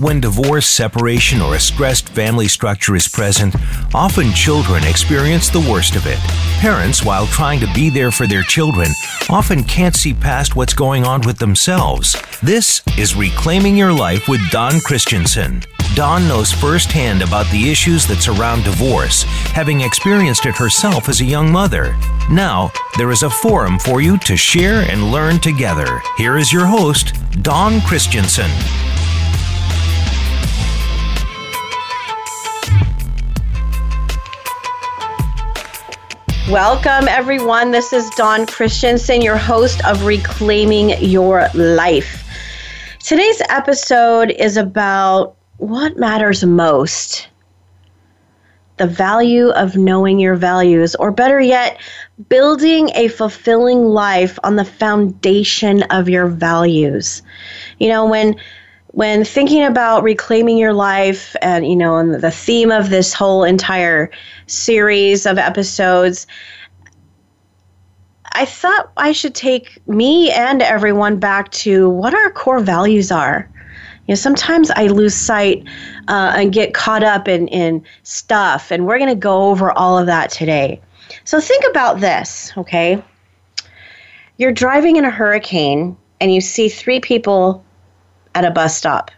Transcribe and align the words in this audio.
When 0.00 0.18
divorce, 0.18 0.66
separation, 0.66 1.42
or 1.42 1.56
a 1.56 1.60
stressed 1.60 2.08
family 2.08 2.48
structure 2.48 2.96
is 2.96 3.06
present, 3.06 3.54
often 3.94 4.32
children 4.32 4.82
experience 4.84 5.50
the 5.50 5.60
worst 5.70 5.94
of 5.94 6.06
it. 6.06 6.16
Parents, 6.60 7.04
while 7.04 7.26
trying 7.26 7.60
to 7.60 7.70
be 7.74 7.90
there 7.90 8.10
for 8.10 8.26
their 8.26 8.42
children, 8.42 8.88
often 9.28 9.62
can't 9.62 9.94
see 9.94 10.14
past 10.14 10.56
what's 10.56 10.72
going 10.72 11.04
on 11.04 11.20
with 11.26 11.36
themselves. 11.36 12.16
This 12.42 12.80
is 12.96 13.14
Reclaiming 13.14 13.76
Your 13.76 13.92
Life 13.92 14.26
with 14.26 14.40
Dawn 14.50 14.80
Christensen. 14.80 15.62
Dawn 15.94 16.26
knows 16.26 16.50
firsthand 16.50 17.20
about 17.20 17.50
the 17.50 17.70
issues 17.70 18.06
that 18.06 18.22
surround 18.22 18.64
divorce, 18.64 19.24
having 19.52 19.82
experienced 19.82 20.46
it 20.46 20.56
herself 20.56 21.10
as 21.10 21.20
a 21.20 21.26
young 21.26 21.52
mother. 21.52 21.94
Now, 22.30 22.72
there 22.96 23.10
is 23.10 23.22
a 23.22 23.28
forum 23.28 23.78
for 23.78 24.00
you 24.00 24.16
to 24.20 24.34
share 24.34 24.90
and 24.90 25.12
learn 25.12 25.40
together. 25.40 26.00
Here 26.16 26.38
is 26.38 26.54
your 26.54 26.64
host, 26.64 27.12
Dawn 27.42 27.82
Christensen. 27.82 28.50
Welcome, 36.50 37.06
everyone. 37.06 37.70
This 37.70 37.92
is 37.92 38.10
Dawn 38.16 38.44
Christensen, 38.44 39.22
your 39.22 39.36
host 39.36 39.84
of 39.84 40.04
Reclaiming 40.04 41.00
Your 41.00 41.48
Life. 41.54 42.28
Today's 42.98 43.40
episode 43.48 44.32
is 44.32 44.56
about 44.56 45.36
what 45.58 45.96
matters 45.96 46.42
most 46.42 47.28
the 48.78 48.86
value 48.88 49.50
of 49.50 49.76
knowing 49.76 50.18
your 50.18 50.34
values, 50.34 50.96
or 50.96 51.12
better 51.12 51.38
yet, 51.38 51.80
building 52.28 52.90
a 52.96 53.06
fulfilling 53.06 53.84
life 53.84 54.36
on 54.42 54.56
the 54.56 54.64
foundation 54.64 55.84
of 55.84 56.08
your 56.08 56.26
values. 56.26 57.22
You 57.78 57.90
know, 57.90 58.06
when 58.06 58.34
when 58.92 59.24
thinking 59.24 59.64
about 59.64 60.02
reclaiming 60.02 60.58
your 60.58 60.72
life 60.72 61.36
and 61.42 61.66
you 61.66 61.76
know 61.76 61.96
and 61.98 62.14
the 62.14 62.30
theme 62.30 62.70
of 62.70 62.90
this 62.90 63.12
whole 63.12 63.44
entire 63.44 64.10
series 64.46 65.26
of 65.26 65.38
episodes 65.38 66.26
i 68.32 68.44
thought 68.44 68.90
i 68.96 69.12
should 69.12 69.34
take 69.34 69.86
me 69.86 70.30
and 70.32 70.60
everyone 70.62 71.18
back 71.18 71.50
to 71.52 71.88
what 71.88 72.14
our 72.14 72.30
core 72.30 72.60
values 72.60 73.10
are. 73.12 73.48
You 74.06 74.12
know 74.12 74.16
sometimes 74.16 74.70
i 74.72 74.86
lose 74.88 75.14
sight 75.14 75.64
uh, 76.08 76.32
and 76.36 76.52
get 76.52 76.74
caught 76.74 77.04
up 77.04 77.28
in, 77.28 77.46
in 77.48 77.84
stuff 78.02 78.72
and 78.72 78.86
we're 78.86 78.98
going 78.98 79.10
to 79.10 79.14
go 79.14 79.50
over 79.50 79.70
all 79.70 79.98
of 79.98 80.06
that 80.06 80.30
today. 80.30 80.80
So 81.24 81.40
think 81.40 81.64
about 81.70 82.00
this 82.00 82.52
okay? 82.56 83.02
You're 84.36 84.52
driving 84.52 84.96
in 84.96 85.04
a 85.04 85.10
hurricane 85.10 85.96
and 86.20 86.34
you 86.34 86.40
see 86.40 86.68
three 86.68 86.98
people 86.98 87.64
at 88.34 88.44
a 88.44 88.50
bus 88.50 88.76
stop. 88.76 89.10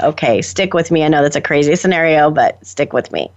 Okay, 0.00 0.40
stick 0.42 0.74
with 0.74 0.90
me. 0.90 1.04
I 1.04 1.08
know 1.08 1.22
that's 1.22 1.36
a 1.36 1.40
crazy 1.40 1.76
scenario, 1.76 2.30
but 2.30 2.64
stick 2.66 2.92
with 2.92 3.12
me. 3.12 3.30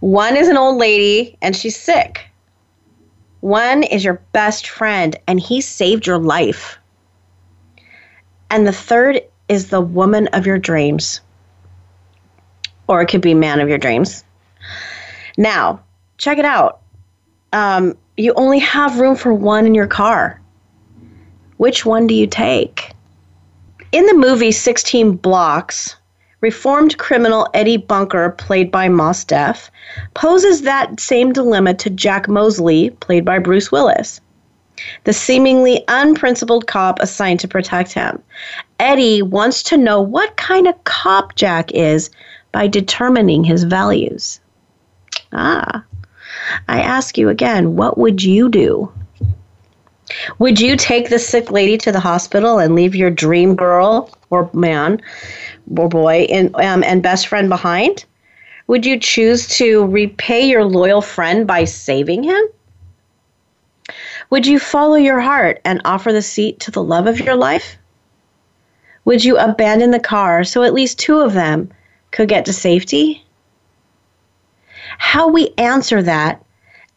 One 0.00 0.36
is 0.36 0.48
an 0.48 0.56
old 0.56 0.76
lady 0.76 1.36
and 1.42 1.56
she's 1.56 1.76
sick. 1.76 2.28
One 3.40 3.82
is 3.82 4.04
your 4.04 4.20
best 4.32 4.68
friend 4.68 5.16
and 5.26 5.40
he 5.40 5.60
saved 5.60 6.06
your 6.06 6.18
life. 6.18 6.78
And 8.50 8.66
the 8.66 8.72
third 8.72 9.20
is 9.48 9.68
the 9.68 9.80
woman 9.80 10.28
of 10.28 10.46
your 10.46 10.58
dreams. 10.58 11.20
Or 12.86 13.02
it 13.02 13.06
could 13.06 13.22
be 13.22 13.34
man 13.34 13.60
of 13.60 13.68
your 13.68 13.78
dreams. 13.78 14.24
Now, 15.36 15.82
check 16.18 16.38
it 16.38 16.44
out. 16.44 16.80
Um, 17.52 17.96
you 18.16 18.32
only 18.34 18.60
have 18.60 19.00
room 19.00 19.16
for 19.16 19.34
one 19.34 19.66
in 19.66 19.74
your 19.74 19.86
car. 19.86 20.40
Which 21.56 21.84
one 21.84 22.06
do 22.06 22.14
you 22.14 22.26
take? 22.26 22.93
In 23.94 24.06
the 24.06 24.14
movie 24.14 24.50
16 24.50 25.18
Blocks, 25.18 25.94
reformed 26.40 26.98
criminal 26.98 27.48
Eddie 27.54 27.76
Bunker, 27.76 28.30
played 28.30 28.72
by 28.72 28.88
Mos 28.88 29.22
Def, 29.22 29.70
poses 30.14 30.62
that 30.62 30.98
same 30.98 31.32
dilemma 31.32 31.74
to 31.74 31.90
Jack 31.90 32.26
Mosley, 32.26 32.90
played 32.90 33.24
by 33.24 33.38
Bruce 33.38 33.70
Willis, 33.70 34.20
the 35.04 35.12
seemingly 35.12 35.84
unprincipled 35.86 36.66
cop 36.66 36.98
assigned 36.98 37.38
to 37.38 37.46
protect 37.46 37.92
him. 37.92 38.20
Eddie 38.80 39.22
wants 39.22 39.62
to 39.62 39.76
know 39.76 40.00
what 40.00 40.36
kind 40.36 40.66
of 40.66 40.82
cop 40.82 41.36
Jack 41.36 41.70
is 41.70 42.10
by 42.50 42.66
determining 42.66 43.44
his 43.44 43.62
values. 43.62 44.40
Ah, 45.32 45.84
I 46.66 46.80
ask 46.80 47.16
you 47.16 47.28
again, 47.28 47.76
what 47.76 47.96
would 47.96 48.24
you 48.24 48.48
do? 48.48 48.92
Would 50.38 50.60
you 50.60 50.76
take 50.76 51.08
the 51.08 51.18
sick 51.18 51.50
lady 51.50 51.78
to 51.78 51.92
the 51.92 52.00
hospital 52.00 52.58
and 52.58 52.74
leave 52.74 52.94
your 52.94 53.10
dream 53.10 53.54
girl 53.54 54.10
or 54.30 54.50
man 54.52 55.00
or 55.76 55.88
boy 55.88 56.26
and, 56.30 56.54
um, 56.56 56.84
and 56.84 57.02
best 57.02 57.26
friend 57.26 57.48
behind? 57.48 58.04
Would 58.66 58.86
you 58.86 58.98
choose 58.98 59.46
to 59.58 59.86
repay 59.86 60.46
your 60.46 60.64
loyal 60.64 61.02
friend 61.02 61.46
by 61.46 61.64
saving 61.64 62.22
him? 62.22 62.42
Would 64.30 64.46
you 64.46 64.58
follow 64.58 64.96
your 64.96 65.20
heart 65.20 65.60
and 65.64 65.80
offer 65.84 66.12
the 66.12 66.22
seat 66.22 66.60
to 66.60 66.70
the 66.70 66.82
love 66.82 67.06
of 67.06 67.20
your 67.20 67.36
life? 67.36 67.76
Would 69.04 69.24
you 69.24 69.36
abandon 69.38 69.90
the 69.90 70.00
car 70.00 70.44
so 70.44 70.62
at 70.62 70.74
least 70.74 70.98
two 70.98 71.20
of 71.20 71.34
them 71.34 71.70
could 72.10 72.28
get 72.28 72.46
to 72.46 72.52
safety? 72.52 73.24
How 74.98 75.28
we 75.28 75.52
answer 75.58 76.02
that 76.02 76.43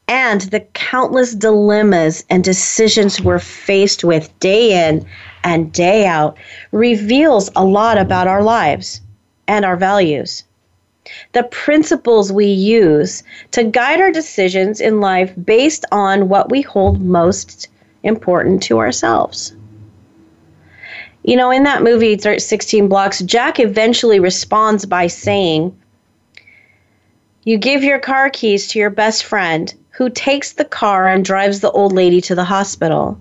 and 0.07 0.41
the 0.41 0.61
countless 0.73 1.35
dilemmas 1.35 2.23
and 2.29 2.43
decisions 2.43 3.21
we're 3.21 3.39
faced 3.39 4.03
with 4.03 4.37
day 4.39 4.87
in 4.87 5.05
and 5.43 5.71
day 5.73 6.05
out 6.05 6.37
reveals 6.71 7.49
a 7.55 7.65
lot 7.65 7.97
about 7.97 8.27
our 8.27 8.41
lives 8.41 9.01
and 9.47 9.65
our 9.65 9.75
values. 9.75 10.43
The 11.33 11.43
principles 11.43 12.31
we 12.31 12.47
use 12.47 13.23
to 13.51 13.63
guide 13.63 14.01
our 14.01 14.11
decisions 14.11 14.81
in 14.81 14.99
life 14.99 15.33
based 15.43 15.85
on 15.91 16.29
what 16.29 16.49
we 16.51 16.61
hold 16.61 17.01
most 17.01 17.67
important 18.03 18.63
to 18.63 18.79
ourselves. 18.79 19.53
You 21.23 21.35
know, 21.35 21.51
in 21.51 21.63
that 21.63 21.83
movie, 21.83 22.17
16 22.17 22.87
Blocks, 22.87 23.19
Jack 23.21 23.59
eventually 23.59 24.19
responds 24.19 24.85
by 24.85 25.07
saying, 25.07 25.77
You 27.43 27.57
give 27.57 27.83
your 27.83 27.99
car 27.99 28.29
keys 28.29 28.67
to 28.67 28.79
your 28.79 28.89
best 28.89 29.25
friend 29.25 29.73
who 29.97 30.11
takes 30.11 30.53
the 30.53 30.65
car 30.65 31.07
and 31.07 31.25
drives 31.25 31.59
the 31.59 31.71
old 31.71 31.91
lady 31.91 32.21
to 32.21 32.35
the 32.35 32.43
hospital, 32.43 33.19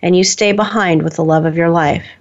and 0.00 0.16
you 0.16 0.22
stay 0.22 0.52
behind 0.52 1.02
with 1.02 1.16
the 1.16 1.24
love 1.24 1.44
of 1.44 1.56
your 1.56 1.70
life. 1.70 2.06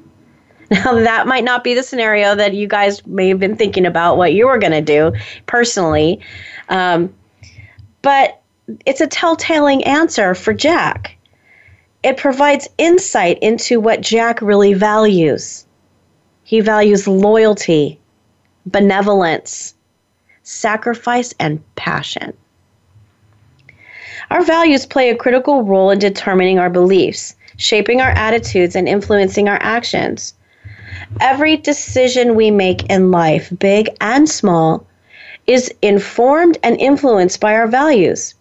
Now, 0.71 0.95
that 0.95 1.27
might 1.27 1.43
not 1.43 1.63
be 1.63 1.75
the 1.75 1.83
scenario 1.83 2.33
that 2.33 2.55
you 2.55 2.67
guys 2.67 3.05
may 3.05 3.29
have 3.29 3.39
been 3.39 3.57
thinking 3.57 3.85
about 3.85 4.17
what 4.17 4.33
you 4.33 4.47
were 4.47 4.57
going 4.57 4.71
to 4.71 4.81
do 4.81 5.13
personally, 5.45 6.21
um, 6.67 7.13
but 8.01 8.41
it's 8.83 9.01
a 9.01 9.05
telltale 9.05 9.67
answer 9.67 10.33
for 10.33 10.51
Jack. 10.51 11.15
It 12.01 12.17
provides 12.17 12.67
insight 12.79 13.37
into 13.43 13.79
what 13.79 14.01
Jack 14.01 14.41
really 14.41 14.73
values. 14.73 15.67
He 16.43 16.61
values 16.61 17.07
loyalty, 17.07 17.99
benevolence, 18.65 19.75
sacrifice, 20.41 21.35
and 21.39 21.61
passion. 21.75 22.33
Our 24.31 24.44
values 24.44 24.85
play 24.85 25.09
a 25.09 25.16
critical 25.16 25.63
role 25.63 25.91
in 25.91 26.00
determining 26.00 26.59
our 26.59 26.69
beliefs, 26.69 27.35
shaping 27.57 28.01
our 28.01 28.11
attitudes, 28.11 28.75
and 28.75 28.88
influencing 28.88 29.50
our 29.50 29.59
actions. 29.61 30.34
Every 31.19 31.57
decision 31.57 32.35
we 32.35 32.50
make 32.50 32.89
in 32.89 33.12
life, 33.12 33.51
big 33.59 33.89
and 34.01 34.29
small, 34.29 34.85
is 35.45 35.73
informed 35.81 36.57
and 36.63 36.79
influenced 36.79 37.39
by 37.39 37.53
our 37.53 37.67
values. 37.67 38.33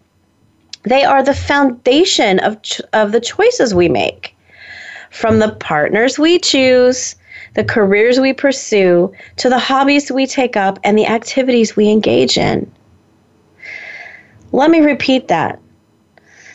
They 0.84 1.04
are 1.04 1.22
the 1.22 1.34
foundation 1.34 2.38
of, 2.40 2.56
of 2.92 3.12
the 3.12 3.20
choices 3.20 3.74
we 3.74 3.88
make. 3.88 4.34
From 5.10 5.38
the 5.38 5.50
partners 5.50 6.18
we 6.18 6.38
choose, 6.38 7.16
the 7.54 7.64
careers 7.64 8.18
we 8.18 8.32
pursue, 8.32 9.12
to 9.36 9.48
the 9.48 9.58
hobbies 9.58 10.10
we 10.10 10.26
take 10.26 10.56
up 10.56 10.78
and 10.84 10.96
the 10.96 11.06
activities 11.06 11.76
we 11.76 11.90
engage 11.90 12.38
in. 12.38 12.70
Let 14.52 14.70
me 14.70 14.80
repeat 14.80 15.28
that 15.28 15.61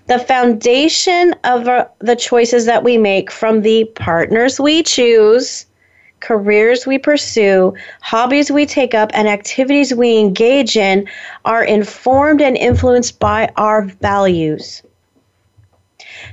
the 0.07 0.19
foundation 0.19 1.35
of 1.43 1.67
our, 1.67 1.89
the 1.99 2.15
choices 2.15 2.65
that 2.65 2.83
we 2.83 2.97
make 2.97 3.29
from 3.29 3.61
the 3.61 3.85
partners 3.95 4.59
we 4.59 4.81
choose, 4.81 5.65
careers 6.21 6.87
we 6.87 6.97
pursue, 6.97 7.73
hobbies 8.01 8.49
we 8.49 8.65
take 8.65 8.93
up, 8.93 9.11
and 9.13 9.27
activities 9.27 9.93
we 9.93 10.17
engage 10.17 10.77
in 10.77 11.07
are 11.45 11.63
informed 11.63 12.41
and 12.41 12.57
influenced 12.57 13.19
by 13.19 13.51
our 13.57 13.83
values. 13.83 14.81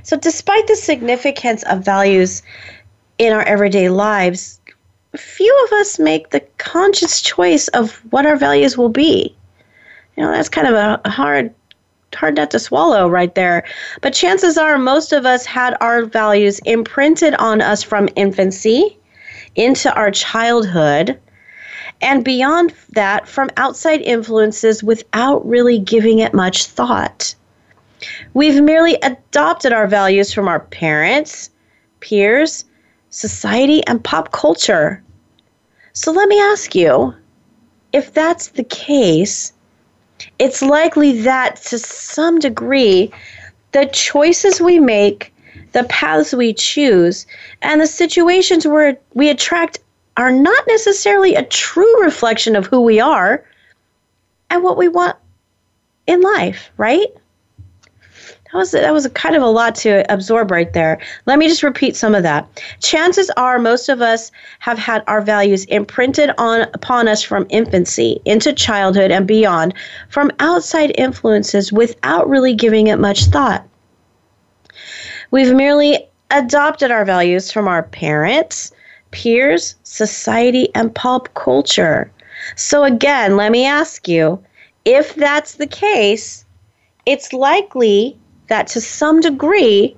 So, 0.03 0.17
despite 0.17 0.67
the 0.67 0.75
significance 0.75 1.63
of 1.63 1.83
values 1.83 2.41
in 3.17 3.33
our 3.33 3.43
everyday 3.43 3.89
lives, 3.89 4.59
few 5.17 5.65
of 5.65 5.73
us 5.73 5.99
make 5.99 6.29
the 6.29 6.41
conscious 6.57 7.21
choice 7.21 7.67
of 7.69 7.95
what 8.11 8.25
our 8.25 8.35
values 8.35 8.77
will 8.77 8.89
be. 8.89 9.35
You 10.15 10.23
know, 10.23 10.31
that's 10.31 10.49
kind 10.49 10.67
of 10.67 10.75
a 10.75 11.09
hard 11.09 11.53
hard 12.15 12.35
nut 12.35 12.51
to 12.51 12.59
swallow 12.59 13.09
right 13.09 13.35
there. 13.35 13.63
But 14.01 14.13
chances 14.13 14.57
are 14.57 14.77
most 14.77 15.13
of 15.13 15.25
us 15.25 15.45
had 15.45 15.75
our 15.81 16.05
values 16.05 16.59
imprinted 16.65 17.35
on 17.35 17.61
us 17.61 17.83
from 17.83 18.09
infancy 18.15 18.97
into 19.55 19.93
our 19.93 20.11
childhood 20.11 21.19
and 22.01 22.25
beyond 22.25 22.73
that 22.91 23.27
from 23.27 23.49
outside 23.57 24.01
influences 24.01 24.83
without 24.83 25.47
really 25.47 25.79
giving 25.79 26.19
it 26.19 26.33
much 26.33 26.65
thought. 26.65 27.33
We've 28.33 28.61
merely 28.61 28.95
adopted 29.01 29.71
our 29.71 29.87
values 29.87 30.33
from 30.33 30.47
our 30.47 30.59
parents, 30.59 31.49
peers, 32.01 32.65
society, 33.09 33.85
and 33.87 34.03
pop 34.03 34.31
culture. 34.31 35.01
So 35.93 36.11
let 36.11 36.27
me 36.27 36.39
ask 36.39 36.75
you 36.75 37.13
if 37.93 38.13
that's 38.13 38.49
the 38.49 38.65
case, 38.65 39.53
it's 40.39 40.61
likely 40.61 41.21
that 41.21 41.57
to 41.63 41.79
some 41.79 42.39
degree, 42.39 43.11
the 43.71 43.85
choices 43.87 44.61
we 44.61 44.79
make, 44.79 45.33
the 45.73 45.83
paths 45.85 46.33
we 46.33 46.53
choose, 46.53 47.25
and 47.61 47.81
the 47.81 47.87
situations 47.87 48.65
where 48.65 48.97
we 49.13 49.29
attract 49.29 49.79
are 50.17 50.31
not 50.31 50.63
necessarily 50.67 51.35
a 51.35 51.43
true 51.43 52.03
reflection 52.03 52.55
of 52.55 52.65
who 52.65 52.81
we 52.81 52.99
are 52.99 53.43
and 54.49 54.63
what 54.63 54.77
we 54.77 54.87
want 54.87 55.17
in 56.07 56.21
life, 56.21 56.69
right? 56.77 57.07
That 58.55 58.59
was 58.59 58.71
that 58.71 58.93
was 58.93 59.05
kind 59.07 59.35
of 59.35 59.43
a 59.43 59.47
lot 59.47 59.75
to 59.83 60.09
absorb 60.09 60.49
right 60.49 60.71
there. 60.71 60.97
Let 61.25 61.39
me 61.39 61.49
just 61.49 61.61
repeat 61.61 61.97
some 61.97 62.15
of 62.15 62.23
that. 62.23 62.47
Chances 62.81 63.29
are 63.31 63.59
most 63.59 63.89
of 63.89 64.01
us 64.01 64.31
have 64.59 64.77
had 64.77 65.03
our 65.07 65.19
values 65.19 65.65
imprinted 65.65 66.31
on 66.37 66.61
upon 66.73 67.09
us 67.09 67.21
from 67.21 67.47
infancy 67.49 68.21
into 68.23 68.53
childhood 68.53 69.11
and 69.11 69.27
beyond 69.27 69.73
from 70.07 70.31
outside 70.39 70.93
influences 70.97 71.73
without 71.73 72.29
really 72.29 72.53
giving 72.53 72.87
it 72.87 72.95
much 72.97 73.25
thought. 73.25 73.67
We've 75.31 75.53
merely 75.53 76.07
adopted 76.31 76.91
our 76.91 77.03
values 77.03 77.51
from 77.51 77.67
our 77.67 77.83
parents, 77.83 78.71
peers, 79.11 79.75
society, 79.83 80.69
and 80.73 80.95
pop 80.95 81.27
culture. 81.33 82.09
So, 82.55 82.85
again, 82.85 83.35
let 83.35 83.51
me 83.51 83.65
ask 83.65 84.07
you 84.07 84.41
if 84.85 85.13
that's 85.15 85.55
the 85.55 85.67
case, 85.67 86.45
it's 87.05 87.33
likely 87.33 88.17
that 88.47 88.67
to 88.67 88.81
some 88.81 89.19
degree, 89.19 89.95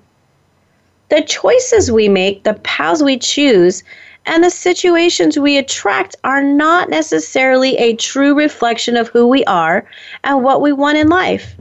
the 1.10 1.22
choices 1.22 1.92
we 1.92 2.10
make, 2.10 2.44
the 2.44 2.54
paths 2.56 3.02
we 3.02 3.18
choose, 3.18 3.84
and 4.26 4.44
the 4.44 4.50
situations 4.50 5.40
we 5.40 5.58
attract 5.58 6.16
are 6.24 6.44
not 6.44 6.90
necessarily 6.90 7.78
a 7.78 7.96
true 7.96 8.36
reflection 8.36 8.98
of 8.98 9.08
who 9.08 9.28
we 9.28 9.44
are 9.46 9.86
and 10.24 10.44
what 10.44 10.62
we 10.62 10.74
want 10.74 10.98
in 10.98 11.08
life, 11.08 11.56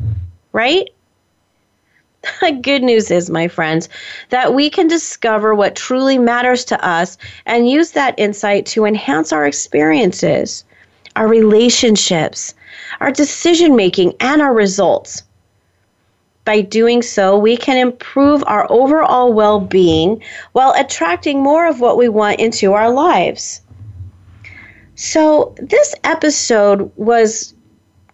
right? 0.52 0.88
The 2.40 2.50
good 2.50 2.82
news 2.82 3.12
is, 3.12 3.30
my 3.30 3.46
friends, 3.46 3.88
that 4.30 4.52
we 4.52 4.68
can 4.68 4.88
discover 4.88 5.54
what 5.54 5.76
truly 5.76 6.18
matters 6.18 6.64
to 6.66 6.84
us 6.84 7.16
and 7.46 7.70
use 7.70 7.92
that 7.92 8.18
insight 8.18 8.66
to 8.66 8.84
enhance 8.84 9.32
our 9.32 9.46
experiences, 9.46 10.64
our 11.14 11.28
relationships, 11.28 12.52
our 13.00 13.12
decision 13.12 13.76
making, 13.76 14.14
and 14.18 14.42
our 14.42 14.52
results. 14.52 15.22
By 16.46 16.62
doing 16.62 17.02
so, 17.02 17.36
we 17.36 17.58
can 17.58 17.76
improve 17.76 18.42
our 18.46 18.66
overall 18.70 19.34
well 19.34 19.60
being 19.60 20.22
while 20.52 20.72
attracting 20.78 21.42
more 21.42 21.66
of 21.66 21.80
what 21.80 21.98
we 21.98 22.08
want 22.08 22.40
into 22.40 22.72
our 22.72 22.90
lives. 22.90 23.60
So, 24.94 25.54
this 25.58 25.94
episode 26.04 26.90
was 26.96 27.52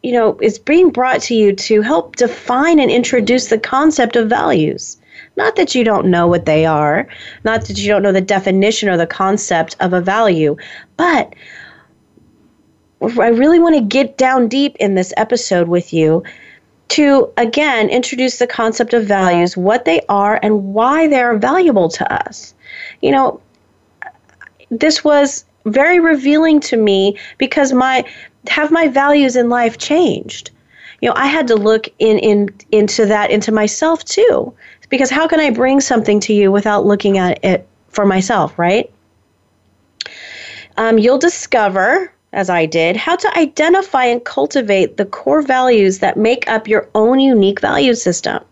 you 0.03 0.13
know, 0.13 0.37
is 0.41 0.59
being 0.59 0.91
brought 0.91 1.21
to 1.23 1.35
you 1.35 1.55
to 1.55 1.81
help 1.81 2.17
define 2.17 2.81
and 2.81 2.91
introduce 2.91 3.47
the 3.47 3.59
concept 3.59 4.17
of 4.17 4.29
values. 4.29 4.97
Not 5.37 5.57
that 5.57 5.75
you 5.75 5.85
don't 5.85 6.07
know 6.07 6.27
what 6.27 6.45
they 6.45 6.67
are, 6.67 7.07
not 7.45 7.67
that 7.67 7.79
you 7.79 7.89
don't 7.89 8.03
know 8.03 8.13
the 8.13 8.21
definition 8.21 8.89
or 8.89 8.97
the 8.97 9.07
concept 9.07 9.77
of 9.81 9.93
a 9.93 10.01
value, 10.01 10.57
but 10.97 11.35
I 13.01 13.29
really 13.29 13.59
want 13.59 13.77
to 13.77 13.81
get 13.81 14.19
down 14.19 14.49
deep 14.49 14.77
in 14.79 14.95
this 14.95 15.13
episode 15.17 15.69
with 15.69 15.93
you 15.93 16.23
to 16.93 17.33
again 17.37 17.89
introduce 17.89 18.39
the 18.39 18.47
concept 18.47 18.95
of 18.95 19.05
values, 19.05 19.57
what 19.57 19.85
they 19.85 20.01
are, 20.09 20.39
and 20.43 20.75
why 20.75 21.09
they 21.09 21.21
are 21.21 21.37
valuable 21.37 21.89
to 21.89 22.13
us. 22.13 22.55
You 23.01 23.13
know, 23.13 23.41
this 24.71 25.05
was 25.05 25.45
very 25.65 26.01
revealing 26.01 26.61
to 26.61 26.77
me 26.77 27.17
because 27.39 27.73
my 27.73 28.05
have 28.49 28.71
my 28.71 28.89
values 28.89 29.37
in 29.37 29.49
life 29.49 29.79
changed? 29.79 30.51
You 31.01 31.09
know, 31.09 31.15
I 31.17 31.27
had 31.27 31.49
to 31.49 31.57
look 31.57 31.89
in, 31.99 32.19
in 32.19 32.55
into 32.71 33.07
that 33.07 33.31
into 33.31 33.53
myself 33.53 34.05
too. 34.05 34.55
Because 34.89 35.11
how 35.11 35.27
can 35.27 35.41
I 35.41 35.51
bring 35.51 35.81
something 35.81 36.21
to 36.21 36.35
you 36.35 36.53
without 36.53 36.85
looking 36.85 37.17
at 37.17 37.43
it 37.43 37.67
for 37.89 38.05
myself, 38.05 38.59
right? 38.59 38.93
Um, 40.77 40.99
you'll 40.99 41.19
discover, 41.19 42.13
as 42.33 42.49
I 42.49 42.67
did, 42.67 42.97
how 42.97 43.17
to 43.17 43.39
identify 43.39 44.05
and 44.05 44.25
cultivate 44.25 44.97
the 44.97 45.05
core 45.05 45.43
values 45.43 45.99
that 45.99 46.17
make 46.17 46.49
up 46.49 46.67
your 46.67 46.89
own 46.95 47.21
unique 47.21 47.61
value 47.61 47.95
system. 47.95 48.43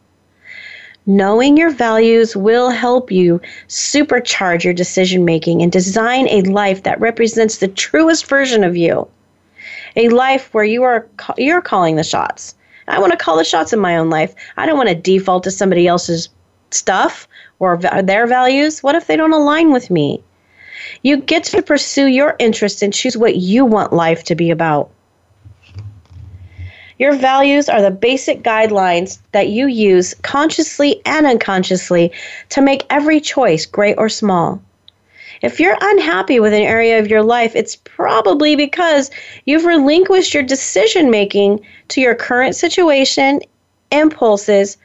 Knowing 1.06 1.56
your 1.56 1.70
values 1.70 2.36
will 2.36 2.70
help 2.70 3.10
you 3.10 3.40
supercharge 3.68 4.64
your 4.64 4.74
decision 4.74 5.24
making 5.24 5.62
and 5.62 5.72
design 5.72 6.28
a 6.28 6.42
life 6.42 6.82
that 6.82 7.00
represents 7.00 7.58
the 7.58 7.68
truest 7.68 8.26
version 8.26 8.62
of 8.62 8.76
you 8.76 9.08
a 9.96 10.08
life 10.08 10.52
where 10.52 10.64
you 10.64 10.82
are 10.82 11.06
you're 11.36 11.62
calling 11.62 11.96
the 11.96 12.04
shots. 12.04 12.54
I 12.88 12.98
want 12.98 13.12
to 13.12 13.18
call 13.18 13.36
the 13.36 13.44
shots 13.44 13.72
in 13.72 13.78
my 13.78 13.96
own 13.96 14.10
life. 14.10 14.34
I 14.56 14.66
don't 14.66 14.76
want 14.76 14.88
to 14.88 14.94
default 14.94 15.44
to 15.44 15.50
somebody 15.50 15.86
else's 15.86 16.28
stuff 16.70 17.28
or 17.58 17.76
their 17.76 18.26
values. 18.26 18.82
What 18.82 18.94
if 18.94 19.06
they 19.06 19.16
don't 19.16 19.32
align 19.32 19.72
with 19.72 19.90
me? 19.90 20.22
You 21.02 21.18
get 21.18 21.44
to 21.44 21.62
pursue 21.62 22.06
your 22.06 22.36
interests 22.38 22.82
and 22.82 22.92
choose 22.92 23.16
what 23.16 23.36
you 23.36 23.64
want 23.64 23.92
life 23.92 24.24
to 24.24 24.34
be 24.34 24.50
about. 24.50 24.90
Your 26.98 27.14
values 27.14 27.70
are 27.70 27.80
the 27.80 27.90
basic 27.90 28.42
guidelines 28.42 29.20
that 29.32 29.48
you 29.48 29.66
use 29.66 30.12
consciously 30.22 31.00
and 31.06 31.26
unconsciously 31.26 32.12
to 32.50 32.60
make 32.60 32.84
every 32.90 33.20
choice, 33.20 33.64
great 33.64 33.96
or 33.96 34.10
small. 34.10 34.60
If 35.40 35.58
you're 35.58 35.78
unhappy 35.80 36.40
with 36.40 36.52
an 36.52 36.60
area 36.60 36.98
of 36.98 37.08
your 37.08 37.22
life, 37.22 37.56
it's 37.56 37.76
probably 37.76 38.54
because 38.54 39.10
you've 39.46 39.64
relinquished 39.64 40.34
your 40.34 40.42
decision 40.42 41.10
making 41.10 41.64
to 41.88 42.02
your 42.02 42.14
current 42.14 42.54
situation, 42.54 43.40
impulses, 43.90 44.76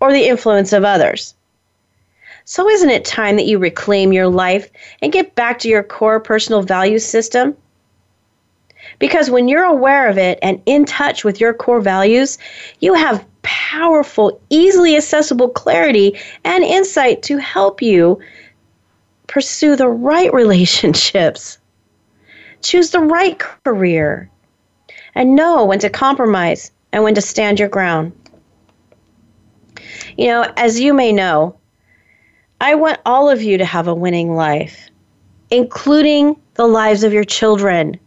or 0.00 0.10
the 0.10 0.26
influence 0.26 0.72
of 0.72 0.84
others. 0.84 1.34
So, 2.50 2.66
isn't 2.66 2.88
it 2.88 3.04
time 3.04 3.36
that 3.36 3.44
you 3.44 3.58
reclaim 3.58 4.10
your 4.10 4.26
life 4.26 4.70
and 5.02 5.12
get 5.12 5.34
back 5.34 5.58
to 5.58 5.68
your 5.68 5.82
core 5.82 6.18
personal 6.18 6.62
value 6.62 6.98
system? 6.98 7.54
Because 8.98 9.28
when 9.28 9.48
you're 9.48 9.66
aware 9.66 10.08
of 10.08 10.16
it 10.16 10.38
and 10.40 10.62
in 10.64 10.86
touch 10.86 11.24
with 11.24 11.42
your 11.42 11.52
core 11.52 11.82
values, 11.82 12.38
you 12.80 12.94
have 12.94 13.22
powerful, 13.42 14.40
easily 14.48 14.96
accessible 14.96 15.50
clarity 15.50 16.18
and 16.42 16.64
insight 16.64 17.22
to 17.24 17.36
help 17.36 17.82
you 17.82 18.18
pursue 19.26 19.76
the 19.76 19.88
right 19.88 20.32
relationships, 20.42 21.58
choose 22.62 22.92
the 22.92 23.00
right 23.00 23.38
career, 23.38 24.30
and 25.14 25.36
know 25.36 25.66
when 25.66 25.80
to 25.80 25.90
compromise 25.90 26.70
and 26.92 27.04
when 27.04 27.14
to 27.14 27.20
stand 27.20 27.60
your 27.60 27.68
ground. 27.68 28.10
You 30.16 30.28
know, 30.28 30.50
as 30.56 30.80
you 30.80 30.94
may 30.94 31.12
know, 31.12 31.58
I 32.60 32.74
want 32.74 32.98
all 33.06 33.30
of 33.30 33.40
you 33.40 33.58
to 33.58 33.64
have 33.64 33.86
a 33.86 33.94
winning 33.94 34.34
life, 34.34 34.90
including 35.48 36.40
the 36.54 36.66
lives 36.66 37.04
of 37.04 37.12
your 37.12 37.24
children. 37.24 38.00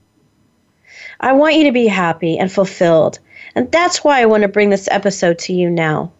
I 1.21 1.31
want 1.31 1.55
you 1.55 1.63
to 1.65 1.71
be 1.71 1.87
happy 1.87 2.37
and 2.37 2.51
fulfilled. 2.51 3.19
And 3.55 3.71
that's 3.71 4.03
why 4.03 4.21
I 4.21 4.25
want 4.25 4.41
to 4.43 4.49
bring 4.49 4.69
this 4.69 4.89
episode 4.91 5.39
to 5.39 5.53
you 5.53 5.69
now. 5.69 6.11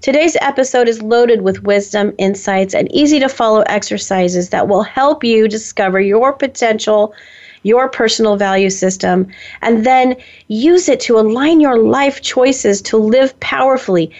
Today's 0.00 0.36
episode 0.40 0.88
is 0.88 1.02
loaded 1.02 1.42
with 1.42 1.62
wisdom, 1.62 2.14
insights, 2.18 2.74
and 2.74 2.92
easy 2.92 3.20
to 3.20 3.28
follow 3.28 3.62
exercises 3.62 4.50
that 4.50 4.68
will 4.68 4.82
help 4.82 5.22
you 5.22 5.48
discover 5.48 6.00
your 6.00 6.32
potential, 6.32 7.14
your 7.62 7.88
personal 7.88 8.36
value 8.36 8.70
system, 8.70 9.28
and 9.62 9.86
then 9.86 10.16
use 10.48 10.88
it 10.88 11.00
to 11.00 11.18
align 11.18 11.60
your 11.60 11.78
life 11.78 12.22
choices 12.22 12.82
to 12.82 12.96
live 12.96 13.38
powerfully, 13.40 14.12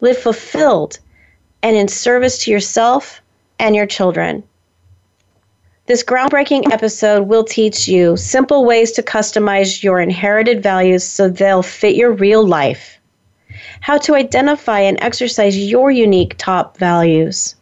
live 0.00 0.18
fulfilled, 0.18 0.98
and 1.66 1.76
in 1.76 1.88
service 1.88 2.44
to 2.44 2.50
yourself 2.50 3.20
and 3.58 3.74
your 3.74 3.86
children. 3.86 4.42
This 5.86 6.04
groundbreaking 6.04 6.72
episode 6.72 7.28
will 7.28 7.44
teach 7.44 7.88
you 7.88 8.16
simple 8.16 8.64
ways 8.64 8.92
to 8.92 9.02
customize 9.02 9.82
your 9.82 9.98
inherited 10.00 10.62
values 10.62 11.02
so 11.02 11.28
they'll 11.28 11.62
fit 11.62 11.96
your 11.96 12.12
real 12.12 12.46
life 12.46 12.96
how 13.80 13.98
to 13.98 14.14
identify 14.14 14.80
and 14.80 14.98
exercise 15.00 15.56
your 15.56 15.90
unique 15.90 16.34
top 16.38 16.76
values. 16.76 17.54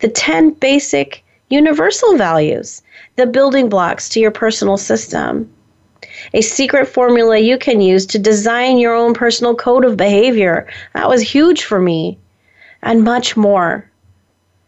The 0.00 0.08
10 0.08 0.50
basic 0.52 1.24
universal 1.48 2.16
values, 2.16 2.82
the 3.16 3.26
building 3.26 3.68
blocks 3.68 4.08
to 4.10 4.20
your 4.20 4.30
personal 4.30 4.76
system. 4.76 5.50
A 6.34 6.40
secret 6.40 6.86
formula 6.86 7.38
you 7.38 7.58
can 7.58 7.80
use 7.80 8.06
to 8.06 8.18
design 8.18 8.78
your 8.78 8.94
own 8.94 9.14
personal 9.14 9.54
code 9.54 9.84
of 9.84 9.96
behavior. 9.96 10.68
That 10.94 11.08
was 11.08 11.22
huge 11.22 11.64
for 11.64 11.80
me. 11.80 12.18
And 12.82 13.04
much 13.04 13.36
more. 13.36 13.90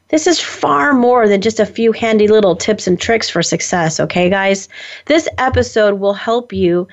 This 0.09 0.27
is 0.27 0.39
far 0.39 0.93
more 0.93 1.27
than 1.27 1.41
just 1.41 1.59
a 1.59 1.65
few 1.65 1.93
handy 1.93 2.29
little 2.29 2.55
tips 2.55 2.87
and 2.87 3.01
tricks 3.01 3.31
for 3.31 3.43
success, 3.43 3.99
okay, 3.99 4.29
guys? 4.29 4.69
This 5.07 5.27
episode 5.39 6.01
will 6.01 6.13
help 6.13 6.53
you 6.53 6.87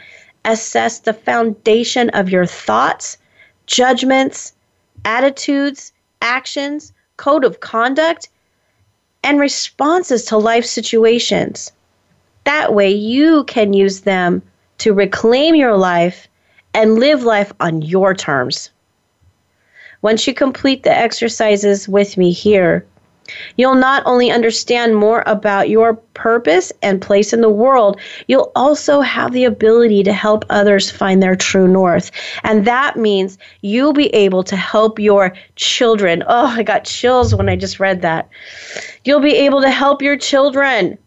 assess 0.45 0.99
the 0.99 1.13
foundation 1.13 2.09
of 2.11 2.29
your 2.29 2.45
thoughts, 2.45 3.17
judgments, 3.65 4.53
attitudes, 5.03 5.91
actions, 6.21 6.93
code 7.17 7.43
of 7.43 7.59
conduct, 7.59 8.29
and 9.23 9.39
responses 9.39 10.23
to 10.25 10.37
life 10.37 10.65
situations. 10.65 11.73
That 12.45 12.73
way, 12.73 12.89
you 12.89 13.43
can 13.43 13.73
use 13.73 14.01
them 14.01 14.41
to 14.77 14.93
reclaim 14.93 15.55
your 15.55 15.75
life 15.75 16.27
and 16.73 16.95
live 16.95 17.23
life 17.23 17.51
on 17.59 17.81
your 17.81 18.13
terms. 18.13 18.69
Once 20.01 20.27
you 20.27 20.33
complete 20.33 20.83
the 20.83 20.97
exercises 20.97 21.87
with 21.87 22.17
me 22.17 22.31
here, 22.31 22.85
You'll 23.57 23.75
not 23.75 24.03
only 24.05 24.31
understand 24.31 24.95
more 24.95 25.23
about 25.25 25.69
your 25.69 25.93
purpose 25.93 26.71
and 26.81 27.01
place 27.01 27.33
in 27.33 27.41
the 27.41 27.49
world, 27.49 27.99
you'll 28.27 28.51
also 28.55 29.01
have 29.01 29.31
the 29.31 29.45
ability 29.45 30.03
to 30.03 30.13
help 30.13 30.45
others 30.49 30.89
find 30.89 31.21
their 31.21 31.35
true 31.35 31.67
north. 31.67 32.11
And 32.43 32.65
that 32.65 32.97
means 32.97 33.37
you'll 33.61 33.93
be 33.93 34.07
able 34.07 34.43
to 34.43 34.55
help 34.55 34.99
your 34.99 35.33
children. 35.55 36.23
Oh, 36.27 36.47
I 36.47 36.63
got 36.63 36.85
chills 36.85 37.35
when 37.35 37.49
I 37.49 37.55
just 37.55 37.79
read 37.79 38.01
that. 38.01 38.29
You'll 39.03 39.19
be 39.19 39.35
able 39.35 39.61
to 39.61 39.69
help 39.69 40.01
your 40.01 40.17
children. 40.17 40.97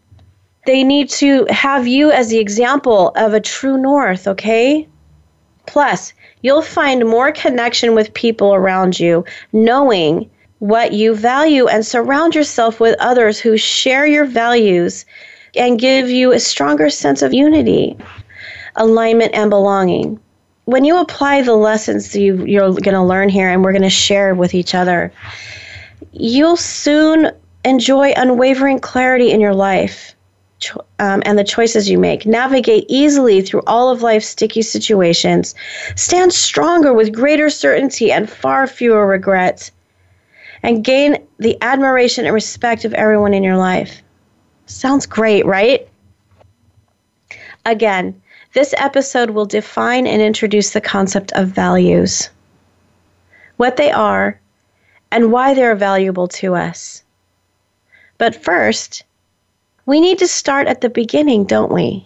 They 0.65 0.83
need 0.83 1.09
to 1.09 1.45
have 1.49 1.87
you 1.87 2.11
as 2.11 2.29
the 2.29 2.39
example 2.39 3.11
of 3.15 3.33
a 3.33 3.41
true 3.41 3.77
north, 3.77 4.27
okay? 4.27 4.87
Plus, 5.65 6.13
you'll 6.43 6.61
find 6.61 7.09
more 7.09 7.31
connection 7.31 7.95
with 7.95 8.13
people 8.13 8.53
around 8.53 8.99
you, 8.99 9.25
knowing 9.51 10.29
what 10.59 10.93
you 10.93 11.15
value 11.15 11.67
and 11.67 11.85
surround 11.85 12.35
yourself 12.35 12.79
with 12.79 12.95
others 12.99 13.39
who 13.39 13.57
share 13.57 14.05
your 14.05 14.25
values 14.25 15.05
and 15.55 15.79
give 15.79 16.09
you 16.09 16.31
a 16.31 16.39
stronger 16.39 16.89
sense 16.89 17.21
of 17.21 17.33
unity, 17.33 17.97
alignment, 18.75 19.33
and 19.33 19.49
belonging. 19.49 20.19
When 20.65 20.85
you 20.85 20.97
apply 20.97 21.41
the 21.41 21.55
lessons 21.55 22.15
you, 22.15 22.45
you're 22.45 22.71
going 22.71 22.93
to 22.93 23.03
learn 23.03 23.29
here 23.29 23.49
and 23.49 23.63
we're 23.63 23.73
going 23.73 23.81
to 23.81 23.89
share 23.89 24.35
with 24.35 24.53
each 24.53 24.73
other, 24.75 25.11
you'll 26.11 26.57
soon 26.57 27.31
enjoy 27.65 28.13
unwavering 28.15 28.79
clarity 28.79 29.31
in 29.31 29.39
your 29.41 29.53
life 29.53 30.12
um, 30.99 31.21
and 31.25 31.37
the 31.37 31.43
choices 31.43 31.89
you 31.89 31.97
make. 31.97 32.25
Navigate 32.25 32.85
easily 32.87 33.41
through 33.41 33.63
all 33.67 33.89
of 33.89 34.01
life's 34.01 34.27
sticky 34.27 34.61
situations. 34.61 35.55
Stand 35.95 36.33
stronger 36.33 36.93
with 36.93 37.13
greater 37.13 37.49
certainty 37.49 38.11
and 38.11 38.29
far 38.29 38.67
fewer 38.67 39.07
regrets 39.07 39.71
and 40.63 40.83
gain 40.83 41.17
the 41.39 41.57
admiration 41.61 42.25
and 42.25 42.33
respect 42.33 42.85
of 42.85 42.93
everyone 42.93 43.33
in 43.33 43.43
your 43.43 43.57
life. 43.57 44.01
Sounds 44.65 45.05
great, 45.05 45.45
right? 45.45 45.87
Again, 47.65 48.21
this 48.53 48.73
episode 48.77 49.31
will 49.31 49.45
define 49.45 50.07
and 50.07 50.21
introduce 50.21 50.71
the 50.71 50.81
concept 50.81 51.31
of 51.33 51.47
values, 51.47 52.29
what 53.57 53.77
they 53.77 53.91
are, 53.91 54.39
and 55.11 55.31
why 55.31 55.53
they're 55.53 55.75
valuable 55.75 56.27
to 56.27 56.55
us. 56.55 57.03
But 58.17 58.35
first, 58.35 59.03
we 59.85 59.99
need 59.99 60.19
to 60.19 60.27
start 60.27 60.67
at 60.67 60.81
the 60.81 60.89
beginning, 60.89 61.45
don't 61.45 61.71
we? 61.71 62.05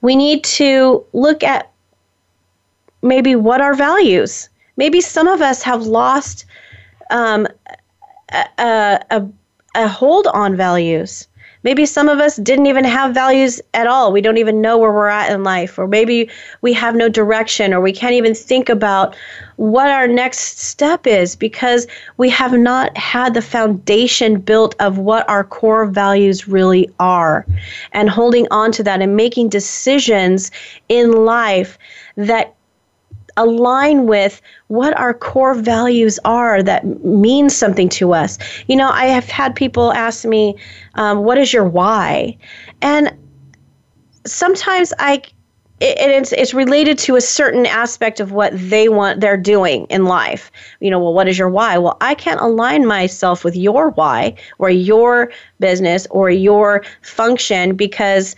We 0.00 0.16
need 0.16 0.44
to 0.44 1.04
look 1.12 1.42
at 1.42 1.70
maybe 3.02 3.34
what 3.34 3.60
our 3.60 3.74
values. 3.74 4.48
Maybe 4.76 5.00
some 5.00 5.26
of 5.26 5.40
us 5.40 5.62
have 5.62 5.82
lost 5.86 6.44
um, 7.10 7.48
a, 8.30 9.00
a, 9.10 9.28
a 9.74 9.88
hold 9.88 10.26
on 10.28 10.56
values. 10.56 11.26
Maybe 11.64 11.86
some 11.86 12.08
of 12.08 12.20
us 12.20 12.36
didn't 12.36 12.66
even 12.66 12.84
have 12.84 13.12
values 13.12 13.60
at 13.74 13.88
all. 13.88 14.12
We 14.12 14.20
don't 14.20 14.38
even 14.38 14.60
know 14.60 14.78
where 14.78 14.92
we're 14.92 15.08
at 15.08 15.32
in 15.32 15.42
life, 15.42 15.78
or 15.78 15.88
maybe 15.88 16.30
we 16.60 16.72
have 16.74 16.94
no 16.94 17.08
direction, 17.08 17.74
or 17.74 17.80
we 17.80 17.92
can't 17.92 18.14
even 18.14 18.34
think 18.34 18.68
about 18.68 19.16
what 19.58 19.90
our 19.90 20.06
next 20.06 20.60
step 20.60 21.04
is 21.04 21.34
because 21.34 21.88
we 22.16 22.30
have 22.30 22.52
not 22.52 22.96
had 22.96 23.34
the 23.34 23.42
foundation 23.42 24.40
built 24.40 24.76
of 24.78 24.98
what 24.98 25.28
our 25.28 25.42
core 25.42 25.84
values 25.84 26.46
really 26.46 26.88
are. 27.00 27.44
And 27.90 28.08
holding 28.08 28.46
on 28.52 28.70
to 28.72 28.84
that 28.84 29.02
and 29.02 29.16
making 29.16 29.48
decisions 29.48 30.52
in 30.88 31.10
life 31.10 31.76
that 32.16 32.54
align 33.36 34.06
with 34.06 34.40
what 34.68 34.96
our 34.96 35.12
core 35.12 35.54
values 35.54 36.20
are 36.24 36.62
that 36.62 36.84
mean 37.04 37.50
something 37.50 37.88
to 37.88 38.14
us. 38.14 38.38
You 38.68 38.76
know, 38.76 38.88
I 38.88 39.06
have 39.06 39.28
had 39.28 39.56
people 39.56 39.92
ask 39.92 40.24
me, 40.24 40.54
um, 40.94 41.24
"What 41.24 41.36
is 41.36 41.52
your 41.52 41.64
why?" 41.64 42.36
And 42.80 43.12
sometimes 44.24 44.92
I 45.00 45.22
it, 45.80 46.10
it's 46.10 46.32
it's 46.32 46.54
related 46.54 46.98
to 46.98 47.16
a 47.16 47.20
certain 47.20 47.64
aspect 47.66 48.20
of 48.20 48.32
what 48.32 48.52
they 48.54 48.88
want 48.88 49.20
they're 49.20 49.36
doing 49.36 49.86
in 49.86 50.04
life. 50.04 50.50
You 50.80 50.90
know, 50.90 50.98
well, 50.98 51.14
what 51.14 51.28
is 51.28 51.38
your 51.38 51.48
why? 51.48 51.78
Well, 51.78 51.96
I 52.00 52.14
can't 52.14 52.40
align 52.40 52.86
myself 52.86 53.44
with 53.44 53.56
your 53.56 53.90
why 53.90 54.34
or 54.58 54.70
your 54.70 55.30
business 55.60 56.06
or 56.10 56.30
your 56.30 56.84
function 57.02 57.76
because 57.76 58.34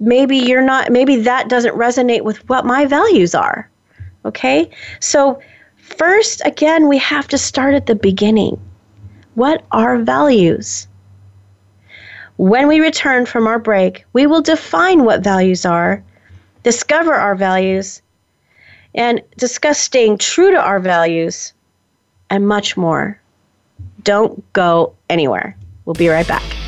maybe 0.00 0.36
you're 0.36 0.62
not 0.62 0.90
maybe 0.90 1.16
that 1.16 1.48
doesn't 1.48 1.74
resonate 1.74 2.22
with 2.22 2.48
what 2.48 2.64
my 2.64 2.86
values 2.86 3.34
are. 3.34 3.68
Okay? 4.24 4.70
So, 5.00 5.40
first, 5.76 6.40
again, 6.44 6.88
we 6.88 6.98
have 6.98 7.28
to 7.28 7.38
start 7.38 7.74
at 7.74 7.86
the 7.86 7.94
beginning. 7.94 8.60
What 9.34 9.64
are 9.72 9.98
values? 9.98 10.86
When 12.36 12.68
we 12.68 12.80
return 12.80 13.26
from 13.26 13.46
our 13.46 13.58
break, 13.58 14.04
we 14.12 14.26
will 14.26 14.42
define 14.42 15.04
what 15.04 15.22
values 15.22 15.66
are, 15.66 16.02
discover 16.62 17.14
our 17.14 17.34
values, 17.34 18.02
and 18.94 19.22
discuss 19.38 19.78
staying 19.78 20.18
true 20.18 20.50
to 20.50 20.60
our 20.60 20.80
values, 20.80 21.52
and 22.30 22.46
much 22.46 22.76
more. 22.76 23.20
Don't 24.02 24.52
go 24.52 24.94
anywhere. 25.08 25.56
We'll 25.84 25.94
be 25.94 26.08
right 26.08 26.26
back. 26.26 26.61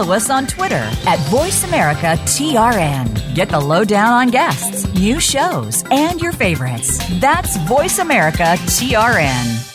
Follow 0.00 0.14
us 0.14 0.30
on 0.30 0.46
Twitter 0.46 0.88
at 1.06 1.18
VoiceAmericaTRN. 1.28 3.34
Get 3.34 3.50
the 3.50 3.60
lowdown 3.60 4.12
on 4.12 4.28
guests, 4.28 4.90
new 4.94 5.20
shows, 5.20 5.84
and 5.90 6.18
your 6.20 6.32
favorites. 6.32 6.98
That's 7.20 7.58
VoiceAmericaTRN. 7.58 9.66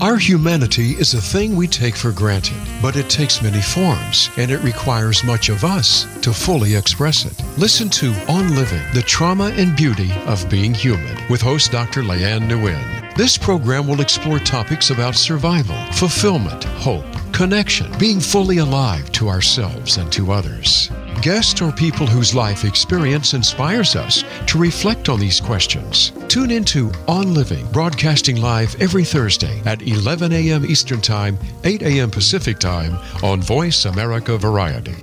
Our 0.00 0.16
humanity 0.16 0.92
is 0.92 1.12
a 1.12 1.20
thing 1.20 1.54
we 1.54 1.66
take 1.66 1.96
for 1.96 2.12
granted, 2.12 2.56
but 2.80 2.96
it 2.96 3.10
takes 3.10 3.42
many 3.42 3.60
forms, 3.60 4.30
and 4.38 4.50
it 4.50 4.62
requires 4.62 5.22
much 5.22 5.50
of 5.50 5.64
us 5.64 6.06
to 6.22 6.32
fully 6.32 6.74
express 6.74 7.26
it. 7.26 7.38
Listen 7.58 7.90
to 7.90 8.14
On 8.28 8.56
Living, 8.56 8.80
the 8.94 9.02
trauma 9.02 9.52
and 9.56 9.76
beauty 9.76 10.10
of 10.26 10.48
being 10.48 10.72
human, 10.72 11.18
with 11.28 11.42
host 11.42 11.72
Dr. 11.72 12.02
Leanne 12.02 12.48
Nguyen. 12.48 13.01
This 13.14 13.36
program 13.36 13.86
will 13.86 14.00
explore 14.00 14.38
topics 14.38 14.88
about 14.88 15.14
survival, 15.14 15.76
fulfillment, 15.92 16.64
hope, 16.64 17.04
connection, 17.30 17.92
being 17.98 18.18
fully 18.18 18.58
alive 18.58 19.12
to 19.12 19.28
ourselves 19.28 19.98
and 19.98 20.10
to 20.12 20.32
others. 20.32 20.90
Guests 21.20 21.60
are 21.60 21.70
people 21.72 22.06
whose 22.06 22.34
life 22.34 22.64
experience 22.64 23.34
inspires 23.34 23.96
us 23.96 24.24
to 24.46 24.58
reflect 24.58 25.10
on 25.10 25.20
these 25.20 25.42
questions. 25.42 26.12
Tune 26.28 26.50
into 26.50 26.90
On 27.06 27.34
Living, 27.34 27.70
broadcasting 27.70 28.40
live 28.40 28.74
every 28.80 29.04
Thursday 29.04 29.60
at 29.66 29.82
11 29.82 30.32
a.m. 30.32 30.64
Eastern 30.64 31.02
Time, 31.02 31.38
8 31.64 31.82
a.m. 31.82 32.10
Pacific 32.10 32.58
Time 32.58 32.96
on 33.22 33.42
Voice 33.42 33.84
America 33.84 34.38
Variety. 34.38 34.96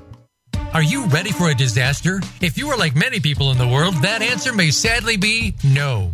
Are 0.73 0.83
you 0.83 1.05
ready 1.07 1.31
for 1.31 1.49
a 1.49 1.55
disaster? 1.55 2.21
If 2.41 2.57
you 2.57 2.69
are 2.69 2.77
like 2.77 2.95
many 2.95 3.19
people 3.19 3.51
in 3.51 3.57
the 3.57 3.67
world, 3.67 3.95
that 4.01 4.21
answer 4.21 4.53
may 4.53 4.71
sadly 4.71 5.17
be 5.17 5.55
no. 5.63 6.13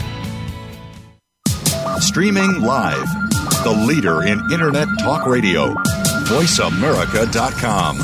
Streaming 2.01 2.61
live, 2.61 3.05
the 3.63 3.85
leader 3.87 4.23
in 4.23 4.39
Internet 4.51 4.87
Talk 4.99 5.27
Radio, 5.27 5.75
VoiceAmerica.com. 6.25 7.97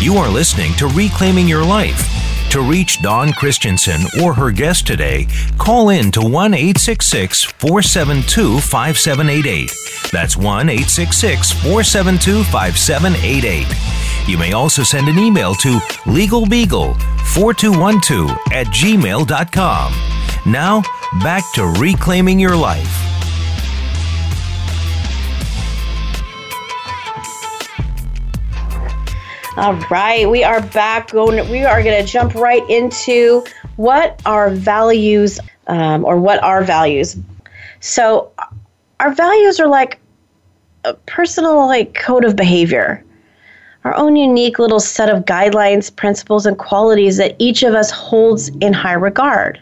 You 0.00 0.16
are 0.16 0.28
listening 0.28 0.74
to 0.74 0.86
Reclaiming 0.88 1.48
Your 1.48 1.64
Life. 1.64 2.10
To 2.50 2.60
reach 2.60 3.00
Dawn 3.00 3.32
Christensen 3.32 4.02
or 4.22 4.34
her 4.34 4.52
guest 4.52 4.86
today, 4.86 5.26
call 5.56 5.88
in 5.88 6.12
to 6.12 6.20
1 6.20 6.52
866 6.52 7.42
472 7.44 8.60
5788. 8.60 9.72
That's 10.12 10.36
1 10.36 10.68
866 10.68 11.52
472 11.52 12.44
5788. 12.44 14.03
You 14.26 14.38
may 14.38 14.54
also 14.54 14.82
send 14.82 15.06
an 15.08 15.18
email 15.18 15.54
to 15.56 15.74
legalbeagle4212 16.06 18.30
at 18.52 18.66
gmail.com. 18.68 19.92
Now, 20.46 20.82
back 21.22 21.44
to 21.54 21.66
Reclaiming 21.66 22.40
Your 22.40 22.56
Life. 22.56 23.02
All 29.56 29.74
right, 29.88 30.28
we 30.28 30.42
are 30.42 30.60
back. 30.62 31.10
Going, 31.10 31.48
we 31.48 31.64
are 31.64 31.80
going 31.82 32.04
to 32.04 32.10
jump 32.10 32.34
right 32.34 32.68
into 32.68 33.44
what 33.76 34.20
our 34.26 34.50
values, 34.50 35.38
um, 35.68 36.04
or 36.04 36.18
what 36.18 36.42
our 36.42 36.64
values. 36.64 37.16
So, 37.78 38.32
our 38.98 39.14
values 39.14 39.60
are 39.60 39.68
like 39.68 40.00
a 40.84 40.94
personal 40.94 41.66
like 41.66 41.94
code 41.94 42.24
of 42.24 42.34
behavior, 42.34 43.03
our 43.84 43.94
own 43.96 44.16
unique 44.16 44.58
little 44.58 44.80
set 44.80 45.10
of 45.10 45.24
guidelines, 45.24 45.94
principles, 45.94 46.46
and 46.46 46.58
qualities 46.58 47.16
that 47.18 47.36
each 47.38 47.62
of 47.62 47.74
us 47.74 47.90
holds 47.90 48.48
in 48.60 48.72
high 48.72 48.94
regard. 48.94 49.60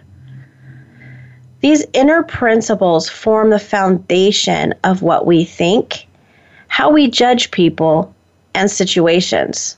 These 1.61 1.87
inner 1.93 2.23
principles 2.23 3.09
form 3.09 3.51
the 3.51 3.59
foundation 3.59 4.75
of 4.85 5.03
what 5.03 5.27
we 5.27 5.45
think, 5.45 6.07
how 6.69 6.91
we 6.91 7.09
judge 7.09 7.51
people 7.51 8.15
and 8.55 8.71
situations 8.71 9.77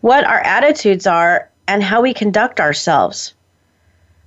what 0.00 0.24
our 0.24 0.40
attitudes 0.40 1.06
are, 1.06 1.48
and 1.68 1.82
how 1.82 2.00
we 2.00 2.12
conduct 2.14 2.58
ourselves, 2.58 3.34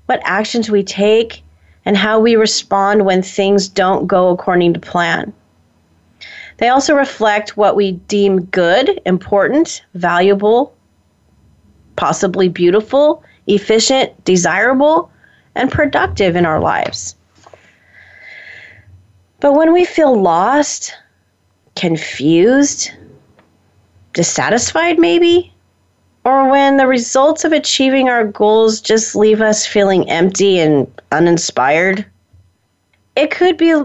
what 0.06 0.22
actions 0.24 0.70
we 0.70 0.84
take, 0.84 1.44
and 1.86 1.98
how 1.98 2.20
we 2.20 2.36
respond 2.36 3.06
when 3.06 3.22
things 3.22 3.68
don't 3.68 4.08
go 4.08 4.30
according 4.30 4.74
to 4.74 4.80
plan. 4.80 5.34
They 6.58 6.70
also 6.70 6.96
reflect 6.96 7.58
what 7.58 7.76
we 7.76 7.94
deem 7.94 8.46
good, 8.46 9.02
important, 9.06 9.84
valuable, 9.96 10.76
possibly 11.96 12.48
beautiful, 12.48 13.24
efficient, 13.48 14.24
desirable, 14.26 15.12
and 15.56 15.72
productive 15.72 16.36
in 16.36 16.46
our 16.46 16.60
lives. 16.60 17.16
But 19.40 19.54
when 19.54 19.74
we 19.74 19.84
feel 19.84 20.20
lost, 20.20 20.96
confused, 21.76 22.92
dissatisfied, 24.14 25.00
maybe, 25.00 25.54
or 26.24 26.50
when 26.50 26.78
the 26.78 26.88
results 26.88 27.44
of 27.44 27.52
achieving 27.52 28.08
our 28.08 28.26
goals 28.26 28.80
just 28.80 29.16
leave 29.16 29.42
us 29.42 29.66
feeling 29.66 30.10
empty 30.10 30.60
and 30.60 30.90
uninspired, 31.12 32.06
it 33.16 33.32
could 33.32 33.58
be 33.58 33.84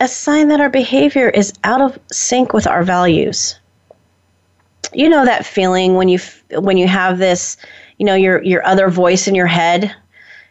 a 0.00 0.08
sign 0.08 0.48
that 0.48 0.60
our 0.60 0.70
behavior 0.70 1.28
is 1.28 1.52
out 1.64 1.80
of 1.80 1.98
sync 2.10 2.52
with 2.52 2.66
our 2.66 2.82
values. 2.82 3.58
You 4.92 5.08
know 5.08 5.24
that 5.24 5.46
feeling 5.46 5.94
when 5.94 6.08
you 6.08 6.18
when 6.50 6.76
you 6.76 6.86
have 6.86 7.18
this, 7.18 7.56
you 7.98 8.06
know, 8.06 8.14
your 8.14 8.42
your 8.42 8.64
other 8.66 8.88
voice 8.88 9.26
in 9.26 9.34
your 9.34 9.46
head 9.46 9.94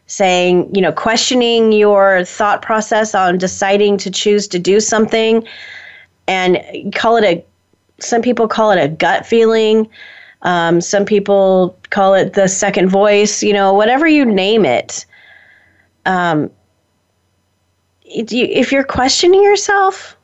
saying, 0.07 0.73
you 0.75 0.81
know, 0.81 0.91
questioning 0.91 1.71
your 1.71 2.25
thought 2.25 2.61
process 2.61 3.15
on 3.15 3.37
deciding 3.37 3.97
to 3.97 4.11
choose 4.11 4.47
to 4.49 4.59
do 4.59 4.79
something 4.79 5.47
and 6.27 6.93
call 6.93 7.15
it 7.17 7.23
a 7.23 7.45
some 7.99 8.21
people 8.21 8.47
call 8.47 8.71
it 8.71 8.83
a 8.83 8.87
gut 8.87 9.25
feeling 9.25 9.89
um, 10.43 10.81
some 10.81 11.05
people 11.05 11.77
call 11.89 12.13
it 12.13 12.33
the 12.33 12.47
second 12.47 12.89
voice, 12.89 13.41
you 13.41 13.53
know, 13.53 13.73
whatever 13.73 14.07
you 14.07 14.25
name 14.25 14.65
it. 14.65 15.05
Um, 16.05 16.51
if 18.13 18.71
you're 18.71 18.83
questioning 18.83 19.43
yourself, 19.43 20.15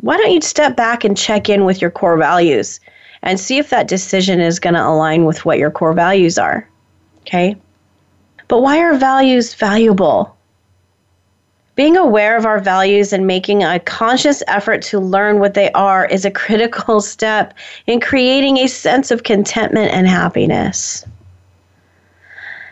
why 0.00 0.16
don't 0.16 0.32
you 0.32 0.40
step 0.40 0.76
back 0.76 1.04
and 1.04 1.16
check 1.16 1.48
in 1.48 1.64
with 1.64 1.80
your 1.80 1.90
core 1.90 2.16
values 2.16 2.80
and 3.22 3.38
see 3.38 3.58
if 3.58 3.70
that 3.70 3.88
decision 3.88 4.40
is 4.40 4.60
going 4.60 4.74
to 4.74 4.86
align 4.86 5.24
with 5.24 5.44
what 5.44 5.58
your 5.58 5.70
core 5.70 5.92
values 5.92 6.38
are? 6.38 6.68
Okay. 7.22 7.56
But 8.48 8.62
why 8.62 8.78
are 8.78 8.94
values 8.94 9.54
valuable? 9.54 10.34
Being 11.74 11.96
aware 11.96 12.36
of 12.36 12.46
our 12.46 12.58
values 12.58 13.12
and 13.12 13.26
making 13.26 13.62
a 13.62 13.78
conscious 13.78 14.42
effort 14.48 14.82
to 14.82 14.98
learn 14.98 15.38
what 15.38 15.54
they 15.54 15.70
are 15.72 16.06
is 16.06 16.24
a 16.24 16.30
critical 16.30 17.00
step 17.14 17.54
in 17.86 18.00
creating 18.00 18.58
a 18.58 18.66
sense 18.66 19.10
of 19.10 19.22
contentment 19.22 19.92
and 19.92 20.08
happiness. 20.08 21.04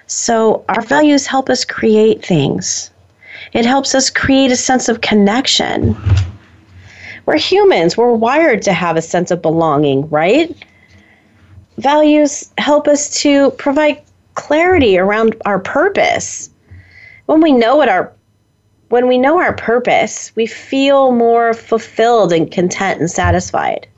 So, 0.08 0.64
our 0.68 0.82
values 0.82 1.26
help 1.26 1.50
us 1.50 1.64
create 1.64 2.24
things. 2.24 2.90
It 3.56 3.64
helps 3.64 3.94
us 3.94 4.10
create 4.10 4.52
a 4.52 4.56
sense 4.56 4.86
of 4.90 5.00
connection. 5.00 5.96
We're 7.24 7.38
humans, 7.38 7.96
we're 7.96 8.12
wired 8.12 8.60
to 8.62 8.74
have 8.74 8.98
a 8.98 9.02
sense 9.02 9.30
of 9.30 9.40
belonging, 9.40 10.10
right? 10.10 10.54
Values 11.78 12.52
help 12.58 12.86
us 12.86 13.08
to 13.22 13.52
provide 13.52 14.02
clarity 14.34 14.98
around 14.98 15.36
our 15.46 15.58
purpose. 15.58 16.50
When 17.24 17.40
we 17.40 17.50
know 17.50 17.76
what 17.76 17.88
our 17.88 18.12
when 18.90 19.08
we 19.08 19.16
know 19.16 19.38
our 19.38 19.54
purpose, 19.54 20.32
we 20.36 20.44
feel 20.44 21.10
more 21.12 21.54
fulfilled 21.54 22.34
and 22.34 22.52
content 22.52 23.00
and 23.00 23.10
satisfied. 23.10 23.88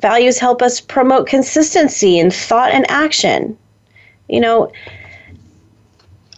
Values 0.00 0.38
help 0.38 0.62
us 0.62 0.80
promote 0.80 1.28
consistency 1.28 2.18
in 2.18 2.30
thought 2.30 2.72
and 2.72 2.90
action. 2.90 3.58
You 4.26 4.40
know, 4.40 4.72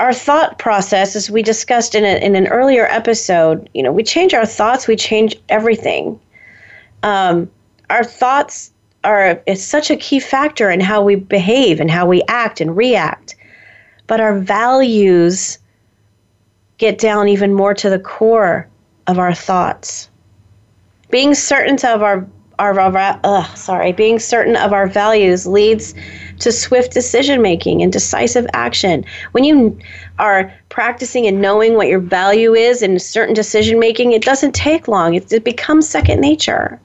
our 0.01 0.15
thought 0.15 0.59
process, 0.59 1.15
as 1.15 1.31
we 1.31 1.43
discussed 1.43 1.95
in, 1.95 2.05
a, 2.05 2.17
in 2.25 2.35
an 2.35 2.49
earlier 2.49 2.87
episode, 2.87 3.69
you 3.75 3.83
know, 3.83 3.93
we 3.93 4.03
change 4.03 4.33
our 4.33 4.47
thoughts, 4.47 4.89
we 4.89 4.97
change 4.97 5.37
everything. 5.51 6.19
Um, 7.03 7.51
our 7.91 8.03
thoughts 8.03 8.73
are 9.05 9.43
is 9.47 9.65
such 9.65 9.91
a 9.91 9.97
key 9.97 10.19
factor 10.19 10.71
in 10.71 10.81
how 10.81 11.03
we 11.03 11.17
behave 11.17 11.81
and 11.81 11.91
how 11.91 12.07
we 12.07 12.23
act 12.29 12.63
and 12.63 12.75
react. 12.75 13.35
But 14.07 14.21
our 14.21 14.39
values 14.39 15.59
get 16.79 16.99
down 16.99 17.29
even 17.29 17.53
more 17.53 17.75
to 17.75 17.91
the 17.91 17.99
core 17.99 18.67
of 19.07 19.19
our 19.19 19.35
thoughts. 19.35 20.09
Being 21.11 21.35
certain 21.35 21.77
of 21.87 22.03
our 22.03 22.27
our, 22.61 23.57
sorry, 23.57 23.93
being 23.93 24.19
certain 24.19 24.57
of 24.57 24.73
our 24.73 24.87
values 24.87 25.47
leads 25.47 25.95
to 26.41 26.53
swift 26.53 26.93
decision 26.93 27.43
making 27.43 27.83
and 27.83 27.93
decisive 27.93 28.47
action. 28.53 29.05
When 29.33 29.45
you 29.45 29.79
are 30.19 30.53
practicing 30.69 31.27
and 31.27 31.41
knowing 31.41 31.75
what 31.75 31.89
your 31.89 32.01
value 32.01 32.55
is 32.55 32.83
in 32.83 32.99
certain 32.99 33.35
decision 33.35 33.79
making, 33.79 34.13
it 34.13 34.23
doesn't 34.23 34.55
take 34.55 34.89
long. 34.89 35.15
It, 35.15 35.33
it 35.33 35.45
becomes 35.45 35.89
second 35.89 36.21
nature. 36.21 36.81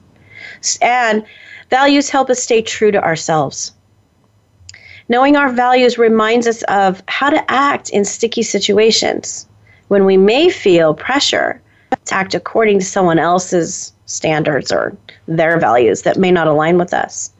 And 0.80 1.24
values 1.70 2.08
help 2.08 2.30
us 2.30 2.42
stay 2.42 2.62
true 2.62 2.90
to 2.90 3.02
ourselves. 3.02 3.72
Knowing 5.08 5.36
our 5.36 5.52
values 5.52 5.98
reminds 5.98 6.46
us 6.46 6.62
of 6.64 7.02
how 7.06 7.30
to 7.30 7.50
act 7.50 7.90
in 7.90 8.04
sticky 8.04 8.42
situations 8.42 9.46
when 9.88 10.04
we 10.04 10.16
may 10.16 10.48
feel 10.48 10.94
pressure 10.94 11.60
to 12.06 12.14
act 12.14 12.34
according 12.34 12.80
to 12.80 12.84
someone 12.84 13.18
else's 13.18 13.92
standards 14.06 14.72
or 14.72 14.96
their 15.26 15.58
values 15.58 16.02
that 16.02 16.16
may 16.16 16.30
not 16.30 16.46
align 16.46 16.78
with 16.78 16.94
us. 16.94 17.32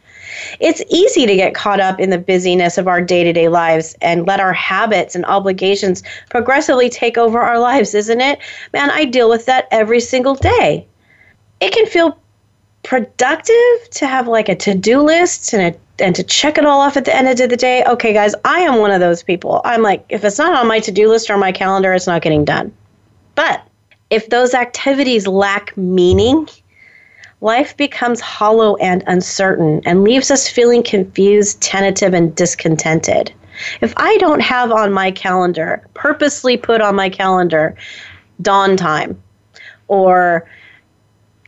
It's 0.60 0.82
easy 0.90 1.26
to 1.26 1.36
get 1.36 1.54
caught 1.54 1.80
up 1.80 1.98
in 1.98 2.10
the 2.10 2.18
busyness 2.18 2.78
of 2.78 2.88
our 2.88 3.00
day 3.00 3.24
to 3.24 3.32
day 3.32 3.48
lives 3.48 3.96
and 4.00 4.26
let 4.26 4.40
our 4.40 4.52
habits 4.52 5.14
and 5.14 5.24
obligations 5.26 6.02
progressively 6.30 6.90
take 6.90 7.16
over 7.16 7.40
our 7.40 7.58
lives, 7.58 7.94
isn't 7.94 8.20
it? 8.20 8.38
Man, 8.72 8.90
I 8.90 9.04
deal 9.04 9.28
with 9.28 9.46
that 9.46 9.68
every 9.70 10.00
single 10.00 10.34
day. 10.34 10.86
It 11.60 11.72
can 11.72 11.86
feel 11.86 12.18
productive 12.82 13.90
to 13.92 14.06
have 14.06 14.28
like 14.28 14.48
a 14.48 14.54
to-do 14.54 15.00
list 15.00 15.52
and 15.52 15.74
a 15.74 15.78
and 15.98 16.14
to 16.14 16.22
check 16.22 16.58
it 16.58 16.66
all 16.66 16.80
off 16.80 16.96
at 16.96 17.06
the 17.06 17.16
end 17.16 17.40
of 17.40 17.48
the 17.48 17.56
day. 17.56 17.82
Okay, 17.84 18.12
guys, 18.12 18.34
I 18.44 18.60
am 18.60 18.80
one 18.80 18.90
of 18.90 19.00
those 19.00 19.22
people. 19.22 19.62
I'm 19.64 19.82
like, 19.82 20.04
if 20.10 20.24
it's 20.24 20.38
not 20.38 20.54
on 20.54 20.68
my 20.68 20.78
to-do 20.78 21.08
list 21.08 21.30
or 21.30 21.38
my 21.38 21.52
calendar, 21.52 21.94
it's 21.94 22.06
not 22.06 22.20
getting 22.20 22.44
done. 22.44 22.70
But 23.34 23.66
if 24.10 24.28
those 24.28 24.52
activities 24.52 25.26
lack 25.26 25.74
meaning, 25.76 26.48
life 27.40 27.76
becomes 27.76 28.20
hollow 28.20 28.76
and 28.76 29.04
uncertain 29.06 29.80
and 29.84 30.04
leaves 30.04 30.30
us 30.30 30.48
feeling 30.48 30.82
confused, 30.82 31.60
tentative, 31.60 32.14
and 32.14 32.34
discontented. 32.34 33.32
If 33.80 33.92
I 33.96 34.16
don't 34.18 34.40
have 34.40 34.72
on 34.72 34.92
my 34.92 35.10
calendar, 35.10 35.86
purposely 35.94 36.56
put 36.56 36.80
on 36.80 36.94
my 36.94 37.08
calendar, 37.08 37.74
dawn 38.42 38.76
time 38.76 39.20
or 39.88 40.48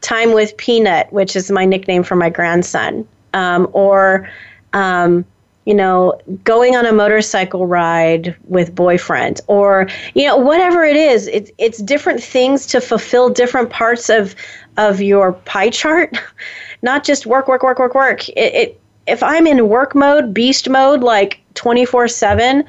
time 0.01 0.33
with 0.33 0.57
Peanut, 0.57 1.13
which 1.13 1.37
is 1.37 1.51
my 1.51 1.65
nickname 1.65 2.03
for 2.03 2.17
my 2.17 2.31
grandson, 2.31 3.07
um, 3.35 3.69
or 3.73 4.29
um, 4.73 5.25
you 5.69 5.75
know, 5.75 6.19
going 6.45 6.77
on 6.77 6.87
a 6.87 6.93
motorcycle 6.95 7.67
ride 7.67 8.35
with 8.45 8.75
boyfriend, 8.75 9.43
or 9.49 9.87
you 10.15 10.27
know, 10.27 10.35
whatever 10.35 10.83
it 10.83 10.97
is. 10.97 11.27
It's 11.27 11.51
it's 11.59 11.77
different 11.83 12.23
things 12.23 12.65
to 12.69 12.81
fulfill 12.81 13.29
different 13.29 13.69
parts 13.69 14.09
of 14.09 14.35
of 14.79 15.03
your 15.03 15.35
pie 15.35 15.69
chart, 15.69 16.17
not 16.83 17.05
just 17.05 17.27
work, 17.27 17.49
work, 17.49 17.63
work, 17.63 17.79
work, 17.79 17.95
work. 17.95 18.31
It, 18.31 18.55
it 18.55 18.81
if 19.07 19.23
I'm 19.23 19.47
in 19.47 19.69
work 19.69 19.95
mode, 19.95 20.33
beast 20.33 20.71
mode, 20.71 21.03
like 21.03 21.43
24 21.53 22.09
7, 22.09 22.65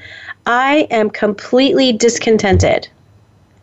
I 0.46 0.86
am 0.92 1.10
completely 1.10 1.94
discontented. 1.94 2.90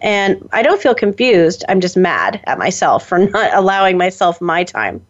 And 0.00 0.48
I 0.52 0.62
don't 0.62 0.80
feel 0.80 0.94
confused. 0.94 1.62
I'm 1.68 1.82
just 1.82 1.96
mad 1.98 2.40
at 2.46 2.58
myself 2.58 3.06
for 3.06 3.18
not 3.28 3.52
allowing 3.52 3.98
myself 3.98 4.40
my 4.40 4.64
time. 4.64 5.04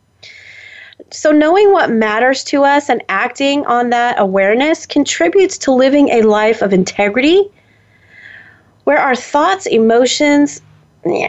So, 1.10 1.30
knowing 1.30 1.72
what 1.72 1.90
matters 1.90 2.42
to 2.44 2.64
us 2.64 2.88
and 2.88 3.02
acting 3.08 3.64
on 3.66 3.90
that 3.90 4.18
awareness 4.18 4.86
contributes 4.86 5.56
to 5.58 5.72
living 5.72 6.08
a 6.08 6.22
life 6.22 6.62
of 6.62 6.72
integrity 6.72 7.48
where 8.84 8.98
our 8.98 9.14
thoughts, 9.16 9.66
emotions, 9.66 10.62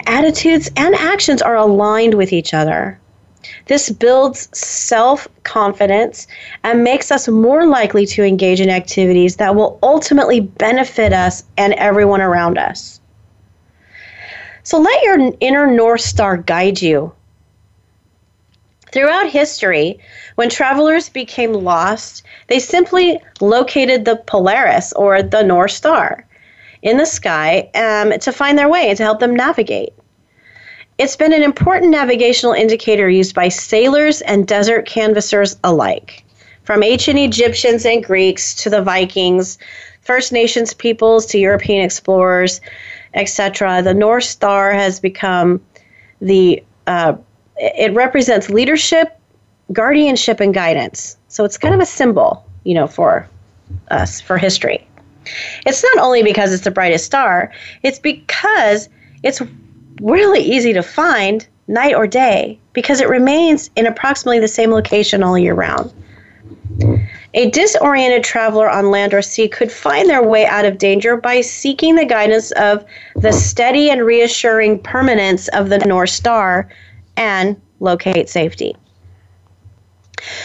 attitudes, 0.06 0.70
and 0.76 0.96
actions 0.96 1.42
are 1.42 1.56
aligned 1.56 2.14
with 2.16 2.34
each 2.34 2.54
other. 2.54 3.00
This 3.68 3.90
builds 3.90 4.50
self 4.58 5.28
confidence 5.44 6.28
and 6.64 6.84
makes 6.84 7.12
us 7.12 7.28
more 7.28 7.66
likely 7.66 8.06
to 8.08 8.24
engage 8.24 8.60
in 8.62 8.70
activities 8.70 9.36
that 9.38 9.56
will 9.56 9.78
ultimately 9.84 10.40
benefit 10.40 11.14
us 11.14 11.44
and 11.58 11.74
everyone 11.74 12.22
around 12.22 12.58
us. 12.58 13.00
So 14.64 14.80
let 14.80 15.04
your 15.04 15.32
inner 15.40 15.68
North 15.68 16.02
Star 16.02 16.38
guide 16.38 16.82
you. 16.82 17.14
Throughout 18.92 19.30
history, 19.30 20.00
when 20.36 20.50
travelers 20.50 21.10
became 21.10 21.54
lost, 21.54 22.24
they 22.48 22.60
simply 22.60 23.20
located 23.42 24.06
the 24.06 24.16
Polaris 24.16 24.94
or 24.94 25.22
the 25.22 25.44
North 25.44 25.72
Star 25.72 26.26
in 26.82 26.98
the 26.98 27.06
sky 27.06 27.70
um, 27.76 28.18
to 28.20 28.32
find 28.32 28.58
their 28.58 28.70
way 28.70 28.90
and 28.90 28.98
to 28.98 29.04
help 29.04 29.20
them 29.20 29.36
navigate. 29.36 29.94
It's 30.98 31.16
been 31.16 31.34
an 31.34 31.44
important 31.44 31.92
navigational 31.92 32.54
indicator 32.54 33.10
used 33.10 33.36
by 33.36 33.50
sailors 33.50 34.22
and 34.22 34.48
desert 34.48 34.86
canvassers 34.86 35.58
alike. 35.64 36.24
From 36.64 36.82
ancient 36.82 37.20
Egyptians 37.20 37.86
and 37.86 38.04
Greeks 38.04 38.56
to 38.56 38.70
the 38.70 38.82
Vikings, 38.82 39.58
First 40.02 40.32
Nations 40.32 40.74
peoples 40.74 41.26
to 41.28 41.38
European 41.38 41.84
explorers, 41.84 42.62
etc., 43.14 43.82
the 43.84 43.94
North 43.94 44.24
Star 44.24 44.72
has 44.74 45.00
become 45.00 45.62
the 46.20 46.64
uh, 46.88 47.14
it 47.58 47.94
represents 47.94 48.50
leadership, 48.50 49.20
guardianship, 49.74 50.40
and 50.40 50.54
guidance. 50.54 51.18
So 51.28 51.44
it's 51.46 51.58
kind 51.58 51.74
of 51.74 51.82
a 51.82 51.86
symbol, 51.86 52.46
you 52.64 52.74
know, 52.74 52.88
for 52.88 53.28
us 53.90 54.22
for 54.22 54.38
history. 54.38 54.88
It's 55.66 55.84
not 55.84 56.06
only 56.06 56.24
because 56.24 56.54
it's 56.54 56.64
the 56.64 56.72
brightest 56.72 57.06
star; 57.06 57.52
it's 57.84 58.00
because 58.00 58.90
it's 59.24 59.42
really 60.02 60.42
easy 60.42 60.74
to 60.74 60.84
find 60.84 61.46
night 61.68 61.96
or 61.96 62.08
day 62.08 62.60
because 62.74 63.02
it 63.02 63.10
remains 63.10 63.70
in 63.76 63.86
approximately 63.86 64.40
the 64.40 64.48
same 64.48 64.72
location 64.72 65.24
all 65.24 65.38
year 65.38 65.54
round. 65.54 65.92
A 67.34 67.50
disoriented 67.50 68.24
traveler 68.24 68.70
on 68.70 68.90
land 68.90 69.14
or 69.14 69.22
sea 69.22 69.48
could 69.48 69.72
find 69.72 70.10
their 70.10 70.24
way 70.24 70.46
out 70.46 70.66
of 70.66 70.78
danger 70.78 71.18
by 71.18 71.42
seeking 71.42 71.96
the 71.96 72.06
guidance 72.06 72.52
of 72.52 72.86
the 73.16 73.34
steady 73.34 73.90
and 73.90 74.06
reassuring 74.06 74.80
permanence 74.80 75.48
of 75.50 75.70
the 75.70 75.80
North 75.80 76.10
Star 76.10 76.70
and 77.18 77.60
locate 77.80 78.30
safety. 78.30 78.76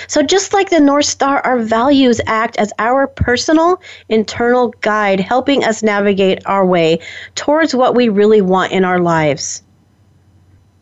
So, 0.06 0.22
just 0.22 0.52
like 0.52 0.70
the 0.70 0.80
North 0.80 1.06
Star, 1.06 1.40
our 1.40 1.58
values 1.58 2.20
act 2.26 2.56
as 2.56 2.72
our 2.78 3.06
personal 3.06 3.80
internal 4.08 4.74
guide, 4.80 5.18
helping 5.18 5.64
us 5.64 5.82
navigate 5.82 6.44
our 6.46 6.64
way 6.64 6.98
towards 7.34 7.74
what 7.74 7.94
we 7.94 8.08
really 8.08 8.42
want 8.42 8.72
in 8.72 8.84
our 8.84 9.00
lives. 9.00 9.62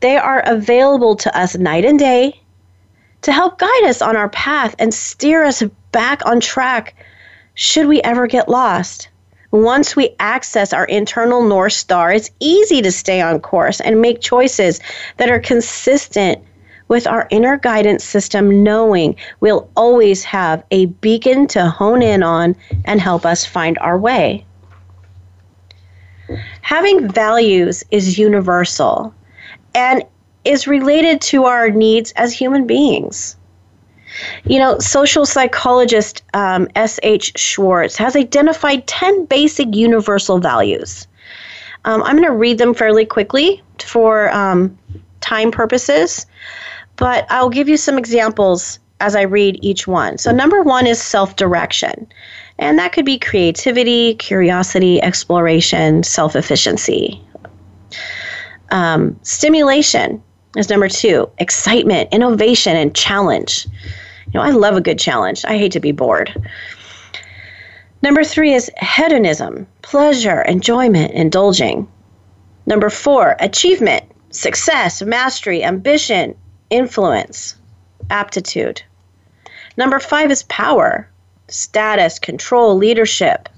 They 0.00 0.16
are 0.16 0.42
available 0.44 1.14
to 1.16 1.38
us 1.38 1.56
night 1.56 1.84
and 1.84 1.98
day 1.98 2.40
to 3.22 3.32
help 3.32 3.58
guide 3.58 3.84
us 3.84 4.02
on 4.02 4.16
our 4.16 4.30
path 4.30 4.74
and 4.78 4.92
steer 4.92 5.44
us 5.44 5.62
back 5.92 6.24
on 6.26 6.40
track 6.40 6.94
should 7.54 7.86
we 7.86 8.00
ever 8.02 8.26
get 8.26 8.48
lost. 8.48 9.09
Once 9.50 9.96
we 9.96 10.14
access 10.20 10.72
our 10.72 10.84
internal 10.84 11.42
North 11.42 11.72
Star, 11.72 12.12
it's 12.12 12.30
easy 12.38 12.80
to 12.82 12.92
stay 12.92 13.20
on 13.20 13.40
course 13.40 13.80
and 13.80 14.00
make 14.00 14.20
choices 14.20 14.80
that 15.16 15.30
are 15.30 15.40
consistent 15.40 16.42
with 16.86 17.06
our 17.06 17.26
inner 17.30 17.56
guidance 17.56 18.04
system, 18.04 18.62
knowing 18.62 19.16
we'll 19.40 19.68
always 19.76 20.24
have 20.24 20.62
a 20.70 20.86
beacon 20.86 21.46
to 21.46 21.68
hone 21.68 22.02
in 22.02 22.22
on 22.22 22.54
and 22.84 23.00
help 23.00 23.24
us 23.24 23.44
find 23.44 23.78
our 23.78 23.98
way. 23.98 24.44
Having 26.62 27.10
values 27.10 27.82
is 27.90 28.18
universal 28.18 29.14
and 29.74 30.04
is 30.44 30.66
related 30.66 31.20
to 31.20 31.44
our 31.44 31.70
needs 31.70 32.12
as 32.12 32.32
human 32.32 32.66
beings. 32.66 33.36
You 34.44 34.58
know, 34.58 34.78
social 34.78 35.26
psychologist 35.26 36.22
um, 36.34 36.68
S.H. 36.74 37.38
Schwartz 37.38 37.96
has 37.96 38.16
identified 38.16 38.86
10 38.86 39.26
basic 39.26 39.74
universal 39.74 40.38
values. 40.38 41.06
Um, 41.84 42.02
I'm 42.02 42.16
going 42.16 42.28
to 42.28 42.34
read 42.34 42.58
them 42.58 42.74
fairly 42.74 43.06
quickly 43.06 43.62
for 43.78 44.30
um, 44.34 44.76
time 45.20 45.50
purposes 45.50 46.26
but 47.00 47.26
I'll 47.30 47.48
give 47.48 47.68
you 47.68 47.78
some 47.78 47.98
examples 47.98 48.78
as 49.00 49.16
I 49.16 49.22
read 49.22 49.58
each 49.62 49.88
one. 49.88 50.18
So, 50.18 50.30
number 50.30 50.62
one 50.62 50.86
is 50.86 51.02
self 51.02 51.34
direction, 51.34 52.06
and 52.58 52.78
that 52.78 52.92
could 52.92 53.06
be 53.06 53.18
creativity, 53.18 54.14
curiosity, 54.16 55.02
exploration, 55.02 56.02
self 56.04 56.36
efficiency. 56.36 57.20
Um, 58.70 59.18
stimulation 59.22 60.22
is 60.56 60.68
number 60.68 60.88
two, 60.88 61.28
excitement, 61.38 62.12
innovation, 62.12 62.76
and 62.76 62.94
challenge. 62.94 63.66
You 64.26 64.32
know, 64.34 64.42
I 64.42 64.50
love 64.50 64.76
a 64.76 64.80
good 64.80 64.98
challenge. 64.98 65.44
I 65.44 65.56
hate 65.58 65.72
to 65.72 65.80
be 65.80 65.92
bored. 65.92 66.32
Number 68.02 68.24
three 68.24 68.54
is 68.54 68.70
hedonism, 68.80 69.66
pleasure, 69.82 70.42
enjoyment, 70.42 71.12
indulging. 71.12 71.86
Number 72.66 72.88
four, 72.88 73.36
achievement, 73.40 74.04
success, 74.30 75.02
mastery, 75.02 75.62
ambition, 75.62 76.34
influence, 76.70 77.56
aptitude. 78.08 78.82
Number 79.76 79.98
five 79.98 80.30
is 80.30 80.44
power, 80.44 81.08
status, 81.48 82.18
control, 82.18 82.76
leadership, 82.76 83.48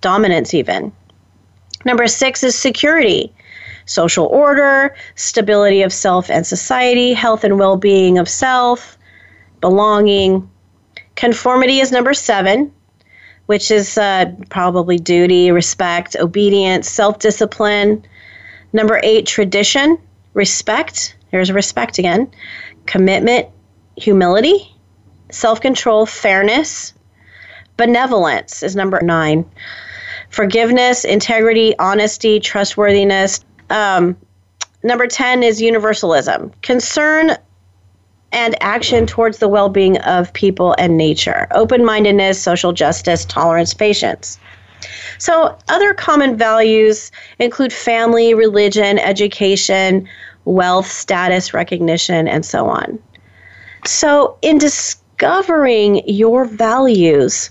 dominance, 0.00 0.54
even. 0.54 0.92
Number 1.84 2.06
six 2.06 2.42
is 2.44 2.54
security, 2.54 3.32
social 3.90 4.26
order, 4.26 4.94
stability 5.16 5.82
of 5.82 5.92
self 5.92 6.30
and 6.30 6.46
society, 6.46 7.12
health 7.12 7.42
and 7.42 7.58
well 7.58 7.76
being 7.76 8.18
of 8.18 8.28
self, 8.28 8.96
belonging. 9.60 10.48
Conformity 11.16 11.80
is 11.80 11.90
number 11.90 12.14
seven, 12.14 12.72
which 13.46 13.70
is 13.70 13.98
uh, 13.98 14.26
probably 14.48 14.96
duty, 14.96 15.50
respect, 15.50 16.14
obedience, 16.16 16.88
self 16.88 17.18
discipline. 17.18 18.04
Number 18.72 19.00
eight, 19.02 19.26
tradition, 19.26 19.98
respect, 20.34 21.16
there's 21.32 21.50
respect 21.50 21.98
again, 21.98 22.30
commitment, 22.86 23.48
humility, 23.96 24.72
self 25.32 25.60
control, 25.60 26.06
fairness, 26.06 26.94
benevolence 27.76 28.62
is 28.62 28.76
number 28.76 29.00
nine, 29.02 29.44
forgiveness, 30.28 31.04
integrity, 31.04 31.76
honesty, 31.78 32.38
trustworthiness. 32.38 33.44
Um, 33.70 34.16
number 34.82 35.06
10 35.06 35.42
is 35.42 35.60
universalism, 35.60 36.52
concern 36.62 37.36
and 38.32 38.60
action 38.62 39.06
towards 39.06 39.38
the 39.38 39.48
well 39.48 39.68
being 39.68 39.98
of 39.98 40.32
people 40.32 40.74
and 40.78 40.96
nature, 40.96 41.46
open 41.52 41.84
mindedness, 41.84 42.40
social 42.40 42.72
justice, 42.72 43.24
tolerance, 43.24 43.74
patience. 43.74 44.38
So, 45.18 45.56
other 45.68 45.92
common 45.94 46.36
values 46.36 47.12
include 47.38 47.72
family, 47.72 48.32
religion, 48.34 48.98
education, 48.98 50.08
wealth, 50.44 50.90
status, 50.90 51.52
recognition, 51.52 52.26
and 52.26 52.46
so 52.46 52.66
on. 52.66 52.98
So, 53.84 54.38
in 54.42 54.58
discovering 54.58 56.02
your 56.08 56.44
values, 56.44 57.50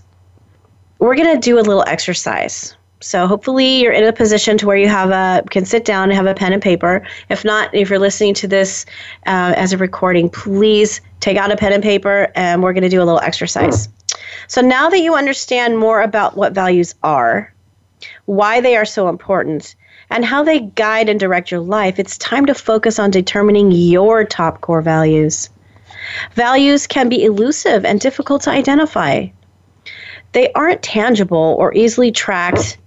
we're 1.00 1.16
going 1.16 1.34
to 1.34 1.40
do 1.40 1.60
a 1.60 1.62
little 1.62 1.84
exercise. 1.88 2.76
So 3.02 3.28
hopefully 3.28 3.82
you're 3.82 3.94
in 3.94 4.04
a 4.04 4.12
position 4.12 4.58
to 4.58 4.68
where 4.68 4.76
you 4.76 4.90
have 4.90 5.10
a 5.12 5.42
can 5.50 5.64
sit 5.64 5.86
down 5.86 6.10
and 6.10 6.14
have 6.14 6.26
a 6.26 6.34
pen 6.34 6.52
and 6.52 6.62
paper. 6.62 7.08
If 7.30 7.46
not, 7.46 7.74
if 7.74 7.90
you're 7.90 7.98
listening 7.98 8.34
to 8.36 8.48
this 8.48 8.86
uh, 9.26 9.54
as 9.56 9.72
a 9.72 9.78
recording, 9.78 10.30
please 10.30 11.00
take 11.22 11.38
out 11.38 11.50
a 11.50 11.56
pen 11.56 11.72
and 11.72 11.82
paper, 11.82 12.30
and 12.36 12.62
we're 12.62 12.74
going 12.74 12.84
to 12.84 12.90
do 12.90 13.02
a 13.02 13.06
little 13.06 13.22
exercise. 13.22 13.88
So 14.48 14.60
now 14.60 14.90
that 14.90 15.00
you 15.00 15.16
understand 15.16 15.78
more 15.78 16.02
about 16.02 16.36
what 16.36 16.54
values 16.54 16.94
are, 17.02 17.54
why 18.26 18.60
they 18.60 18.76
are 18.76 18.86
so 18.86 19.08
important, 19.08 19.76
and 20.10 20.26
how 20.26 20.44
they 20.44 20.60
guide 20.60 21.08
and 21.08 21.20
direct 21.20 21.52
your 21.52 21.62
life, 21.62 22.00
it's 22.00 22.18
time 22.18 22.46
to 22.48 22.54
focus 22.54 23.00
on 23.00 23.12
determining 23.12 23.72
your 23.72 24.26
top 24.26 24.60
core 24.60 24.82
values. 24.82 25.50
Values 26.34 26.86
can 26.86 27.08
be 27.08 27.24
elusive 27.24 27.86
and 27.86 28.02
difficult 28.02 28.42
to 28.42 28.50
identify. 28.50 29.28
They 30.34 30.52
aren't 30.54 30.84
tangible 30.84 31.56
or 31.58 31.74
easily 31.74 32.12
tracked 32.12 32.78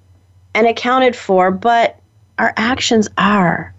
and 0.54 0.66
accounted 0.66 1.16
for, 1.16 1.50
but 1.50 1.98
our 2.38 2.52
actions 2.56 3.08
are. 3.18 3.74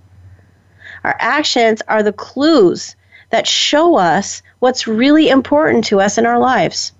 Our 1.03 1.15
actions 1.19 1.81
are 1.87 2.03
the 2.03 2.13
clues 2.13 2.95
that 3.29 3.47
show 3.47 3.95
us 3.95 4.41
what's 4.59 4.87
really 4.87 5.29
important 5.29 5.85
to 5.85 5.99
us 5.99 6.17
in 6.17 6.25
our 6.25 6.39
lives. 6.39 6.93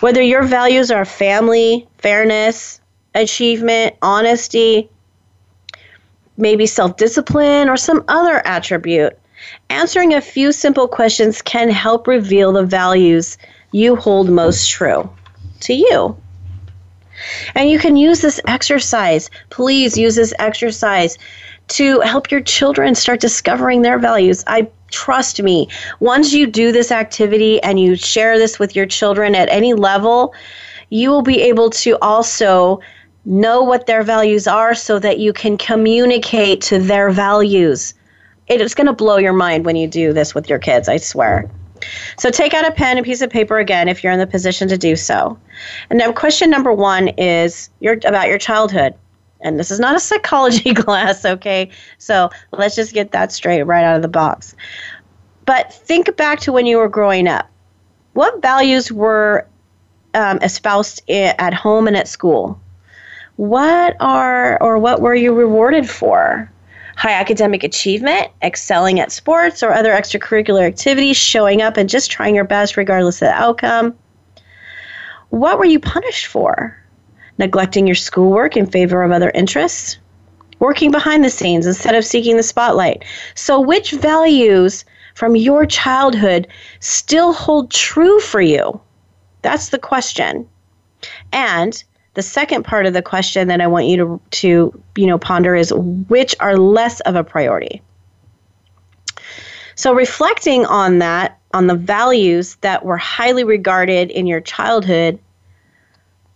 Whether 0.00 0.22
your 0.22 0.42
values 0.42 0.90
are 0.90 1.04
family, 1.04 1.88
fairness, 1.98 2.80
achievement, 3.14 3.96
honesty, 4.02 4.90
maybe 6.36 6.66
self 6.66 6.96
discipline, 6.96 7.68
or 7.68 7.76
some 7.76 8.04
other 8.08 8.46
attribute, 8.46 9.18
answering 9.70 10.14
a 10.14 10.20
few 10.20 10.52
simple 10.52 10.88
questions 10.88 11.42
can 11.42 11.70
help 11.70 12.06
reveal 12.06 12.52
the 12.52 12.64
values 12.64 13.38
you 13.72 13.96
hold 13.96 14.28
most 14.28 14.70
true 14.70 15.08
to 15.60 15.74
you. 15.74 16.16
And 17.54 17.70
you 17.70 17.78
can 17.78 17.96
use 17.96 18.20
this 18.20 18.40
exercise. 18.46 19.30
Please 19.50 19.96
use 19.96 20.16
this 20.16 20.34
exercise 20.38 21.18
to 21.68 22.00
help 22.00 22.30
your 22.30 22.42
children 22.42 22.94
start 22.94 23.20
discovering 23.20 23.82
their 23.82 23.98
values. 23.98 24.44
I 24.46 24.68
trust 24.90 25.42
me. 25.42 25.68
Once 26.00 26.32
you 26.32 26.46
do 26.46 26.72
this 26.72 26.92
activity 26.92 27.62
and 27.62 27.80
you 27.80 27.96
share 27.96 28.38
this 28.38 28.58
with 28.58 28.76
your 28.76 28.86
children 28.86 29.34
at 29.34 29.48
any 29.48 29.74
level, 29.74 30.34
you 30.90 31.10
will 31.10 31.22
be 31.22 31.40
able 31.42 31.70
to 31.70 31.98
also 32.00 32.80
know 33.24 33.62
what 33.62 33.86
their 33.86 34.02
values 34.02 34.46
are 34.46 34.74
so 34.74 34.98
that 34.98 35.18
you 35.18 35.32
can 35.32 35.56
communicate 35.56 36.60
to 36.60 36.78
their 36.78 37.10
values. 37.10 37.94
It 38.46 38.60
is 38.60 38.74
going 38.74 38.86
to 38.86 38.92
blow 38.92 39.16
your 39.16 39.32
mind 39.32 39.64
when 39.64 39.76
you 39.76 39.88
do 39.88 40.12
this 40.12 40.34
with 40.34 40.48
your 40.50 40.58
kids, 40.58 40.88
I 40.88 40.98
swear. 40.98 41.50
So 42.18 42.30
take 42.30 42.54
out 42.54 42.66
a 42.66 42.72
pen 42.72 42.96
and 42.96 43.04
piece 43.04 43.20
of 43.20 43.30
paper 43.30 43.58
again 43.58 43.88
if 43.88 44.02
you're 44.02 44.12
in 44.12 44.18
the 44.18 44.26
position 44.26 44.68
to 44.68 44.78
do 44.78 44.96
so. 44.96 45.38
And 45.90 45.98
now 45.98 46.12
question 46.12 46.50
number 46.50 46.72
one 46.72 47.08
is 47.08 47.70
your 47.80 47.98
about 48.04 48.28
your 48.28 48.38
childhood. 48.38 48.94
And 49.40 49.60
this 49.60 49.70
is 49.70 49.78
not 49.78 49.94
a 49.94 50.00
psychology 50.00 50.72
class, 50.74 51.24
okay? 51.24 51.70
So 51.98 52.30
let's 52.52 52.74
just 52.74 52.94
get 52.94 53.12
that 53.12 53.30
straight 53.30 53.62
right 53.62 53.84
out 53.84 53.96
of 53.96 54.02
the 54.02 54.08
box. 54.08 54.54
But 55.44 55.72
think 55.72 56.16
back 56.16 56.40
to 56.40 56.52
when 56.52 56.66
you 56.66 56.78
were 56.78 56.88
growing 56.88 57.28
up. 57.28 57.50
What 58.14 58.40
values 58.40 58.90
were 58.90 59.46
um, 60.14 60.38
espoused 60.40 61.02
at 61.10 61.52
home 61.52 61.86
and 61.86 61.96
at 61.96 62.08
school? 62.08 62.60
What 63.36 63.96
are 64.00 64.62
or 64.62 64.78
what 64.78 65.00
were 65.00 65.14
you 65.14 65.34
rewarded 65.34 65.90
for? 65.90 66.50
High 66.96 67.12
academic 67.12 67.64
achievement, 67.64 68.28
excelling 68.42 69.00
at 69.00 69.12
sports 69.12 69.62
or 69.62 69.72
other 69.72 69.90
extracurricular 69.90 70.66
activities, 70.66 71.16
showing 71.16 71.62
up 71.62 71.76
and 71.76 71.88
just 71.88 72.10
trying 72.10 72.34
your 72.34 72.44
best 72.44 72.76
regardless 72.76 73.20
of 73.22 73.28
the 73.28 73.34
outcome. 73.34 73.94
What 75.30 75.58
were 75.58 75.64
you 75.64 75.80
punished 75.80 76.26
for? 76.26 76.76
Neglecting 77.38 77.86
your 77.86 77.96
schoolwork 77.96 78.56
in 78.56 78.66
favor 78.66 79.02
of 79.02 79.10
other 79.10 79.30
interests? 79.30 79.98
Working 80.60 80.92
behind 80.92 81.24
the 81.24 81.30
scenes 81.30 81.66
instead 81.66 81.96
of 81.96 82.04
seeking 82.04 82.36
the 82.36 82.42
spotlight. 82.42 83.04
So, 83.34 83.60
which 83.60 83.90
values 83.90 84.84
from 85.14 85.34
your 85.34 85.66
childhood 85.66 86.46
still 86.78 87.32
hold 87.32 87.70
true 87.70 88.20
for 88.20 88.40
you? 88.40 88.80
That's 89.42 89.70
the 89.70 89.78
question. 89.78 90.48
And 91.32 91.82
the 92.14 92.22
second 92.22 92.64
part 92.64 92.86
of 92.86 92.92
the 92.92 93.02
question 93.02 93.48
that 93.48 93.60
I 93.60 93.66
want 93.66 93.86
you 93.86 93.96
to, 93.96 94.20
to 94.30 94.82
you 94.96 95.06
know, 95.06 95.18
ponder 95.18 95.54
is 95.54 95.72
which 95.74 96.34
are 96.40 96.56
less 96.56 97.00
of 97.00 97.16
a 97.16 97.24
priority. 97.24 97.82
So, 99.76 99.92
reflecting 99.92 100.64
on 100.66 101.00
that, 101.00 101.38
on 101.52 101.66
the 101.66 101.74
values 101.74 102.54
that 102.56 102.84
were 102.84 102.96
highly 102.96 103.42
regarded 103.42 104.10
in 104.12 104.26
your 104.26 104.40
childhood, 104.40 105.18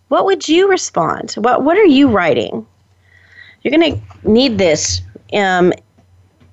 what 0.08 0.24
would 0.24 0.48
you 0.48 0.68
respond? 0.68 1.32
What, 1.32 1.62
what 1.62 1.76
are 1.78 1.84
you 1.84 2.08
writing? 2.08 2.66
You're 3.62 3.78
going 3.78 3.94
to 3.94 4.28
need 4.28 4.58
this 4.58 5.02
um, 5.32 5.72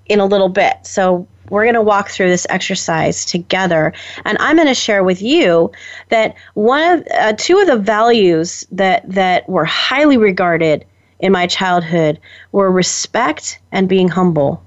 in 0.05 0.19
a 0.19 0.25
little 0.25 0.49
bit. 0.49 0.77
So, 0.83 1.27
we're 1.49 1.63
going 1.63 1.75
to 1.75 1.81
walk 1.81 2.09
through 2.09 2.29
this 2.29 2.47
exercise 2.49 3.25
together. 3.25 3.93
And 4.23 4.37
i'm 4.39 4.55
going 4.55 4.67
to 4.67 4.73
share 4.73 5.03
with 5.03 5.21
you 5.21 5.71
that 6.09 6.35
one 6.53 6.99
of 6.99 7.07
uh, 7.13 7.33
two 7.37 7.59
of 7.59 7.67
the 7.67 7.77
values 7.77 8.65
that 8.71 9.03
that 9.09 9.47
were 9.49 9.65
highly 9.65 10.17
regarded 10.17 10.85
in 11.19 11.31
my 11.31 11.47
childhood 11.47 12.19
were 12.51 12.71
respect 12.71 13.59
and 13.71 13.87
being 13.87 14.07
humble. 14.07 14.63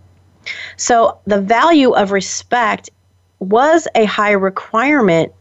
So 0.77 1.19
the 1.27 1.41
value 1.41 1.93
of 1.93 2.11
respect 2.11 2.91
was 3.39 3.87
a 3.95 4.05
high 4.05 4.33
requirement 4.33 5.33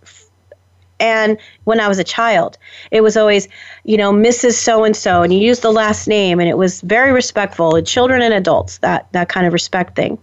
and 1.00 1.38
when 1.66 1.80
I 1.80 1.88
was 1.88 2.00
a 2.00 2.04
child, 2.04 2.58
it 2.92 3.02
was 3.02 3.18
always, 3.18 3.48
you 3.84 3.98
know, 3.98 4.12
Mrs. 4.12 4.54
So 4.54 4.84
and 4.84 4.96
so, 4.96 5.22
and 5.22 5.34
you 5.34 5.40
use 5.40 5.60
the 5.60 5.72
last 5.72 6.08
name, 6.08 6.40
and 6.40 6.50
it 6.50 6.58
was 6.58 6.82
very 6.82 7.12
respectful. 7.12 7.82
Children 7.82 8.22
and 8.22 8.34
adults, 8.34 8.80
that 8.80 9.12
that 9.12 9.30
kind 9.30 9.46
of 9.46 9.54
respect 9.54 9.96
thing. 9.96 10.18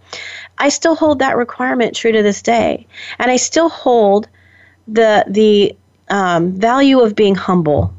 I 0.57 0.69
still 0.69 0.95
hold 0.95 1.19
that 1.19 1.37
requirement 1.37 1.95
true 1.95 2.11
to 2.11 2.23
this 2.23 2.41
day, 2.41 2.87
and 3.19 3.31
I 3.31 3.37
still 3.37 3.69
hold 3.69 4.27
the 4.87 5.23
the 5.27 5.75
um, 6.09 6.53
value 6.53 6.99
of 6.99 7.15
being 7.15 7.35
humble. 7.35 7.93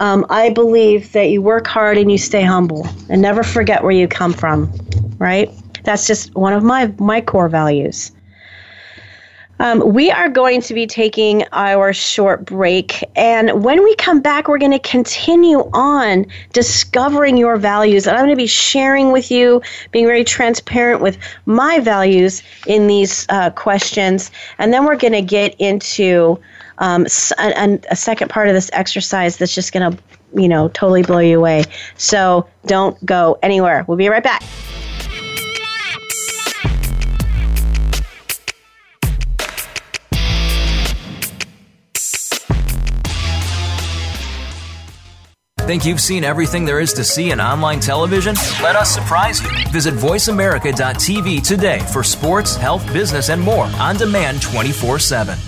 Um, 0.00 0.26
I 0.30 0.50
believe 0.50 1.12
that 1.12 1.28
you 1.28 1.42
work 1.42 1.66
hard 1.66 1.98
and 1.98 2.10
you 2.10 2.18
stay 2.18 2.42
humble, 2.42 2.86
and 3.08 3.20
never 3.20 3.42
forget 3.42 3.82
where 3.82 3.92
you 3.92 4.08
come 4.08 4.32
from. 4.32 4.72
Right? 5.18 5.50
That's 5.84 6.06
just 6.06 6.34
one 6.34 6.52
of 6.52 6.62
my 6.62 6.92
my 6.98 7.20
core 7.20 7.48
values. 7.48 8.12
Um, 9.60 9.92
we 9.92 10.10
are 10.10 10.28
going 10.28 10.60
to 10.62 10.74
be 10.74 10.86
taking 10.86 11.44
our 11.52 11.92
short 11.92 12.44
break. 12.44 13.02
And 13.16 13.64
when 13.64 13.82
we 13.82 13.94
come 13.96 14.20
back, 14.20 14.48
we're 14.48 14.58
going 14.58 14.72
to 14.72 14.78
continue 14.78 15.68
on 15.72 16.26
discovering 16.52 17.36
your 17.36 17.56
values. 17.56 18.06
And 18.06 18.16
I'm 18.16 18.24
going 18.24 18.36
to 18.36 18.40
be 18.40 18.46
sharing 18.46 19.10
with 19.12 19.30
you, 19.30 19.60
being 19.90 20.06
very 20.06 20.24
transparent 20.24 21.00
with 21.00 21.18
my 21.46 21.80
values 21.80 22.42
in 22.66 22.86
these 22.86 23.26
uh, 23.30 23.50
questions. 23.50 24.30
And 24.58 24.72
then 24.72 24.84
we're 24.84 24.96
going 24.96 25.12
to 25.12 25.22
get 25.22 25.54
into 25.58 26.40
um, 26.78 27.06
a, 27.38 27.80
a 27.90 27.96
second 27.96 28.28
part 28.28 28.48
of 28.48 28.54
this 28.54 28.70
exercise 28.72 29.38
that's 29.38 29.54
just 29.54 29.72
going 29.72 29.90
to, 29.90 30.02
you 30.34 30.48
know, 30.48 30.68
totally 30.68 31.02
blow 31.02 31.18
you 31.18 31.38
away. 31.38 31.64
So 31.96 32.48
don't 32.66 33.04
go 33.04 33.38
anywhere. 33.42 33.84
We'll 33.88 33.98
be 33.98 34.08
right 34.08 34.22
back. 34.22 34.42
Think 45.68 45.84
you've 45.84 46.00
seen 46.00 46.24
everything 46.24 46.64
there 46.64 46.80
is 46.80 46.94
to 46.94 47.04
see 47.04 47.30
in 47.30 47.42
online 47.42 47.78
television? 47.78 48.34
Let 48.62 48.74
us 48.74 48.90
surprise 48.90 49.42
you. 49.42 49.50
Visit 49.70 49.92
VoiceAmerica.tv 49.92 51.46
today 51.46 51.80
for 51.92 52.02
sports, 52.02 52.56
health, 52.56 52.90
business, 52.90 53.28
and 53.28 53.38
more 53.38 53.66
on 53.76 53.96
demand 53.96 54.40
24 54.40 54.98
7. 54.98 55.38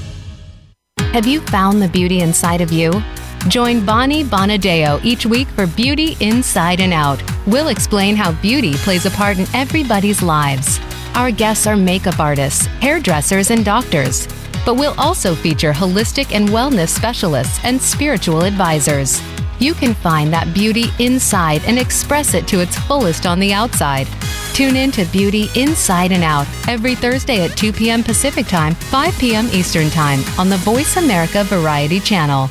Have 1.15 1.27
you 1.27 1.41
found 1.47 1.81
the 1.81 1.89
beauty 1.89 2.21
inside 2.21 2.61
of 2.61 2.71
you? 2.71 3.03
Join 3.49 3.83
Bonnie 3.87 4.23
Bonadeo 4.23 5.03
each 5.03 5.25
week 5.25 5.49
for 5.49 5.67
Beauty 5.67 6.19
Inside 6.21 6.81
and 6.81 6.93
Out. 6.93 7.23
We'll 7.47 7.69
explain 7.69 8.15
how 8.15 8.33
beauty 8.43 8.75
plays 8.75 9.07
a 9.07 9.11
part 9.13 9.39
in 9.39 9.47
everybody's 9.55 10.21
lives. 10.21 10.79
Our 11.15 11.31
guests 11.31 11.67
are 11.67 11.79
makeup 11.79 12.21
artists, 12.21 12.67
hairdressers, 12.83 13.51
and 13.51 13.65
doctors. 13.65 14.29
But 14.67 14.75
we'll 14.75 15.01
also 15.01 15.35
feature 15.35 15.73
holistic 15.73 16.35
and 16.35 16.51
wellness 16.51 16.91
specialists 16.91 17.59
and 17.65 17.81
spiritual 17.81 18.43
advisors 18.45 19.23
you 19.61 19.75
can 19.75 19.94
find 19.94 20.33
that 20.33 20.53
beauty 20.53 20.87
inside 20.99 21.62
and 21.66 21.79
express 21.79 22.35
it 22.35 22.49
to 22.49 22.61
its 22.61 22.79
fullest 22.79 23.27
on 23.27 23.38
the 23.38 23.53
outside. 23.53 24.09
Tune 24.53 24.77
in 24.77 24.90
to 24.92 25.05
Beauty 25.07 25.49
Inside 25.55 26.12
and 26.12 26.25
Out 26.25 26.46
every 26.68 26.94
Thursday 26.94 27.44
at 27.44 27.57
2 27.57 27.73
p.m. 27.73 28.03
Pacific 28.03 28.46
Time, 28.46 28.75
5 28.75 29.18
p.m. 29.18 29.46
Eastern 29.53 29.90
Time 29.90 30.20
on 30.38 30.49
the 30.49 30.57
Voice 30.59 30.96
America 30.96 31.44
Variety 31.44 32.01
Channel. 32.01 32.51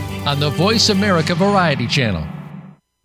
on 0.25 0.39
the 0.39 0.49
Voice 0.51 0.89
America 0.89 1.33
Variety 1.35 1.87
Channel. 1.87 2.25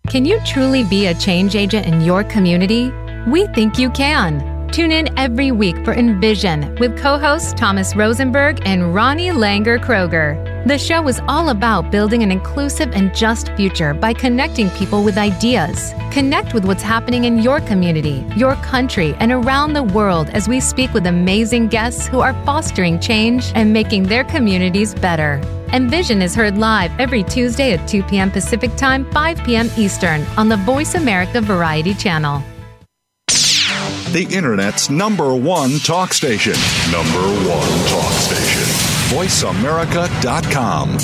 Can 0.07 0.23
you 0.23 0.39
truly 0.45 0.83
be 0.83 1.07
a 1.07 1.13
change 1.13 1.55
agent 1.55 1.85
in 1.85 2.01
your 2.01 2.23
community? 2.23 2.91
We 3.27 3.47
think 3.47 3.77
you 3.77 3.89
can. 3.89 4.69
Tune 4.71 4.91
in 4.91 5.17
every 5.17 5.51
week 5.51 5.83
for 5.83 5.93
Envision 5.93 6.75
with 6.75 6.97
co 6.97 7.17
hosts 7.17 7.53
Thomas 7.53 7.95
Rosenberg 7.95 8.61
and 8.65 8.93
Ronnie 8.93 9.29
Langer 9.29 9.79
Kroger. 9.79 10.46
The 10.67 10.77
show 10.77 11.07
is 11.07 11.21
all 11.29 11.47
about 11.47 11.91
building 11.91 12.23
an 12.23 12.29
inclusive 12.29 12.91
and 12.91 13.15
just 13.15 13.53
future 13.53 13.93
by 13.93 14.11
connecting 14.11 14.69
people 14.71 15.01
with 15.01 15.17
ideas. 15.17 15.93
Connect 16.11 16.53
with 16.53 16.65
what's 16.65 16.83
happening 16.83 17.23
in 17.23 17.39
your 17.39 17.61
community, 17.61 18.25
your 18.35 18.55
country, 18.55 19.15
and 19.21 19.31
around 19.31 19.71
the 19.71 19.83
world 19.83 20.29
as 20.31 20.49
we 20.49 20.59
speak 20.59 20.93
with 20.93 21.07
amazing 21.07 21.69
guests 21.69 22.05
who 22.05 22.19
are 22.19 22.33
fostering 22.43 22.99
change 22.99 23.49
and 23.55 23.71
making 23.71 24.03
their 24.03 24.25
communities 24.25 24.93
better. 24.93 25.39
Envision 25.71 26.21
is 26.21 26.35
heard 26.35 26.57
live 26.57 26.91
every 26.99 27.23
Tuesday 27.23 27.71
at 27.71 27.87
2 27.87 28.03
p.m. 28.03 28.29
Pacific 28.29 28.75
Time, 28.75 29.09
5 29.11 29.45
p.m. 29.45 29.69
Eastern 29.77 30.21
on 30.35 30.49
the 30.49 30.57
Voice 30.57 30.95
America 30.95 31.39
Variety 31.39 31.93
Channel. 31.93 32.43
The 34.11 34.27
Internet's 34.29 34.89
number 34.89 35.33
one 35.33 35.79
talk 35.79 36.13
station. 36.13 36.55
Number 36.91 37.23
one 37.47 37.87
talk 37.87 38.11
station. 38.11 38.76
VoiceAmerica.com. 39.09 40.97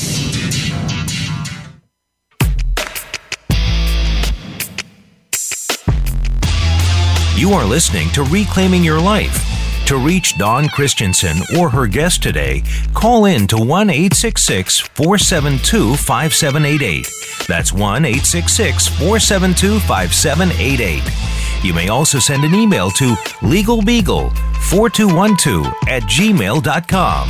You 7.35 7.53
are 7.53 7.65
listening 7.65 8.09
to 8.11 8.21
Reclaiming 8.23 8.83
Your 8.83 9.01
Life. 9.01 9.49
To 9.87 9.97
reach 9.97 10.37
Dawn 10.37 10.69
Christensen 10.69 11.37
or 11.57 11.67
her 11.69 11.87
guest 11.87 12.21
today, 12.23 12.63
call 12.93 13.25
in 13.25 13.47
to 13.47 13.57
1 13.57 13.89
866 13.89 14.79
472 14.79 15.97
5788. 15.97 17.09
That's 17.47 17.73
1 17.73 18.05
866 18.05 18.87
472 18.87 19.79
5788. 19.79 21.63
You 21.63 21.73
may 21.73 21.89
also 21.89 22.19
send 22.19 22.43
an 22.43 22.53
email 22.53 22.91
to 22.91 23.15
legalbeagle4212 23.41 25.65
at 25.87 26.03
gmail.com. 26.03 27.29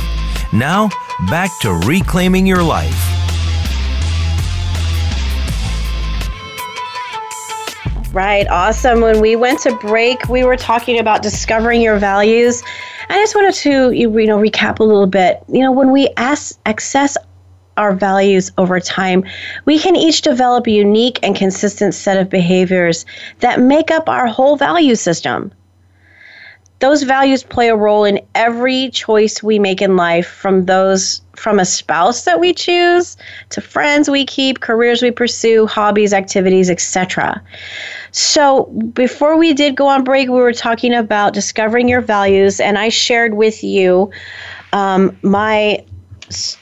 Now, 0.54 0.88
back 1.28 1.50
to 1.62 1.72
reclaiming 1.72 2.46
your 2.46 2.62
life. 2.62 2.94
Right, 8.12 8.46
awesome. 8.48 9.00
When 9.00 9.20
we 9.20 9.34
went 9.34 9.58
to 9.62 9.74
break, 9.78 10.28
we 10.28 10.44
were 10.44 10.56
talking 10.56 11.00
about 11.00 11.22
discovering 11.22 11.82
your 11.82 11.98
values. 11.98 12.62
I 13.08 13.18
just 13.18 13.34
wanted 13.34 13.54
to, 13.54 13.90
you 13.90 14.08
know, 14.08 14.38
recap 14.38 14.78
a 14.78 14.84
little 14.84 15.08
bit. 15.08 15.42
You 15.48 15.60
know, 15.60 15.72
when 15.72 15.90
we 15.90 16.08
ask, 16.16 16.56
access 16.66 17.16
our 17.76 17.92
values 17.92 18.52
over 18.56 18.78
time, 18.78 19.24
we 19.64 19.80
can 19.80 19.96
each 19.96 20.22
develop 20.22 20.68
a 20.68 20.70
unique 20.70 21.18
and 21.24 21.34
consistent 21.34 21.94
set 21.94 22.16
of 22.16 22.30
behaviors 22.30 23.04
that 23.40 23.60
make 23.60 23.90
up 23.90 24.08
our 24.08 24.28
whole 24.28 24.56
value 24.56 24.94
system. 24.94 25.52
Those 26.78 27.02
values 27.02 27.42
play 27.42 27.70
a 27.70 27.76
role 27.76 28.04
in 28.04 28.20
every 28.34 28.90
choice 28.90 29.42
we 29.42 29.58
make 29.58 29.80
in 29.80 29.96
life, 29.96 30.26
from 30.26 30.66
those 30.66 31.20
from 31.36 31.58
a 31.58 31.64
spouse 31.64 32.24
that 32.24 32.38
we 32.38 32.54
choose 32.54 33.16
to 33.50 33.60
friends 33.60 34.08
we 34.08 34.24
keep, 34.24 34.60
careers 34.60 35.02
we 35.02 35.10
pursue, 35.10 35.66
hobbies, 35.66 36.12
activities, 36.12 36.70
etc. 36.70 37.42
So, 38.12 38.64
before 38.94 39.36
we 39.36 39.52
did 39.52 39.76
go 39.76 39.88
on 39.88 40.04
break, 40.04 40.28
we 40.28 40.34
were 40.34 40.52
talking 40.52 40.94
about 40.94 41.34
discovering 41.34 41.88
your 41.88 42.00
values, 42.00 42.60
and 42.60 42.78
I 42.78 42.88
shared 42.88 43.34
with 43.34 43.64
you 43.64 44.10
um, 44.72 45.16
my 45.22 45.84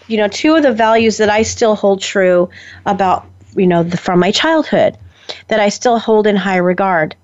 you 0.08 0.16
know, 0.16 0.28
two 0.28 0.54
of 0.54 0.62
the 0.62 0.72
values 0.72 1.16
that 1.18 1.30
I 1.30 1.42
still 1.42 1.74
hold 1.74 2.00
true 2.00 2.48
about, 2.86 3.26
you 3.54 3.66
know, 3.66 3.82
the, 3.82 3.96
from 3.96 4.18
my 4.18 4.30
childhood 4.30 4.98
that 5.48 5.60
I 5.60 5.68
still 5.68 5.98
hold 5.98 6.26
in 6.26 6.36
high 6.36 6.56
regard. 6.56 7.14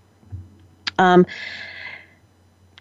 Um, 0.98 1.26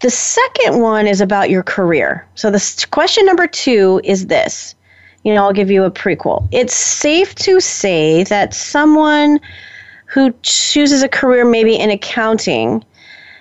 the 0.01 0.10
second 0.10 0.79
one 0.79 1.07
is 1.07 1.21
about 1.21 1.49
your 1.49 1.63
career. 1.63 2.27
So, 2.36 2.51
the 2.51 2.88
question 2.91 3.25
number 3.25 3.47
two 3.47 4.01
is 4.03 4.27
this. 4.27 4.75
You 5.23 5.33
know, 5.33 5.43
I'll 5.43 5.53
give 5.53 5.71
you 5.71 5.83
a 5.83 5.91
prequel. 5.91 6.47
It's 6.51 6.75
safe 6.75 7.36
to 7.36 7.60
say 7.60 8.23
that 8.25 8.53
someone 8.53 9.39
who 10.05 10.33
chooses 10.41 11.03
a 11.03 11.10
career 11.10 11.45
maybe 11.45 11.75
in 11.75 11.89
accounting 11.89 12.83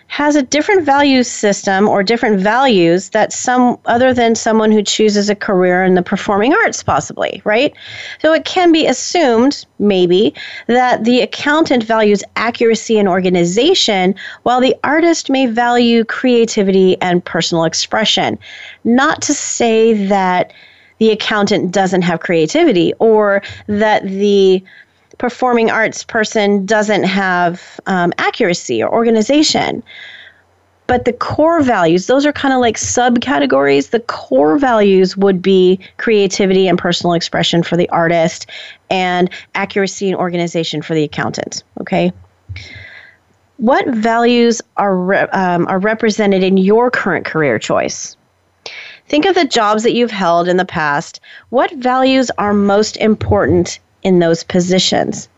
has 0.09 0.37
a 0.37 0.42
different 0.42 0.85
value 0.85 1.23
system 1.23 1.88
or 1.88 2.03
different 2.03 2.40
values 2.40 3.11
that 3.11 3.33
some 3.33 3.79
other 3.87 4.14
than 4.14 4.35
someone 4.35 4.73
who 4.73 4.83
chooses 4.83 5.29
a 5.29 5.35
career 5.35 5.85
in 5.85 5.95
the 5.95 6.03
performing 6.03 6.55
arts 6.55 6.83
possibly 6.83 7.42
right? 7.45 7.75
So 8.21 8.33
it 8.33 8.45
can 8.45 8.73
be 8.73 8.87
assumed 8.87 9.66
maybe 9.79 10.35
that 10.66 11.05
the 11.05 11.21
accountant 11.21 11.85
values 11.85 12.23
accuracy 12.37 12.99
and 12.99 13.09
organization 13.09 14.14
while 14.42 14.61
the 14.61 14.77
artist 14.85 15.31
may 15.31 15.47
value 15.47 16.05
creativity 16.05 17.01
and 17.01 17.25
personal 17.25 17.64
expression. 17.64 18.38
Not 18.85 19.23
to 19.23 19.35
say 19.35 20.07
that 20.07 20.53
the 20.99 21.11
accountant 21.11 21.73
doesn't 21.73 22.03
have 22.03 22.21
creativity 22.21 22.92
or 22.99 23.42
that 23.66 24.03
the 24.05 24.62
performing 25.18 25.70
arts 25.70 26.05
person 26.05 26.66
doesn't 26.66 27.05
have 27.05 27.81
um, 27.87 28.12
accuracy 28.18 28.83
or 28.83 28.92
organization. 28.92 29.83
But 30.87 31.05
the 31.05 31.12
core 31.12 31.62
values, 31.62 32.07
those 32.07 32.24
are 32.24 32.33
kind 32.33 32.55
of 32.55 32.61
like 32.61 32.76
subcategories. 32.76 33.90
The 33.90 34.00
core 34.00 34.57
values 34.57 35.16
would 35.16 35.42
be 35.42 35.81
creativity 35.96 36.68
and 36.68 36.79
personal 36.79 37.14
expression 37.14 37.64
for 37.64 37.76
the 37.76 37.88
artist, 37.88 38.46
and 38.88 39.29
accuracy 39.57 40.09
and 40.09 40.16
organization 40.16 40.83
for 40.83 40.94
the 40.94 41.02
accountant. 41.02 41.64
Okay. 41.81 42.12
What 43.57 43.88
values 43.88 44.62
are, 44.76 44.96
re- 44.96 45.29
um, 45.33 45.66
are 45.66 45.79
represented 45.79 46.44
in 46.44 46.57
your 46.57 46.90
current 46.90 47.24
career 47.24 47.59
choice? 47.59 48.16
Think 49.09 49.24
of 49.24 49.35
the 49.35 49.44
jobs 49.44 49.83
that 49.83 49.94
you've 49.94 50.11
held 50.11 50.46
in 50.46 50.57
the 50.57 50.64
past. 50.64 51.20
What 51.48 51.72
values 51.72 52.31
are 52.38 52.52
most 52.52 52.96
important 52.98 53.81
in 54.07 54.21
those 54.21 54.45
positions? 54.45 55.29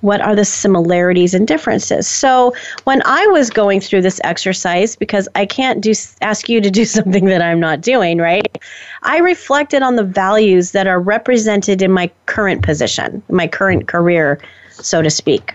What 0.00 0.20
are 0.22 0.34
the 0.34 0.44
similarities 0.44 1.34
and 1.34 1.46
differences? 1.46 2.08
So, 2.08 2.54
when 2.84 3.02
I 3.04 3.26
was 3.26 3.50
going 3.50 3.80
through 3.80 4.02
this 4.02 4.20
exercise, 4.24 4.96
because 4.96 5.28
I 5.34 5.44
can't 5.44 5.82
do 5.82 5.92
ask 6.22 6.48
you 6.48 6.60
to 6.62 6.70
do 6.70 6.84
something 6.96 7.26
that 7.26 7.42
I'm 7.42 7.60
not 7.60 7.82
doing, 7.82 8.18
right? 8.18 8.58
I 9.02 9.18
reflected 9.18 9.82
on 9.82 9.96
the 9.96 10.02
values 10.02 10.72
that 10.72 10.86
are 10.86 10.98
represented 10.98 11.82
in 11.82 11.92
my 11.92 12.10
current 12.24 12.62
position, 12.62 13.22
my 13.28 13.46
current 13.46 13.86
career, 13.86 14.40
so 14.70 15.02
to 15.02 15.10
speak. 15.10 15.54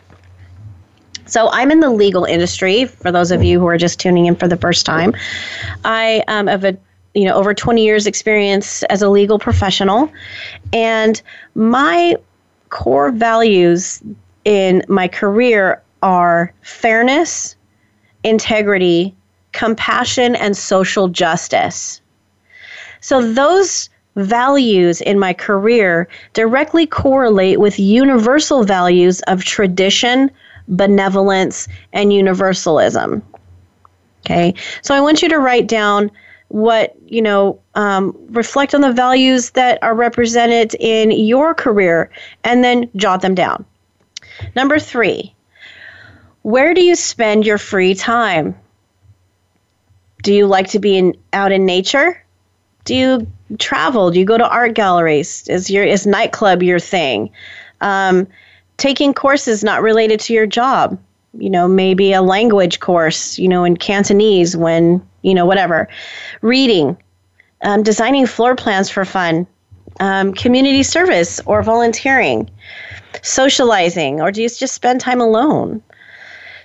So 1.26 1.50
I'm 1.50 1.72
in 1.72 1.80
the 1.80 1.90
legal 1.90 2.26
industry. 2.26 2.86
For 2.86 3.12
those 3.12 3.32
of 3.32 3.44
you 3.44 3.60
who 3.60 3.68
are 3.68 3.78
just 3.78 4.00
tuning 4.00 4.28
in 4.28 4.36
for 4.36 4.48
the 4.48 4.58
first 4.58 4.86
time, 4.86 5.16
I 5.84 6.24
um, 6.28 6.48
have 6.48 6.64
a 6.64 6.78
you 7.14 7.26
know 7.26 7.34
over 7.36 7.54
20 7.54 7.84
years 7.84 8.08
experience 8.08 8.84
as 8.84 9.02
a 9.02 9.10
legal 9.10 9.40
professional, 9.40 10.12
and 10.74 11.22
my 11.56 12.16
core 12.72 13.12
values 13.12 14.02
in 14.44 14.84
my 14.88 15.08
career 15.08 15.82
are 16.02 16.52
fairness, 16.64 17.56
integrity, 18.24 19.16
compassion, 19.52 20.36
and 20.36 20.58
social 20.58 21.08
justice. 21.08 22.02
So, 23.02 23.32
those 23.34 23.90
values 24.16 25.02
in 25.02 25.20
my 25.20 25.34
career 25.34 26.08
directly 26.34 26.86
correlate 26.86 27.60
with 27.60 27.80
universal 27.80 28.64
values 28.64 29.22
of 29.22 29.44
tradition, 29.44 30.30
benevolence, 30.68 31.68
and 31.94 32.12
universalism. 32.12 33.22
Okay, 34.26 34.54
so 34.82 34.94
I 34.94 35.02
want 35.02 35.22
you 35.22 35.30
to 35.30 35.40
write 35.40 35.68
down 35.68 36.12
what 36.52 36.96
you 37.06 37.22
know 37.22 37.60
um, 37.76 38.16
reflect 38.30 38.76
on 38.76 38.82
the 38.82 38.92
values 38.92 39.52
that 39.52 39.82
are 39.82 39.96
represented 39.96 40.76
in 40.80 41.12
your 41.12 41.54
career 41.54 42.10
and 42.44 42.64
then 42.64 42.90
jot 42.96 43.22
them 43.22 43.36
down. 43.36 43.66
Number 44.56 44.80
three 44.80 45.34
where 46.44 46.74
do 46.74 46.84
you 46.84 46.96
spend 46.96 47.46
your 47.46 47.58
free 47.58 47.94
time? 47.94 48.56
Do 50.24 50.34
you 50.34 50.48
like 50.48 50.70
to 50.70 50.80
be 50.80 50.98
in, 50.98 51.16
out 51.34 51.52
in 51.52 51.66
nature? 51.66 52.24
Do 52.86 52.96
you 52.96 53.32
travel? 53.60 54.12
Do 54.12 54.20
you 54.20 54.26
go 54.26 54.38
to 54.38 54.48
art 54.48 54.74
galleries? 54.74 55.48
Is 55.48 55.70
your 55.70 55.84
is 55.84 56.08
nightclub 56.08 56.64
your 56.64 56.80
thing? 56.80 57.30
Um, 57.80 58.28
taking 58.78 59.14
courses 59.14 59.64
not 59.64 59.84
related 59.84 60.20
to 60.22 60.34
your 60.34 60.48
job. 60.48 61.00
You 61.38 61.50
know, 61.50 61.68
maybe 61.68 62.14
a 62.14 62.22
language 62.22 62.80
course, 62.80 63.40
you 63.40 63.48
know, 63.48 63.64
in 63.64 63.78
Cantonese 63.78 64.56
when, 64.58 65.06
you 65.22 65.34
know, 65.34 65.46
whatever. 65.46 65.88
Reading, 66.42 66.98
um, 67.62 67.84
designing 67.84 68.26
floor 68.26 68.56
plans 68.56 68.90
for 68.90 69.06
fun, 69.06 69.48
um, 70.00 70.34
community 70.34 70.84
service 70.84 71.40
or 71.46 71.64
volunteering, 71.64 72.50
socializing, 73.22 74.22
or 74.22 74.32
do 74.32 74.42
you 74.42 74.50
just 74.50 74.74
spend 74.74 75.00
time 75.00 75.22
alone? 75.22 75.82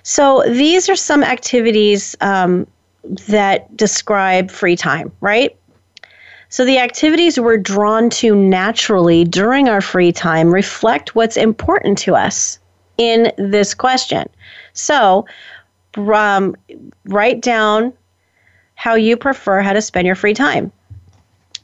So 0.03 0.43
these 0.47 0.89
are 0.89 0.95
some 0.95 1.23
activities 1.23 2.15
um, 2.21 2.65
that 3.27 3.75
describe 3.75 4.49
free 4.49 4.75
time, 4.75 5.11
right? 5.21 5.55
So 6.49 6.63
the 6.63 6.79
activities 6.79 7.39
we're 7.39 7.57
drawn 7.57 8.09
to 8.11 8.33
naturally 8.33 9.25
during 9.25 9.67
our 9.67 9.81
free 9.81 10.13
time 10.13 10.53
reflect 10.53 11.13
what's 11.13 11.35
important 11.35 11.97
to 11.99 12.15
us 12.15 12.59
in 12.97 13.31
this 13.37 13.73
question. 13.73 14.29
So 14.77 15.25
um, 15.95 16.55
write 17.05 17.41
down 17.41 17.93
how 18.75 18.95
you 18.95 19.17
prefer 19.17 19.61
how 19.61 19.73
to 19.73 19.81
spend 19.81 20.05
your 20.05 20.15
free 20.15 20.33
time. 20.33 20.71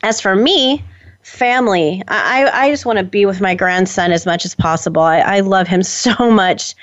As 0.01 0.20
for 0.20 0.36
me, 0.36 0.84
family, 1.22 2.03
I, 2.07 2.49
I 2.51 2.70
just 2.70 2.86
want 2.86 2.97
to 2.97 3.05
be 3.05 3.26
with 3.26 3.39
my 3.39 3.55
grandson 3.55 4.11
as 4.11 4.26
much 4.26 4.45
as 4.45 4.55
possible. 4.55 5.01
I, 5.01 5.20
I 5.20 5.39
love 5.39 5.68
him 5.68 5.84
so 6.03 6.32
much 6.32 6.76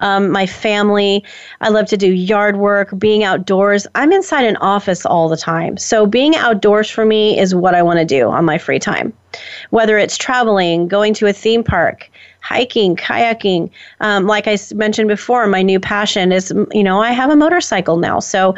um, 0.00 0.30
my 0.30 0.46
family. 0.46 1.24
I 1.60 1.70
love 1.70 1.86
to 1.86 1.96
do 1.96 2.12
yard 2.12 2.56
work, 2.56 2.96
being 2.98 3.24
outdoors. 3.24 3.86
I'm 3.94 4.12
inside 4.12 4.44
an 4.44 4.56
office 4.58 5.04
all 5.04 5.28
the 5.28 5.36
time. 5.36 5.76
So 5.76 6.06
being 6.06 6.36
outdoors 6.36 6.88
for 6.88 7.04
me 7.04 7.38
is 7.38 7.54
what 7.54 7.74
I 7.74 7.82
want 7.82 7.98
to 7.98 8.04
do 8.04 8.28
on 8.28 8.44
my 8.44 8.58
free 8.58 8.78
time. 8.78 9.12
Whether 9.70 9.98
it's 9.98 10.16
traveling, 10.16 10.86
going 10.86 11.14
to 11.14 11.26
a 11.26 11.32
theme 11.32 11.64
park, 11.64 12.10
hiking, 12.40 12.96
kayaking. 12.96 13.70
Um, 14.00 14.26
like 14.26 14.46
I 14.46 14.56
mentioned 14.74 15.08
before, 15.08 15.46
my 15.46 15.62
new 15.62 15.80
passion 15.80 16.32
is, 16.32 16.52
you 16.72 16.82
know, 16.82 17.00
I 17.00 17.12
have 17.12 17.30
a 17.30 17.36
motorcycle 17.36 17.96
now. 17.96 18.20
So 18.20 18.54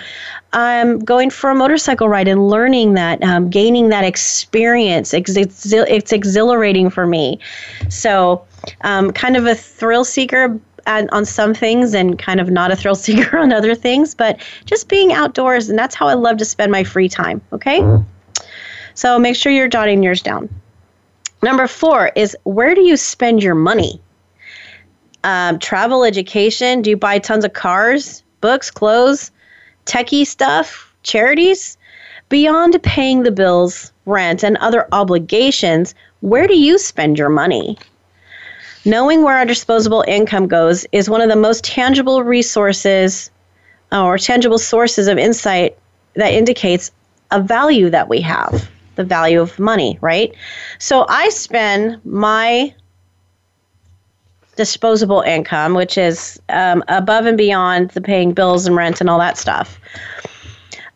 I'm 0.53 0.99
going 1.01 1.31
for 1.31 1.51
a 1.51 1.55
motorcycle 1.55 2.09
ride 2.09 2.29
and 2.29 2.49
learning 2.49 2.95
that, 2.95 3.23
um, 3.23 3.51
gaining 3.51 3.89
that 3.89 4.05
experience. 4.05 5.15
It's, 5.15 5.37
it's, 5.37 5.73
it's 5.73 6.13
exhilarating 6.13 6.91
for 6.91 7.07
me. 7.07 7.39
So, 7.89 8.45
um, 8.83 9.11
kind 9.13 9.37
of 9.37 9.47
a 9.47 9.55
thrill 9.55 10.05
seeker, 10.05 10.61
on 10.87 11.25
some 11.25 11.55
things 11.55 11.95
and 11.95 12.19
kind 12.19 12.41
of 12.41 12.51
not 12.51 12.73
a 12.73 12.77
thrill 12.77 12.95
seeker 13.07 13.39
on 13.39 13.53
other 13.53 13.75
things, 13.75 14.15
but 14.15 14.41
just 14.65 14.89
being 14.89 15.13
outdoors. 15.13 15.69
And 15.69 15.79
that's 15.79 15.95
how 15.95 16.09
I 16.09 16.15
love 16.15 16.39
to 16.39 16.45
spend 16.45 16.73
my 16.73 16.85
free 16.85 17.09
time. 17.09 17.41
Okay. 17.53 17.81
Mm-hmm. 17.81 18.03
So 18.95 19.19
make 19.19 19.37
sure 19.37 19.53
you're 19.53 19.69
jotting 19.69 20.03
yours 20.03 20.21
down. 20.21 20.49
Number 21.43 21.67
four 21.67 22.11
is 22.17 22.37
where 22.45 22.75
do 22.75 22.83
you 22.83 22.97
spend 22.97 23.43
your 23.43 23.55
money? 23.55 24.01
Um, 25.25 25.59
travel, 25.59 26.05
education. 26.05 26.83
Do 26.83 26.91
you 26.91 26.97
buy 26.97 27.19
tons 27.19 27.45
of 27.45 27.53
cars, 27.53 28.23
books, 28.41 28.71
clothes, 28.71 29.31
techie 29.87 30.27
stuff, 30.27 30.95
charities? 31.03 31.77
Beyond 32.29 32.83
paying 32.83 33.23
the 33.23 33.31
bills, 33.31 33.93
rent, 34.07 34.45
and 34.45 34.57
other 34.59 34.87
obligations, 34.93 35.95
where 36.21 36.47
do 36.47 36.57
you 36.57 36.79
spend 36.79 37.19
your 37.19 37.29
money? 37.29 37.77
Knowing 38.85 39.23
where 39.23 39.37
our 39.37 39.45
disposable 39.45 40.05
income 40.09 40.47
goes 40.47 40.87
is 40.93 41.11
one 41.11 41.21
of 41.21 41.29
the 41.29 41.37
most 41.37 41.65
tangible 41.65 42.23
resources 42.23 43.31
uh, 43.93 44.03
or 44.05 44.17
tangible 44.17 44.59
sources 44.59 45.07
of 45.07 45.19
insight 45.19 45.77
that 46.15 46.33
indicates 46.33 46.91
a 47.31 47.41
value 47.41 47.91
that 47.91 48.09
we 48.09 48.21
have, 48.21 48.69
the 49.01 49.09
value 49.09 49.41
of 49.41 49.59
money, 49.59 49.99
right? 50.03 50.35
So 50.79 51.07
I 51.09 51.31
spend 51.31 52.05
my 52.05 52.75
disposable 54.57 55.23
income, 55.23 55.73
which 55.73 55.97
is 55.97 56.39
um, 56.51 56.85
above 56.89 57.25
and 57.25 57.39
beyond 57.39 57.91
the 57.93 58.01
paying 58.03 58.33
bills 58.33 58.67
and 58.67 58.77
rent 58.77 59.01
and 59.01 59.09
all 59.09 59.19
that 59.19 59.39
stuff. 59.39 59.81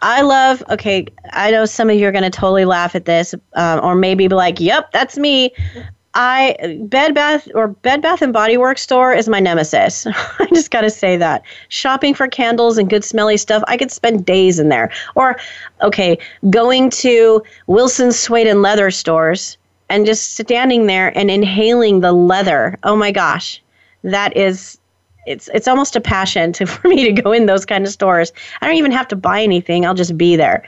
I 0.03 0.21
love, 0.21 0.63
okay, 0.69 1.07
I 1.33 1.51
know 1.51 1.65
some 1.65 1.89
of 1.89 1.97
you 1.97 2.07
are 2.07 2.13
going 2.13 2.31
to 2.31 2.31
totally 2.31 2.67
laugh 2.67 2.95
at 2.95 3.07
this 3.07 3.35
um, 3.55 3.81
or 3.83 3.95
maybe 3.95 4.29
be 4.29 4.35
like, 4.35 4.61
yep, 4.61 4.93
that's 4.93 5.17
me. 5.17 5.51
I 6.15 6.79
Bed 6.83 7.15
Bath 7.15 7.49
or 7.55 7.69
Bed 7.69 8.01
Bath 8.01 8.23
and 8.23 8.33
Body 8.33 8.57
Works 8.57 8.83
store 8.83 9.13
is 9.13 9.29
my 9.29 9.41
nemesis. 9.41 10.07
I 10.39 10.47
just 10.55 10.71
got 10.71 10.83
to 10.83 10.91
say 10.91 11.17
that. 11.17 11.43
Shopping 11.69 12.15
for 12.15 12.29
candles 12.29 12.79
and 12.79 12.89
good 12.89 13.05
smelly 13.05 13.37
stuff, 13.37 13.63
I 13.67 13.77
could 13.77 13.91
spend 13.91 14.25
days 14.25 14.59
in 14.59 14.69
there. 14.69 14.91
Or 15.17 15.37
okay, 15.83 16.19
going 16.51 16.91
to 16.91 17.43
Wilson 17.67 18.13
Suede 18.13 18.47
and 18.47 18.63
Leather 18.63 18.91
stores 18.91 19.57
and 19.89 20.07
just 20.07 20.35
standing 20.37 20.87
there 20.87 21.17
and 21.17 21.31
inhaling 21.31 22.01
the 22.01 22.13
leather. 22.13 22.79
Oh 22.85 22.97
my 22.97 23.11
gosh. 23.11 23.61
That 24.03 24.37
is 24.37 24.79
it's 25.27 25.49
it's 25.55 25.67
almost 25.67 25.97
a 25.97 26.01
passion 26.01 26.53
to 26.55 26.67
for 26.67 26.89
me 26.89 27.05
to 27.13 27.23
go 27.23 27.33
in 27.33 27.47
those 27.47 27.65
kind 27.65 27.85
of 27.85 27.93
stores. 27.93 28.33
I 28.61 28.67
don't 28.67 28.77
even 28.77 28.93
have 28.93 29.09
to 29.09 29.17
buy 29.17 29.43
anything. 29.43 29.85
I'll 29.85 29.95
just 29.95 30.17
be 30.17 30.37
there. 30.37 30.67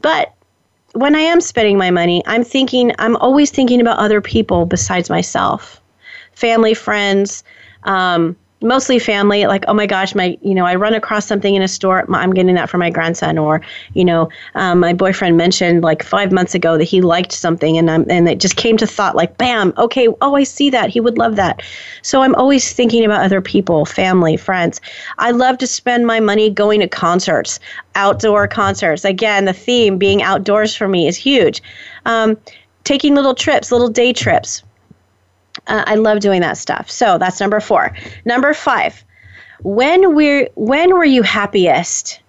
But 0.00 0.34
when 0.94 1.14
I 1.14 1.20
am 1.20 1.40
spending 1.40 1.76
my 1.76 1.90
money, 1.90 2.22
I'm 2.26 2.44
thinking, 2.44 2.92
I'm 2.98 3.16
always 3.16 3.50
thinking 3.50 3.80
about 3.80 3.98
other 3.98 4.20
people 4.20 4.64
besides 4.64 5.10
myself, 5.10 5.80
family, 6.32 6.72
friends, 6.74 7.44
um, 7.82 8.36
mostly 8.60 8.98
family 8.98 9.46
like 9.46 9.64
oh 9.68 9.74
my 9.74 9.86
gosh 9.86 10.14
my 10.14 10.38
you 10.40 10.54
know 10.54 10.64
i 10.64 10.74
run 10.74 10.94
across 10.94 11.26
something 11.26 11.54
in 11.54 11.62
a 11.62 11.68
store 11.68 12.04
i'm 12.14 12.32
getting 12.32 12.54
that 12.54 12.70
for 12.70 12.78
my 12.78 12.88
grandson 12.88 13.36
or 13.36 13.60
you 13.92 14.04
know 14.04 14.28
um, 14.54 14.80
my 14.80 14.92
boyfriend 14.92 15.36
mentioned 15.36 15.82
like 15.82 16.02
five 16.02 16.32
months 16.32 16.54
ago 16.54 16.78
that 16.78 16.84
he 16.84 17.02
liked 17.02 17.32
something 17.32 17.76
and 17.76 17.90
I'm, 17.90 18.08
and 18.08 18.28
it 18.28 18.40
just 18.40 18.56
came 18.56 18.76
to 18.78 18.86
thought 18.86 19.16
like 19.16 19.36
bam 19.38 19.74
okay 19.76 20.08
oh 20.20 20.34
i 20.34 20.44
see 20.44 20.70
that 20.70 20.88
he 20.90 21.00
would 21.00 21.18
love 21.18 21.36
that. 21.36 21.62
So 22.02 22.22
i'm 22.22 22.34
always 22.36 22.72
thinking 22.72 23.04
about 23.04 23.24
other 23.24 23.40
people 23.40 23.84
family 23.84 24.36
friends. 24.36 24.80
I 25.18 25.32
love 25.32 25.58
to 25.58 25.66
spend 25.66 26.06
my 26.06 26.20
money 26.20 26.48
going 26.48 26.80
to 26.80 26.88
concerts 26.88 27.60
outdoor 27.96 28.48
concerts. 28.48 29.04
Again 29.04 29.44
the 29.44 29.52
theme 29.52 29.98
being 29.98 30.22
outdoors 30.22 30.74
for 30.74 30.88
me 30.88 31.06
is 31.06 31.16
huge. 31.16 31.62
Um, 32.06 32.38
taking 32.84 33.14
little 33.14 33.34
trips 33.34 33.70
little 33.72 33.88
day 33.88 34.12
trips 34.12 34.62
uh, 35.66 35.84
I 35.86 35.94
love 35.94 36.20
doing 36.20 36.40
that 36.42 36.58
stuff. 36.58 36.90
So 36.90 37.18
that's 37.18 37.40
number 37.40 37.60
four. 37.60 37.96
Number 38.24 38.54
five, 38.54 39.04
when 39.62 40.14
we're 40.14 40.48
when 40.54 40.94
were 40.94 41.04
you 41.04 41.22
happiest? 41.22 42.20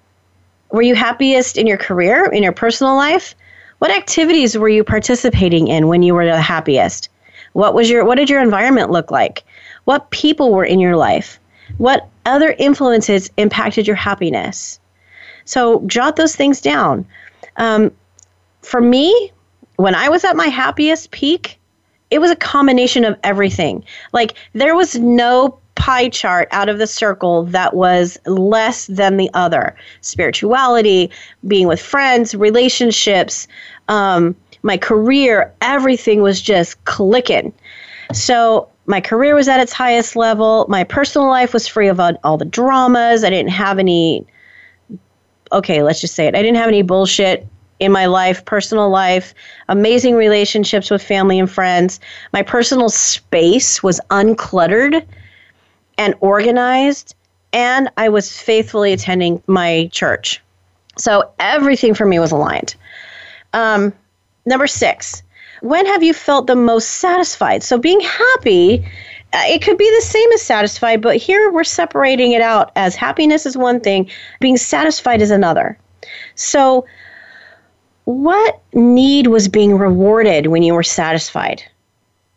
Were 0.72 0.82
you 0.82 0.96
happiest 0.96 1.58
in 1.58 1.68
your 1.68 1.78
career, 1.78 2.26
in 2.32 2.44
your 2.44 2.52
personal 2.52 2.96
life? 2.96 3.36
What 3.80 3.92
activities 3.92 4.58
were 4.58 4.70
you 4.70 4.84
participating 4.84 5.68
in 5.68 5.88
when 5.88 6.02
you 6.02 6.14
were 6.14 6.26
the 6.26 6.42
happiest? 6.42 7.10
What 7.54 7.74
was 7.74 7.90
your 7.90 8.06
what 8.06 8.16
did 8.16 8.30
your 8.30 8.42
environment 8.42 8.92
look 8.92 9.12
like? 9.12 9.44
What 9.84 10.10
people 10.10 10.52
were 10.52 10.66
in 10.66 10.80
your 10.80 10.96
life? 10.96 11.40
What 11.78 12.08
other 12.26 12.56
influences 12.58 13.30
impacted 13.38 13.88
your 13.88 13.96
happiness? 13.96 14.80
So 15.46 15.82
jot 15.88 16.16
those 16.16 16.36
things 16.36 16.62
down. 16.62 17.06
Um, 17.58 17.92
for 18.62 18.82
me, 18.82 19.32
when 19.76 19.96
I 19.96 20.10
was 20.10 20.24
at 20.24 20.36
my 20.36 20.48
happiest 20.48 21.12
peak, 21.12 21.60
it 22.16 22.22
was 22.22 22.32
a 22.32 22.36
combination 22.36 23.03
of 23.03 23.20
everything. 23.24 23.84
Like 24.13 24.36
there 24.53 24.74
was 24.74 24.95
no 24.95 25.59
pie 25.76 26.07
chart 26.07 26.47
out 26.51 26.70
of 26.70 26.78
the 26.78 26.88
circle 26.88 27.43
that 27.43 27.74
was 27.74 28.18
less 28.26 28.88
than 28.88 29.18
the 29.18 29.30
other. 29.34 29.76
Spirituality, 29.99 31.11
being 31.45 31.68
with 31.68 31.82
friends, 31.82 32.34
relationships, 32.34 33.49
um, 33.89 34.34
my 34.63 34.78
career, 34.78 35.53
everything 35.59 36.22
was 36.22 36.41
just 36.41 36.82
clicking. 36.86 37.51
So 38.13 38.70
my 38.86 39.01
career 39.01 39.36
was 39.36 39.49
at 39.49 39.59
its 39.59 39.74
highest 39.74 40.16
level. 40.16 40.66
My 40.70 40.86
personal 40.86 41.28
life 41.28 41.51
was 41.51 41.68
free 41.68 41.89
of 41.89 41.99
all 41.99 42.38
the 42.38 42.45
dramas. 42.45 43.26
I 43.26 43.30
didn't 43.30 43.51
have 43.51 43.78
any. 43.78 44.26
Okay, 45.51 45.84
let's 45.84 45.99
just 45.99 46.16
say 46.16 46.28
it. 46.28 46.34
I 46.34 46.41
didn't 46.41 46.57
have 46.57 46.70
any 46.70 46.82
bullshit 46.82 47.45
in 47.80 47.91
my 47.91 48.05
life, 48.05 48.45
personal 48.45 48.89
life, 48.89 49.34
amazing 49.69 50.15
relationships 50.15 50.89
with 50.89 51.03
family 51.03 51.39
and 51.39 51.51
friends. 51.51 51.99
My 52.34 52.41
personal 52.41 52.89
space 52.89 53.84
was 53.84 53.99
uncluttered 54.09 55.05
and 55.97 56.15
organized, 56.19 57.15
and 57.53 57.89
I 57.97 58.09
was 58.09 58.38
faithfully 58.38 58.93
attending 58.93 59.41
my 59.47 59.89
church. 59.91 60.41
So 60.97 61.32
everything 61.39 61.93
for 61.93 62.05
me 62.05 62.19
was 62.19 62.32
aligned. 62.32 62.76
Um, 63.53 63.93
number 64.45 64.67
six, 64.67 65.23
when 65.61 65.86
have 65.86 66.03
you 66.03 66.13
felt 66.13 66.47
the 66.47 66.55
most 66.55 66.89
satisfied? 66.89 67.63
So 67.63 67.78
being 67.78 67.99
happy, 67.99 68.86
uh, 69.34 69.43
it 69.47 69.61
could 69.61 69.78
be 69.78 69.89
the 69.95 70.05
same 70.05 70.32
as 70.34 70.41
satisfied, 70.41 71.01
but 71.01 71.17
here 71.17 71.51
we're 71.51 71.63
separating 71.63 72.32
it 72.32 72.41
out 72.41 72.71
as 72.76 72.95
happiness 72.95 73.45
is 73.45 73.57
one 73.57 73.80
thing, 73.82 74.09
being 74.39 74.57
satisfied 74.57 75.21
is 75.21 75.32
another. 75.32 75.78
So 76.36 76.86
what 78.06 78.62
need 78.74 79.28
was 79.28 79.47
being 79.47 79.78
rewarded 79.78 80.47
when 80.47 80.64
you 80.64 80.74
were 80.74 80.84
satisfied? 80.84 81.64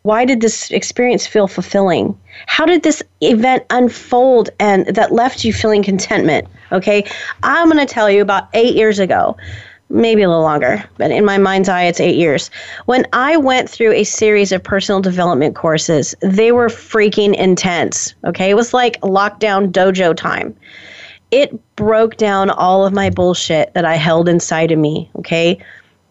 Why 0.03 0.25
did 0.25 0.41
this 0.41 0.71
experience 0.71 1.27
feel 1.27 1.47
fulfilling? 1.47 2.17
How 2.47 2.65
did 2.65 2.83
this 2.83 3.03
event 3.21 3.63
unfold 3.69 4.49
and 4.59 4.87
that 4.87 5.11
left 5.11 5.43
you 5.43 5.53
feeling 5.53 5.83
contentment? 5.83 6.47
Okay, 6.71 7.05
I'm 7.43 7.69
going 7.69 7.85
to 7.85 7.93
tell 7.93 8.09
you 8.09 8.21
about 8.21 8.49
eight 8.53 8.75
years 8.75 8.99
ago. 8.99 9.35
maybe 9.89 10.21
a 10.21 10.29
little 10.29 10.43
longer, 10.43 10.83
but 10.97 11.11
in 11.11 11.25
my 11.25 11.37
mind's 11.37 11.67
eye, 11.67 11.83
it's 11.83 11.99
eight 11.99 12.15
years. 12.15 12.49
When 12.85 13.05
I 13.11 13.37
went 13.37 13.69
through 13.69 13.93
a 13.93 14.03
series 14.03 14.51
of 14.51 14.63
personal 14.63 15.01
development 15.01 15.55
courses, 15.55 16.13
they 16.21 16.51
were 16.51 16.67
freaking 16.67 17.35
intense. 17.35 18.13
Okay. 18.23 18.51
It 18.51 18.55
was 18.55 18.73
like 18.73 19.01
lockdown 19.01 19.71
dojo 19.71 20.15
time. 20.15 20.55
It 21.31 21.75
broke 21.75 22.17
down 22.17 22.49
all 22.49 22.85
of 22.85 22.93
my 22.93 23.09
bullshit 23.09 23.73
that 23.73 23.85
I 23.85 23.95
held 23.95 24.27
inside 24.27 24.71
of 24.71 24.79
me. 24.79 25.09
Okay. 25.17 25.59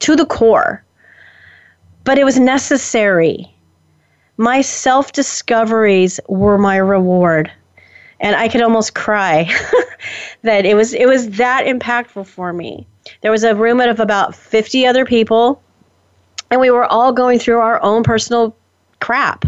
To 0.01 0.17
the 0.17 0.27
core. 0.27 0.85
But 2.05 2.19
it 2.19 2.25
was 2.25 2.39
necessary. 2.39 3.53
My 4.37 4.61
self 4.61 5.13
discoveries 5.13 6.21
were 6.29 6.59
my 6.59 6.77
reward 6.77 7.51
and 8.21 8.37
I 8.37 8.49
could 8.49 8.63
almost 8.63 8.95
cry 8.95 9.51
that 10.43 10.65
it 10.65 10.75
was 10.75 10.95
it 10.95 11.07
was 11.07 11.31
that 11.31 11.67
impactful 11.67 12.27
for 12.27 12.53
me. 12.53 12.87
There 13.23 13.31
was 13.31 13.45
a 13.45 13.55
room 13.55 13.81
of 13.81 14.01
about 14.01 14.35
50 14.35 14.87
other 14.87 15.05
people 15.05 15.63
and 16.51 16.61
we 16.61 16.71
were 16.71 16.85
all 16.85 17.13
going 17.13 17.39
through 17.39 17.59
our 17.59 17.83
own 17.83 18.03
personal 18.03 18.57
crap 19.01 19.45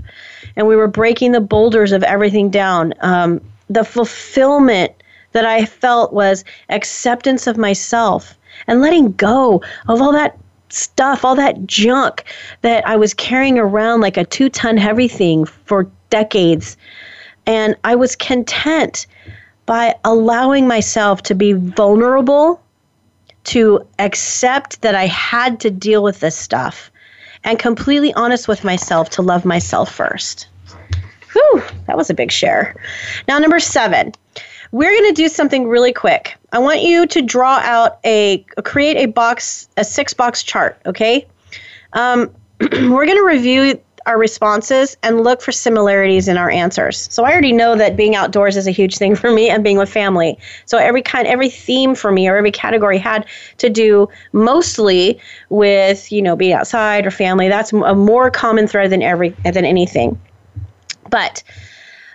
and 0.57 0.67
we 0.67 0.77
were 0.77 0.89
breaking 0.89 1.33
the 1.33 1.41
boulders 1.41 1.93
of 1.93 2.03
everything 2.03 2.51
down. 2.51 2.95
Um, 3.01 3.41
the 3.69 3.85
fulfillment 3.85 4.93
that 5.33 5.45
I 5.45 5.65
felt 5.65 6.13
was 6.13 6.45
acceptance 6.69 7.47
of 7.47 7.57
myself 7.57 8.37
and 8.67 8.81
letting 8.81 9.13
go 9.13 9.63
of 9.89 10.03
all 10.03 10.13
that 10.13 10.39
stuff, 10.69 11.25
all 11.25 11.35
that 11.35 11.67
junk 11.67 12.25
that 12.63 12.87
I 12.87 12.97
was 12.97 13.15
carrying 13.15 13.59
around 13.59 14.01
like 14.01 14.17
a 14.17 14.25
two 14.25 14.49
ton 14.49 14.77
heavy 14.77 15.09
thing 15.09 15.45
for 15.45 15.89
decades. 16.11 16.77
And 17.47 17.77
I 17.85 17.95
was 17.95 18.17
content 18.17 19.07
by 19.67 19.95
allowing 20.05 20.67
myself 20.67 21.23
to 21.23 21.35
be 21.35 21.53
vulnerable, 21.53 22.61
to 23.45 23.87
accept 23.99 24.83
that 24.83 24.95
I 24.95 25.07
had 25.07 25.61
to 25.61 25.71
deal 25.71 26.03
with 26.03 26.21
this 26.21 26.37
stuff, 26.37 26.91
and 27.45 27.59
completely 27.59 28.13
honest 28.15 28.49
with 28.49 28.65
myself 28.65 29.11
to 29.11 29.23
love 29.23 29.45
myself 29.45 29.93
first. 29.93 30.49
Whew, 31.33 31.63
that 31.87 31.97
was 31.97 32.11
a 32.11 32.15
big 32.15 32.33
share. 32.33 32.75
Now, 33.29 33.39
number 33.39 33.61
seven, 33.61 34.13
we're 34.73 34.91
going 34.91 35.15
to 35.15 35.23
do 35.23 35.29
something 35.29 35.67
really 35.67 35.93
quick. 35.93 36.37
I 36.53 36.59
want 36.59 36.83
you 36.83 37.07
to 37.07 37.23
draw 37.23 37.59
out 37.59 37.99
a, 38.05 38.45
create 38.65 38.97
a 38.97 39.07
box, 39.07 39.69
a 39.77 39.85
six 39.85 40.15
box 40.15 40.43
chart, 40.43 40.81
okay? 40.87 41.27
Um, 41.93 42.31
we're 42.61 43.07
going 43.07 43.17
to 43.17 43.27
review 43.27 43.81
our 44.07 44.19
responses 44.19 44.97
and 45.03 45.23
look 45.23 45.43
for 45.43 45.53
similarities 45.53 46.29
in 46.29 46.37
our 46.37 46.51
answers. 46.51 47.09
So 47.13 47.25
I 47.25 47.33
already 47.33 47.53
know 47.53 47.77
that 47.77 47.97
being 47.97 48.15
outdoors 48.15 48.57
is 48.57 48.67
a 48.67 48.71
huge 48.71 48.97
thing 48.97 49.15
for 49.21 49.31
me 49.31 49.51
and 49.51 49.63
being 49.63 49.77
with 49.77 49.91
family. 49.91 50.39
So 50.67 50.79
every 50.79 51.03
kind 51.03 51.27
every 51.27 51.51
theme 51.51 51.95
for 51.95 52.11
me 52.11 52.29
or 52.29 52.37
every 52.37 52.53
category 52.53 52.99
had 52.99 53.27
to 53.59 53.69
do 53.69 54.09
mostly 54.33 55.21
with, 55.49 56.11
you 56.11 56.23
know, 56.23 56.37
being 56.37 56.53
outside 56.53 57.07
or 57.07 57.11
family. 57.11 57.49
That's 57.49 57.73
a 57.73 57.95
more 57.95 58.31
common 58.31 58.67
thread 58.67 58.91
than 58.91 59.03
every 59.03 59.31
than 59.45 59.65
anything. 59.65 60.21
But 61.11 61.43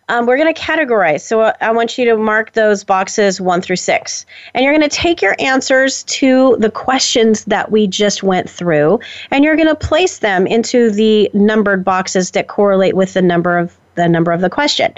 um, 0.08 0.26
we're 0.26 0.38
going 0.38 0.54
to 0.54 0.60
categorize. 0.60 1.22
So 1.22 1.42
uh, 1.42 1.54
I 1.62 1.72
want 1.72 1.98
you 1.98 2.06
to 2.06 2.18
mark 2.18 2.54
those 2.54 2.84
boxes 2.84 3.42
one 3.42 3.62
through 3.62 3.78
six. 3.78 4.26
And 4.54 4.64
you're 4.64 4.74
going 4.74 4.88
to 4.88 4.96
take 4.96 5.22
your 5.22 5.36
answers 5.40 6.04
to 6.04 6.58
the 6.60 6.70
questions 6.70 7.46
that 7.46 7.72
we 7.72 7.88
just 7.88 8.22
went 8.22 8.50
through, 8.50 9.00
and 9.32 9.44
you're 9.44 9.56
going 9.56 9.68
to 9.68 9.76
place 9.76 10.20
them 10.20 10.46
into 10.46 10.92
the 10.92 11.30
numbered 11.34 11.84
boxes 11.84 12.32
that 12.32 12.48
correlate 12.48 12.96
with 12.96 13.14
the 13.14 13.22
number 13.22 13.58
of 13.58 13.78
the 13.96 14.08
number 14.10 14.32
of 14.32 14.42
the 14.42 14.50
question. 14.50 14.94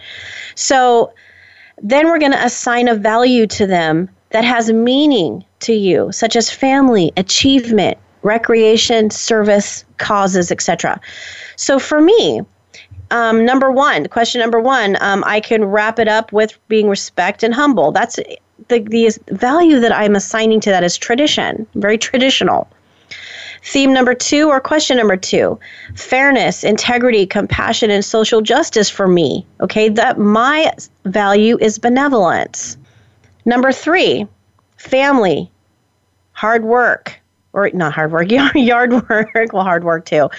So 0.55 1.13
then 1.81 2.07
we're 2.07 2.19
going 2.19 2.31
to 2.31 2.43
assign 2.43 2.87
a 2.87 2.95
value 2.95 3.45
to 3.47 3.67
them 3.67 4.09
that 4.31 4.43
has 4.43 4.71
meaning 4.71 5.45
to 5.59 5.73
you, 5.73 6.11
such 6.11 6.35
as 6.35 6.49
family, 6.49 7.13
achievement, 7.15 7.97
recreation, 8.23 9.09
service, 9.11 9.85
causes, 9.97 10.51
etc. 10.51 10.99
So 11.55 11.79
for 11.79 12.01
me, 12.01 12.41
um, 13.11 13.45
number 13.45 13.71
one, 13.71 14.07
question 14.07 14.41
number 14.41 14.59
one, 14.59 14.97
um, 15.01 15.23
I 15.25 15.39
can 15.39 15.65
wrap 15.65 15.99
it 15.99 16.07
up 16.07 16.31
with 16.31 16.57
being 16.67 16.89
respect 16.89 17.43
and 17.43 17.53
humble. 17.53 17.91
That's 17.91 18.19
the, 18.67 18.79
the 18.79 19.17
value 19.31 19.79
that 19.79 19.91
I'm 19.91 20.15
assigning 20.15 20.59
to 20.61 20.69
that 20.69 20.83
is 20.83 20.97
tradition, 20.97 21.67
very 21.75 21.97
traditional. 21.97 22.67
Theme 23.63 23.93
number 23.93 24.13
two, 24.13 24.49
or 24.49 24.59
question 24.59 24.97
number 24.97 25.17
two, 25.17 25.59
fairness, 25.95 26.63
integrity, 26.63 27.25
compassion, 27.25 27.89
and 27.91 28.03
social 28.05 28.41
justice 28.41 28.89
for 28.89 29.07
me. 29.07 29.45
Okay, 29.61 29.89
that 29.89 30.19
my 30.19 30.71
value 31.05 31.57
is 31.59 31.79
benevolence. 31.79 32.77
Number 33.45 33.71
three, 33.71 34.27
family, 34.77 35.51
hard 36.33 36.63
work, 36.63 37.19
or 37.57 37.71
not 37.73 37.91
hard 37.91 38.11
work, 38.11 38.29
yard 38.55 38.93
work, 39.09 39.51
well, 39.51 39.63
hard 39.63 39.83
work 39.83 40.05
too. 40.05 40.29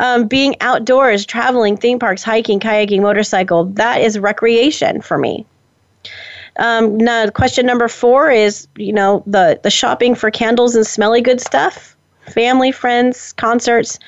Um, 0.00 0.28
being 0.28 0.54
outdoors, 0.60 1.24
traveling, 1.24 1.78
theme 1.78 1.98
parks, 1.98 2.22
hiking, 2.22 2.60
kayaking, 2.60 3.00
motorcycle, 3.00 3.64
that 3.64 4.02
is 4.02 4.18
recreation 4.18 5.00
for 5.00 5.16
me. 5.16 5.46
Um, 6.58 6.98
now, 6.98 7.28
question 7.30 7.64
number 7.64 7.88
four 7.88 8.30
is, 8.30 8.68
you 8.76 8.92
know, 8.92 9.22
the, 9.26 9.58
the 9.62 9.70
shopping 9.70 10.14
for 10.14 10.30
candles 10.30 10.74
and 10.74 10.86
smelly 10.86 11.22
good 11.22 11.40
stuff, 11.40 11.96
family, 12.26 12.70
friends, 12.70 13.32
concerts. 13.32 13.98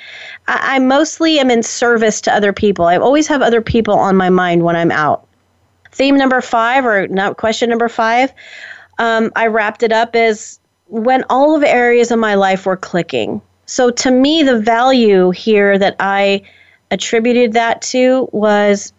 I, 0.46 0.76
I 0.76 0.78
mostly 0.80 1.38
am 1.38 1.50
in 1.50 1.62
service 1.62 2.20
to 2.22 2.34
other 2.34 2.52
people. 2.52 2.84
I 2.84 2.98
always 2.98 3.26
have 3.28 3.40
other 3.40 3.62
people 3.62 3.94
on 3.94 4.16
my 4.16 4.28
mind 4.28 4.64
when 4.64 4.76
I'm 4.76 4.90
out. 4.90 5.26
Theme 5.92 6.16
number 6.16 6.40
five, 6.42 6.84
or 6.84 7.08
not 7.08 7.38
question 7.38 7.70
number 7.70 7.88
five, 7.88 8.32
um, 8.98 9.32
I 9.34 9.46
wrapped 9.46 9.82
it 9.82 9.92
up 9.92 10.14
as 10.14 10.59
when 10.90 11.24
all 11.30 11.56
of 11.56 11.62
areas 11.62 12.10
of 12.10 12.18
my 12.18 12.34
life 12.34 12.66
were 12.66 12.76
clicking. 12.76 13.40
So 13.66 13.90
to 13.90 14.10
me, 14.10 14.42
the 14.42 14.58
value 14.58 15.30
here 15.30 15.78
that 15.78 15.96
I 16.00 16.42
attributed 16.90 17.52
that 17.52 17.80
to 17.82 18.28
was 18.32 18.92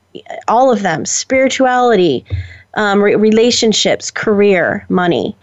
all 0.47 0.71
of 0.71 0.81
them 0.81 1.05
spirituality, 1.05 2.25
um, 2.75 3.01
re- 3.01 3.15
relationships, 3.15 4.09
career, 4.11 4.85
money. 4.89 5.35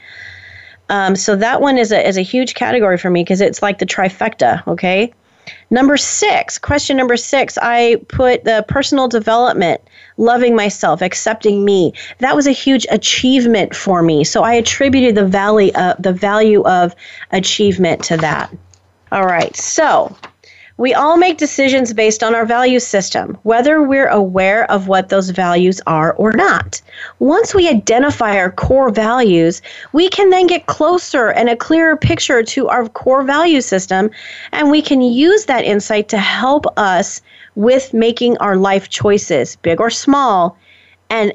Um, 0.88 1.16
so 1.16 1.36
that 1.36 1.60
one 1.60 1.76
is 1.76 1.92
a, 1.92 2.06
is 2.06 2.16
a 2.16 2.22
huge 2.22 2.54
category 2.54 2.96
for 2.96 3.10
me 3.10 3.22
because 3.22 3.42
it's 3.42 3.60
like 3.60 3.78
the 3.78 3.86
trifecta, 3.86 4.66
okay? 4.66 5.12
Number 5.70 5.96
six, 5.96 6.58
question 6.58 6.96
number 6.96 7.16
six, 7.16 7.58
I 7.60 7.96
put 8.08 8.44
the 8.44 8.64
personal 8.68 9.08
development, 9.08 9.80
loving 10.16 10.56
myself, 10.56 11.02
accepting 11.02 11.64
me. 11.64 11.92
That 12.18 12.34
was 12.36 12.46
a 12.46 12.52
huge 12.52 12.86
achievement 12.90 13.74
for 13.74 14.02
me. 14.02 14.24
So 14.24 14.42
I 14.42 14.54
attributed 14.54 15.14
the 15.14 15.26
value, 15.26 15.72
uh, 15.74 15.94
the 15.98 16.12
value 16.12 16.62
of 16.64 16.94
achievement 17.32 18.04
to 18.04 18.16
that. 18.18 18.50
All 19.10 19.26
right, 19.26 19.56
so 19.56 20.14
we 20.78 20.94
all 20.94 21.16
make 21.16 21.38
decisions 21.38 21.92
based 21.92 22.22
on 22.22 22.36
our 22.36 22.46
value 22.46 22.78
system, 22.78 23.36
whether 23.42 23.82
we're 23.82 24.06
aware 24.06 24.70
of 24.70 24.86
what 24.86 25.08
those 25.08 25.30
values 25.30 25.80
are 25.88 26.12
or 26.14 26.32
not. 26.32 26.80
Once 27.18 27.52
we 27.52 27.68
identify 27.68 28.38
our 28.38 28.52
core 28.52 28.88
values, 28.88 29.60
we 29.92 30.08
can 30.08 30.30
then 30.30 30.46
get 30.46 30.66
closer 30.66 31.30
and 31.30 31.48
a 31.48 31.56
clearer 31.56 31.96
picture 31.96 32.44
to 32.44 32.68
our 32.68 32.88
core 32.88 33.24
value 33.24 33.60
system, 33.60 34.08
and 34.52 34.70
we 34.70 34.80
can 34.80 35.00
use 35.00 35.46
that 35.46 35.64
insight 35.64 36.08
to 36.08 36.18
help 36.18 36.64
us 36.78 37.20
with 37.56 37.92
making 37.92 38.38
our 38.38 38.56
life 38.56 38.88
choices, 38.88 39.56
big 39.56 39.80
or 39.80 39.90
small, 39.90 40.56
and 41.10 41.32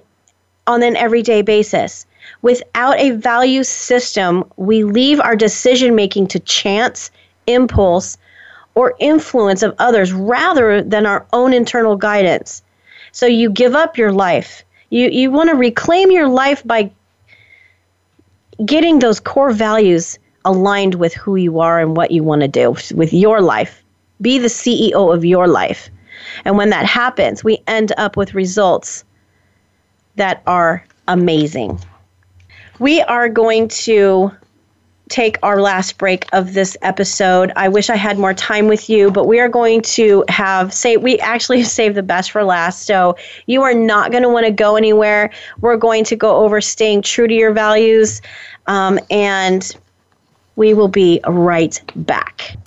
on 0.68 0.82
an 0.84 0.96
everyday 0.96 1.42
basis. 1.42 2.06
Without 2.42 2.98
a 2.98 3.12
value 3.12 3.66
system, 3.66 4.46
we 4.56 4.86
leave 4.86 5.20
our 5.20 5.36
decision 5.36 5.96
making 5.96 6.28
to 6.28 6.40
chance, 6.40 7.12
impulse, 7.48 8.18
or 8.76 8.96
influence 9.00 9.64
of 9.64 9.76
others 9.80 10.12
rather 10.12 10.82
than 10.82 11.06
our 11.06 11.26
own 11.34 11.54
internal 11.54 11.96
guidance. 11.96 12.62
So 13.12 13.26
you 13.26 13.50
give 13.50 13.76
up 13.76 13.98
your 13.98 14.12
life. 14.12 14.64
You, 14.90 15.10
you 15.10 15.32
want 15.32 15.50
to 15.50 15.56
reclaim 15.56 16.12
your 16.12 16.28
life 16.28 16.66
by 16.66 16.92
getting 18.66 19.00
those 19.00 19.20
core 19.20 19.52
values 19.52 20.18
aligned 20.46 20.96
with 20.96 21.14
who 21.14 21.36
you 21.36 21.60
are 21.60 21.80
and 21.80 21.96
what 21.96 22.12
you 22.12 22.24
want 22.24 22.42
to 22.42 22.48
do 22.48 22.76
with 22.94 23.14
your 23.14 23.42
life. 23.42 23.84
Be 24.22 24.38
the 24.38 24.48
CEO 24.48 25.14
of 25.14 25.24
your 25.24 25.48
life. 25.48 25.90
And 26.46 26.58
when 26.58 26.70
that 26.70 26.86
happens, 26.86 27.44
we 27.44 27.60
end 27.68 27.92
up 27.98 28.18
with 28.18 28.34
results 28.34 29.04
that 30.16 30.42
are 30.46 30.86
amazing. 31.08 31.80
We 32.80 33.02
are 33.02 33.30
going 33.30 33.68
to 33.70 34.32
take 35.10 35.38
our 35.44 35.62
last 35.62 35.98
break 35.98 36.26
of 36.34 36.54
this 36.54 36.78
episode. 36.82 37.52
I 37.56 37.68
wish 37.68 37.90
I 37.90 37.96
had 37.96 38.18
more 38.18 38.34
time 38.34 38.68
with 38.68 38.90
you, 38.90 39.12
but 39.12 39.28
we 39.28 39.40
are 39.40 39.50
going 39.50 39.82
to 39.82 40.24
have 40.30 40.74
say 40.74 40.98
we 40.98 41.20
actually 41.20 41.64
saved 41.78 41.96
the 41.96 42.04
best 42.04 42.32
for 42.32 42.44
last. 42.44 42.86
So 42.86 43.16
you 43.46 43.64
are 43.64 43.74
not 43.74 44.12
going 44.12 44.24
to 44.24 44.30
want 44.30 44.46
to 44.46 44.52
go 44.52 44.76
anywhere. 44.76 45.32
We're 45.60 45.78
going 45.78 46.04
to 46.06 46.16
go 46.16 46.38
over 46.38 46.62
staying 46.62 47.02
true 47.02 47.28
to 47.28 47.34
your 47.34 47.52
values, 47.52 48.22
um, 48.68 49.00
and 49.10 49.76
we 50.56 50.74
will 50.74 50.88
be 50.88 51.20
right 51.28 51.82
back. 51.96 52.58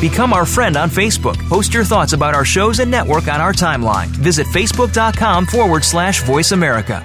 Become 0.00 0.32
our 0.34 0.44
friend 0.44 0.76
on 0.76 0.90
Facebook. 0.90 1.36
Post 1.48 1.72
your 1.72 1.84
thoughts 1.84 2.12
about 2.12 2.34
our 2.34 2.44
shows 2.44 2.80
and 2.80 2.90
network 2.90 3.28
on 3.28 3.40
our 3.40 3.52
timeline. 3.52 4.08
Visit 4.08 4.46
facebook.com 4.48 5.46
forward 5.46 5.84
slash 5.84 6.22
voice 6.22 6.52
America. 6.52 7.02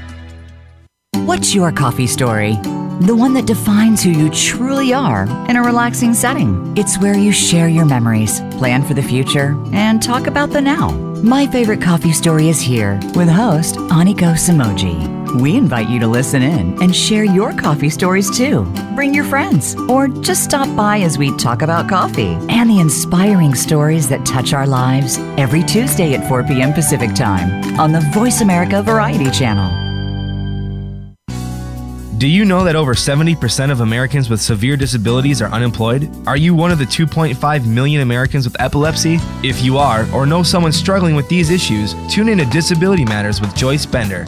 What's 1.25 1.55
your 1.55 1.71
coffee 1.71 2.07
story? 2.07 2.57
The 3.01 3.15
one 3.15 3.33
that 3.35 3.45
defines 3.47 4.03
who 4.03 4.11
you 4.11 4.29
truly 4.29 4.93
are 4.93 5.23
in 5.49 5.55
a 5.55 5.61
relaxing 5.63 6.13
setting. 6.13 6.73
It's 6.77 6.97
where 6.99 7.17
you 7.17 7.31
share 7.31 7.67
your 7.67 7.85
memories, 7.85 8.41
plan 8.57 8.83
for 8.83 8.93
the 8.93 9.01
future, 9.01 9.55
and 9.71 10.03
talk 10.03 10.27
about 10.27 10.51
the 10.51 10.61
now. 10.61 10.91
My 11.23 11.47
favorite 11.47 11.81
coffee 11.81 12.11
story 12.11 12.49
is 12.49 12.59
here 12.59 12.99
with 13.15 13.29
host 13.29 13.75
Aniko 13.75 14.33
Samoji. 14.35 15.20
We 15.36 15.55
invite 15.55 15.88
you 15.88 15.99
to 15.99 16.07
listen 16.07 16.41
in 16.41 16.82
and 16.84 16.93
share 16.93 17.23
your 17.23 17.53
coffee 17.53 17.89
stories 17.89 18.29
too. 18.36 18.63
Bring 18.95 19.13
your 19.13 19.23
friends 19.23 19.75
or 19.88 20.07
just 20.07 20.43
stop 20.43 20.75
by 20.75 20.99
as 20.99 21.17
we 21.17 21.36
talk 21.38 21.61
about 21.61 21.88
coffee 21.88 22.38
and 22.49 22.69
the 22.69 22.79
inspiring 22.79 23.55
stories 23.55 24.09
that 24.09 24.25
touch 24.25 24.53
our 24.53 24.67
lives 24.67 25.17
every 25.38 25.63
Tuesday 25.63 26.13
at 26.13 26.27
4 26.27 26.43
p.m. 26.43 26.73
Pacific 26.73 27.13
Time 27.13 27.79
on 27.79 27.93
the 27.93 28.01
Voice 28.13 28.41
America 28.41 28.82
Variety 28.82 29.32
Channel. 29.32 29.82
Do 32.17 32.27
you 32.27 32.45
know 32.45 32.63
that 32.65 32.75
over 32.75 32.93
70% 32.93 33.71
of 33.71 33.79
Americans 33.82 34.29
with 34.29 34.41
severe 34.41 34.77
disabilities 34.77 35.41
are 35.41 35.49
unemployed? 35.49 36.07
Are 36.27 36.38
you 36.38 36.53
one 36.53 36.69
of 36.69 36.77
the 36.77 36.86
2.5 36.86 37.65
million 37.65 38.01
Americans 38.01 38.45
with 38.45 38.61
epilepsy? 38.61 39.17
If 39.41 39.63
you 39.63 39.79
are, 39.79 40.05
or 40.13 40.27
know 40.27 40.43
someone 40.43 40.71
struggling 40.71 41.15
with 41.15 41.27
these 41.29 41.49
issues, 41.49 41.95
tune 42.13 42.29
in 42.29 42.38
to 42.38 42.45
Disability 42.45 43.05
Matters 43.05 43.41
with 43.41 43.55
Joyce 43.55 43.88
Bender. 43.88 44.27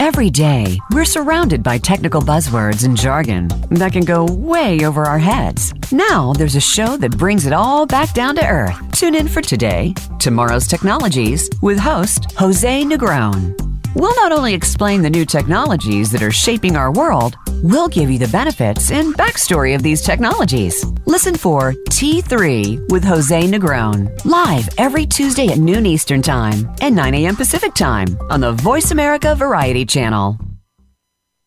Every 0.00 0.30
day, 0.30 0.80
we're 0.92 1.04
surrounded 1.04 1.62
by 1.62 1.76
technical 1.76 2.22
buzzwords 2.22 2.84
and 2.84 2.96
jargon 2.96 3.48
that 3.68 3.92
can 3.92 4.06
go 4.06 4.24
way 4.24 4.82
over 4.86 5.02
our 5.02 5.18
heads. 5.18 5.74
Now, 5.92 6.32
there's 6.32 6.54
a 6.54 6.58
show 6.58 6.96
that 6.96 7.18
brings 7.18 7.44
it 7.44 7.52
all 7.52 7.84
back 7.84 8.14
down 8.14 8.34
to 8.36 8.46
earth. 8.46 8.92
Tune 8.92 9.14
in 9.14 9.28
for 9.28 9.42
today, 9.42 9.92
Tomorrow's 10.18 10.66
Technologies, 10.66 11.50
with 11.60 11.78
host 11.78 12.32
Jose 12.38 12.82
Negron. 12.84 13.54
We'll 13.94 14.16
not 14.16 14.32
only 14.32 14.54
explain 14.54 15.02
the 15.02 15.10
new 15.10 15.26
technologies 15.26 16.10
that 16.12 16.22
are 16.22 16.30
shaping 16.30 16.76
our 16.76 16.90
world, 16.90 17.36
we'll 17.62 17.88
give 17.88 18.10
you 18.10 18.18
the 18.18 18.28
benefits 18.28 18.90
and 18.90 19.14
backstory 19.14 19.74
of 19.74 19.82
these 19.82 20.02
technologies. 20.02 20.84
Listen 21.06 21.34
for 21.34 21.72
T3 21.90 22.90
with 22.90 23.04
Jose 23.04 23.42
Negron, 23.42 24.10
live 24.24 24.68
every 24.78 25.06
Tuesday 25.06 25.48
at 25.48 25.58
noon 25.58 25.86
Eastern 25.86 26.22
Time 26.22 26.68
and 26.80 26.94
9 26.94 27.14
a.m. 27.14 27.36
Pacific 27.36 27.74
Time 27.74 28.06
on 28.30 28.40
the 28.40 28.52
Voice 28.52 28.90
America 28.90 29.34
Variety 29.34 29.84
Channel. 29.86 30.38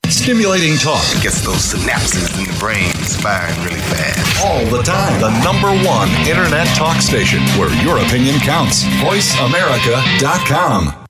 Stimulating 0.08 0.78
talk 0.78 1.04
gets 1.22 1.42
those 1.44 1.74
synapses 1.74 2.38
in 2.38 2.46
the 2.46 2.54
brain 2.60 2.92
firing 3.24 3.58
really 3.64 3.80
fast. 3.82 4.46
All 4.46 4.64
the 4.66 4.84
time. 4.84 5.20
The 5.20 5.32
number 5.44 5.70
one 5.88 6.10
internet 6.28 6.68
talk 6.78 7.02
station 7.02 7.40
where 7.58 7.74
your 7.84 7.98
opinion 8.00 8.40
counts. 8.40 8.84
VoiceAmerica.com. 9.02 11.03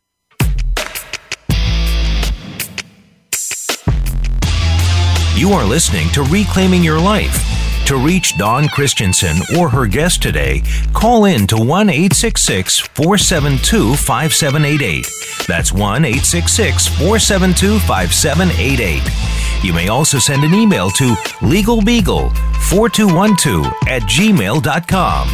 You 5.35 5.51
are 5.53 5.65
listening 5.65 6.09
to 6.09 6.21
Reclaiming 6.21 6.83
Your 6.83 6.99
Life. 6.99 7.43
To 7.87 7.97
reach 7.97 8.37
Dawn 8.37 8.69
Christensen 8.69 9.37
or 9.57 9.67
her 9.67 9.87
guest 9.87 10.21
today, 10.21 10.61
call 10.93 11.25
in 11.25 11.47
to 11.47 11.57
1 11.57 11.89
866 11.89 12.79
472 12.79 13.95
5788. 13.95 15.07
That's 15.47 15.73
1 15.73 16.05
866 16.05 16.87
472 16.87 17.79
5788. 17.79 19.63
You 19.65 19.73
may 19.73 19.87
also 19.87 20.19
send 20.19 20.43
an 20.43 20.53
email 20.53 20.91
to 20.91 21.15
legalbeagle4212 21.41 23.65
at 23.87 24.03
gmail.com. 24.03 25.29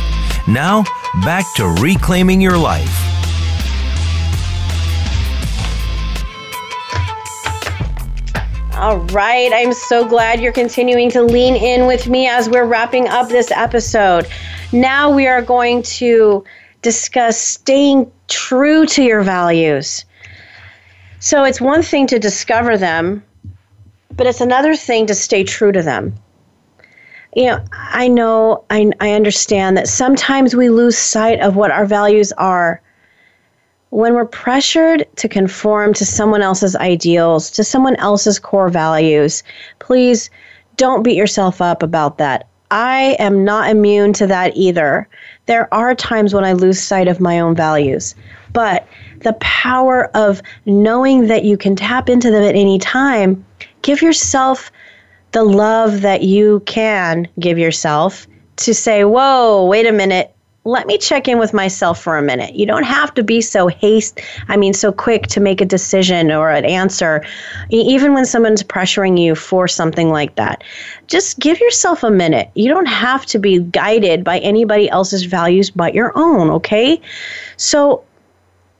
Now, 0.47 0.83
back 1.25 1.43
to 1.55 1.67
Reclaiming 1.81 2.39
Your 2.39 2.57
Life. 2.57 3.18
All 8.80 8.99
right. 9.07 9.51
I'm 9.53 9.73
so 9.73 10.07
glad 10.07 10.39
you're 10.39 10.53
continuing 10.53 11.11
to 11.11 11.21
lean 11.21 11.57
in 11.57 11.86
with 11.86 12.07
me 12.07 12.30
as 12.30 12.47
we're 12.47 12.63
wrapping 12.63 13.09
up 13.09 13.27
this 13.27 13.51
episode. 13.51 14.25
Now 14.71 15.13
we 15.13 15.27
are 15.27 15.41
going 15.41 15.82
to 15.99 16.45
discuss 16.82 17.38
staying 17.38 18.09
true 18.30 18.86
to 18.86 19.03
your 19.03 19.21
values. 19.21 20.05
So 21.19 21.43
it's 21.43 21.59
one 21.59 21.84
thing 21.84 22.07
to 22.07 22.19
discover 22.19 22.77
them, 22.77 23.21
but 24.15 24.25
it's 24.25 24.39
another 24.39 24.77
thing 24.77 25.07
to 25.07 25.13
stay 25.13 25.43
true 25.43 25.73
to 25.73 25.82
them. 25.82 26.15
You 27.36 27.47
know, 27.47 27.65
I 27.73 28.07
know, 28.07 28.63
I, 28.69 28.93
I 29.01 29.11
understand 29.11 29.75
that 29.75 29.89
sometimes 29.89 30.55
we 30.55 30.69
lose 30.69 30.97
sight 30.97 31.41
of 31.41 31.57
what 31.57 31.71
our 31.71 31.86
values 31.86 32.32
are 32.38 32.82
when 33.91 34.13
we're 34.13 34.25
pressured 34.25 35.05
to 35.15 35.27
conform 35.27 35.93
to 35.95 36.05
someone 36.05 36.41
else's 36.41 36.75
ideals, 36.75 37.49
to 37.51 37.63
someone 37.63 37.95
else's 37.95 38.39
core 38.39 38.69
values, 38.69 39.43
please 39.79 40.29
don't 40.77 41.03
beat 41.03 41.17
yourself 41.17 41.61
up 41.61 41.81
about 41.81 42.17
that. 42.17 42.47
I 42.71 43.15
am 43.17 43.43
not 43.43 43.69
immune 43.69 44.13
to 44.13 44.27
that 44.27 44.55
either. 44.55 45.07
There 45.47 45.73
are 45.73 45.95
times 45.95 46.33
when 46.33 46.45
I 46.45 46.53
lose 46.53 46.81
sight 46.81 47.07
of 47.07 47.19
my 47.19 47.39
own 47.39 47.55
values, 47.55 48.13
but 48.53 48.87
the 49.21 49.33
power 49.33 50.05
of 50.15 50.41
knowing 50.65 51.27
that 51.27 51.43
you 51.43 51.57
can 51.57 51.75
tap 51.75 52.09
into 52.09 52.29
them 52.29 52.43
at 52.43 52.55
any 52.55 52.77
time, 52.77 53.43
give 53.81 54.01
yourself 54.01 54.71
the 55.31 55.43
love 55.43 56.01
that 56.01 56.23
you 56.23 56.61
can 56.61 57.27
give 57.39 57.57
yourself 57.57 58.27
to 58.57 58.73
say, 58.73 59.03
Whoa, 59.03 59.65
wait 59.65 59.87
a 59.87 59.91
minute 59.91 60.35
let 60.70 60.86
me 60.86 60.97
check 60.99 61.28
in 61.28 61.39
with 61.39 61.51
myself 61.51 62.01
for 62.01 62.17
a 62.17 62.22
minute. 62.22 62.53
You 62.53 62.67
don't 62.67 62.84
have 62.84 63.13
to 63.15 63.24
be 63.24 63.41
so 63.41 63.67
haste, 63.67 64.22
I 64.47 64.55
mean, 64.55 64.74
so 64.74 64.91
quick 64.91 65.26
to 65.28 65.39
make 65.39 65.61
a 65.61 65.65
decision 65.65 66.32
or 66.32 66.51
an 66.51 66.63
answer, 66.63 67.26
even 67.70 68.13
when 68.13 68.24
someone's 68.26 68.61
pressuring 68.61 69.20
you 69.20 69.34
for 69.34 69.67
something 69.67 70.09
like 70.09 70.36
that. 70.36 70.63
Just 71.07 71.39
give 71.39 71.59
yourself 71.59 72.03
a 72.03 72.11
minute. 72.11 72.51
You 72.53 72.67
don't 72.67 72.86
have 72.86 73.26
to 73.28 73.39
be 73.39 73.59
guided 73.59 74.24
by 74.24 74.38
anybody 74.39 74.88
else's 74.89 75.24
values 75.24 75.72
but 75.72 75.95
your 75.95 76.11
own, 76.15 76.51
okay? 76.51 77.01
So 77.57 78.03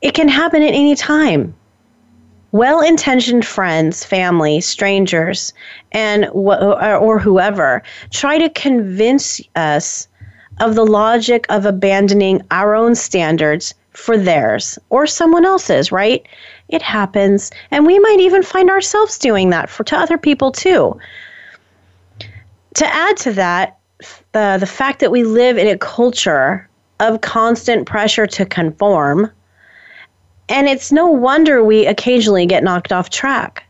it 0.04 0.14
can 0.14 0.28
happen 0.28 0.62
at 0.62 0.76
any 0.76 0.96
time. 0.96 1.56
Well 2.52 2.82
intentioned 2.82 3.46
friends, 3.46 4.04
family, 4.04 4.60
strangers, 4.62 5.54
and 5.92 6.26
or 6.34 7.20
whoever 7.20 7.84
try 8.12 8.38
to 8.38 8.50
convince 8.50 9.40
us 9.56 10.08
of 10.60 10.76
the 10.76 10.86
logic 10.86 11.46
of 11.50 11.66
abandoning 11.66 12.42
our 12.52 12.76
own 12.76 12.96
standards 12.96 13.74
for 13.94 14.18
theirs 14.18 14.78
or 14.90 15.08
someone 15.08 15.46
else's, 15.46 15.92
right? 15.92 16.26
It 16.70 16.82
happens. 16.82 17.52
And 17.72 17.86
we 17.86 18.00
might 18.00 18.20
even 18.20 18.44
find 18.44 18.70
ourselves 18.70 19.18
doing 19.18 19.50
that 19.50 19.70
for 19.70 19.84
to 19.86 19.98
other 19.98 20.18
people 20.18 20.52
too. 20.52 20.98
To 22.76 22.86
add 22.86 23.18
to 23.18 23.34
that, 23.34 23.78
the, 24.32 24.58
the 24.60 24.68
fact 24.68 25.00
that 25.00 25.12
we 25.12 25.24
live 25.24 25.58
in 25.58 25.68
a 25.68 25.78
culture 25.78 26.68
of 27.00 27.22
constant 27.22 27.88
pressure 27.88 28.28
to 28.28 28.46
conform, 28.46 29.32
and 30.48 30.68
it's 30.68 30.92
no 30.92 31.08
wonder 31.08 31.64
we 31.64 31.86
occasionally 31.86 32.46
get 32.46 32.64
knocked 32.64 32.92
off 32.92 33.10
track. 33.10 33.64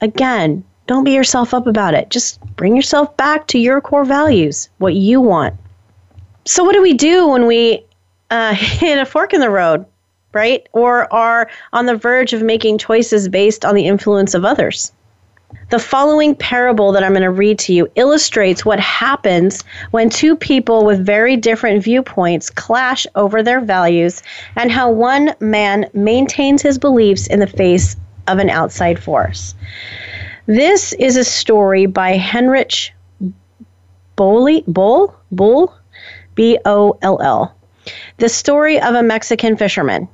Again, 0.00 0.64
don't 0.86 1.04
beat 1.04 1.14
yourself 1.14 1.52
up 1.52 1.66
about 1.66 1.94
it. 1.94 2.10
Just 2.10 2.40
bring 2.56 2.76
yourself 2.76 3.16
back 3.16 3.46
to 3.48 3.58
your 3.58 3.80
core 3.80 4.04
values, 4.04 4.68
what 4.78 4.94
you 4.94 5.20
want 5.20 5.56
so 6.46 6.64
what 6.64 6.72
do 6.72 6.80
we 6.82 6.94
do 6.94 7.28
when 7.28 7.46
we 7.46 7.84
uh, 8.30 8.54
hit 8.54 8.98
a 8.98 9.04
fork 9.04 9.34
in 9.34 9.40
the 9.40 9.50
road, 9.50 9.84
right? 10.32 10.66
Or 10.72 11.12
are 11.12 11.50
on 11.72 11.86
the 11.86 11.96
verge 11.96 12.32
of 12.32 12.42
making 12.42 12.78
choices 12.78 13.28
based 13.28 13.64
on 13.64 13.74
the 13.74 13.86
influence 13.86 14.32
of 14.32 14.44
others? 14.44 14.92
The 15.70 15.78
following 15.78 16.34
parable 16.34 16.92
that 16.92 17.02
I'm 17.02 17.12
going 17.12 17.22
to 17.22 17.30
read 17.30 17.58
to 17.60 17.72
you 17.72 17.88
illustrates 17.96 18.64
what 18.64 18.80
happens 18.80 19.64
when 19.90 20.10
two 20.10 20.36
people 20.36 20.84
with 20.84 21.04
very 21.04 21.36
different 21.36 21.82
viewpoints 21.82 22.50
clash 22.50 23.06
over 23.14 23.42
their 23.42 23.60
values 23.60 24.22
and 24.56 24.70
how 24.70 24.90
one 24.90 25.34
man 25.40 25.88
maintains 25.92 26.62
his 26.62 26.78
beliefs 26.78 27.26
in 27.26 27.40
the 27.40 27.46
face 27.46 27.96
of 28.28 28.38
an 28.38 28.50
outside 28.50 29.02
force. 29.02 29.54
This 30.46 30.92
is 30.94 31.16
a 31.16 31.24
story 31.24 31.86
by 31.86 32.16
Heinrich 32.16 32.92
Boll, 34.16 34.62
Bull, 34.66 35.14
Boll, 35.30 35.74
B 36.36 36.58
O 36.64 36.96
L 37.02 37.20
L. 37.20 37.52
The 38.18 38.28
story 38.28 38.80
of 38.80 38.94
a 38.94 39.02
Mexican 39.02 39.56
fisherman. 39.56 40.08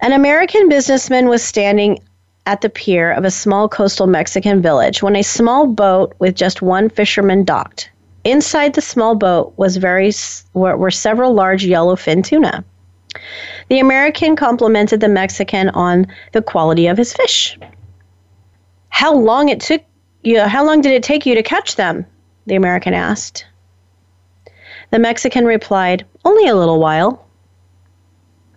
An 0.00 0.12
American 0.12 0.68
businessman 0.68 1.28
was 1.28 1.42
standing 1.42 1.98
at 2.46 2.60
the 2.60 2.68
pier 2.68 3.10
of 3.10 3.24
a 3.24 3.30
small 3.30 3.68
coastal 3.68 4.06
Mexican 4.06 4.60
village 4.60 5.02
when 5.02 5.16
a 5.16 5.22
small 5.22 5.66
boat 5.66 6.14
with 6.18 6.36
just 6.36 6.62
one 6.62 6.90
fisherman 6.90 7.42
docked. 7.42 7.90
Inside 8.24 8.74
the 8.74 8.82
small 8.82 9.14
boat 9.14 9.54
was 9.56 9.76
very 9.76 10.12
were, 10.52 10.90
several 10.90 11.32
large 11.32 11.64
yellowfin 11.64 12.22
tuna. 12.22 12.64
The 13.68 13.80
American 13.80 14.36
complimented 14.36 15.00
the 15.00 15.08
Mexican 15.08 15.70
on 15.70 16.06
the 16.32 16.42
quality 16.42 16.86
of 16.86 16.98
his 16.98 17.14
fish. 17.14 17.58
How 18.90 19.14
long 19.14 19.48
it 19.48 19.60
took 19.60 19.82
you 20.22 20.40
how 20.40 20.64
long 20.64 20.80
did 20.80 20.92
it 20.92 21.02
take 21.02 21.26
you 21.26 21.34
to 21.34 21.42
catch 21.42 21.76
them? 21.76 22.06
the 22.46 22.56
American 22.56 22.92
asked. 22.92 23.46
The 24.94 25.00
Mexican 25.00 25.44
replied, 25.44 26.06
Only 26.24 26.46
a 26.46 26.54
little 26.54 26.78
while. 26.78 27.26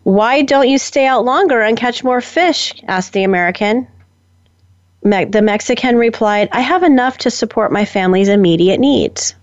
Why 0.03 0.43
don't 0.43 0.69
you 0.69 0.77
stay 0.77 1.07
out 1.07 1.25
longer 1.25 1.61
and 1.61 1.75
catch 1.75 2.03
more 2.03 2.21
fish? 2.21 2.75
asked 2.87 3.13
the 3.13 3.23
American. 3.23 3.87
Me- 5.03 5.25
the 5.25 5.41
Mexican 5.41 5.95
replied, 5.95 6.47
I 6.51 6.61
have 6.61 6.83
enough 6.83 7.17
to 7.17 7.31
support 7.31 7.71
my 7.71 7.85
family's 7.85 8.29
immediate 8.29 8.79
needs. 8.79 9.33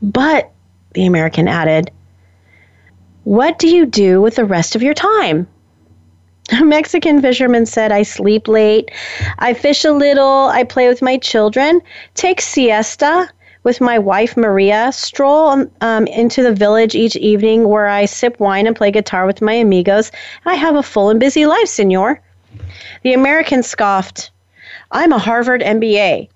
But, 0.00 0.50
the 0.94 1.04
American 1.04 1.46
added, 1.46 1.90
what 3.24 3.58
do 3.58 3.68
you 3.68 3.84
do 3.84 4.22
with 4.22 4.36
the 4.36 4.46
rest 4.46 4.76
of 4.76 4.82
your 4.82 4.94
time? 4.94 5.46
A 6.58 6.64
Mexican 6.74 7.20
fisherman 7.20 7.66
said, 7.66 7.92
I 7.92 8.00
sleep 8.00 8.48
late, 8.48 8.90
I 9.40 9.52
fish 9.52 9.84
a 9.84 9.92
little, 9.92 10.46
I 10.46 10.64
play 10.64 10.88
with 10.88 11.02
my 11.02 11.18
children, 11.18 11.82
take 12.14 12.40
siesta 12.40 13.28
with 13.66 13.80
my 13.80 13.98
wife 13.98 14.36
Maria, 14.36 14.92
stroll 14.92 15.66
um, 15.80 16.06
into 16.06 16.40
the 16.40 16.54
village 16.54 16.94
each 16.94 17.16
evening 17.16 17.68
where 17.68 17.88
I 17.88 18.04
sip 18.04 18.38
wine 18.38 18.64
and 18.64 18.76
play 18.76 18.92
guitar 18.92 19.26
with 19.26 19.42
my 19.42 19.54
amigos. 19.54 20.12
I 20.44 20.54
have 20.54 20.76
a 20.76 20.84
full 20.84 21.10
and 21.10 21.18
busy 21.18 21.46
life, 21.46 21.66
senor. 21.66 22.20
The 23.02 23.12
American 23.12 23.64
scoffed, 23.64 24.30
I'm 24.92 25.12
a 25.12 25.18
Harvard 25.18 25.62
MBA 25.62 26.28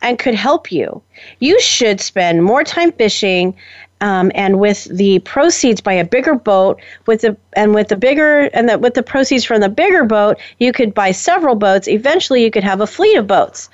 and 0.00 0.18
could 0.18 0.34
help 0.34 0.72
you. 0.72 1.02
You 1.40 1.60
should 1.60 2.00
spend 2.00 2.42
more 2.42 2.64
time 2.64 2.92
fishing 2.92 3.54
um, 4.00 4.32
and 4.34 4.58
with 4.58 4.84
the 4.84 5.18
proceeds 5.18 5.82
buy 5.82 5.92
a 5.92 6.06
bigger 6.06 6.36
boat 6.36 6.80
with 7.04 7.20
the 7.20 7.36
and 7.52 7.74
with 7.74 7.88
the 7.88 7.96
bigger 7.96 8.44
and 8.54 8.66
the, 8.66 8.78
with 8.78 8.94
the 8.94 9.02
proceeds 9.02 9.44
from 9.44 9.60
the 9.60 9.68
bigger 9.68 10.04
boat 10.04 10.38
you 10.58 10.72
could 10.72 10.94
buy 10.94 11.10
several 11.10 11.54
boats 11.54 11.86
eventually 11.88 12.42
you 12.42 12.50
could 12.50 12.64
have 12.64 12.80
a 12.80 12.86
fleet 12.86 13.16
of 13.16 13.26
boats 13.26 13.68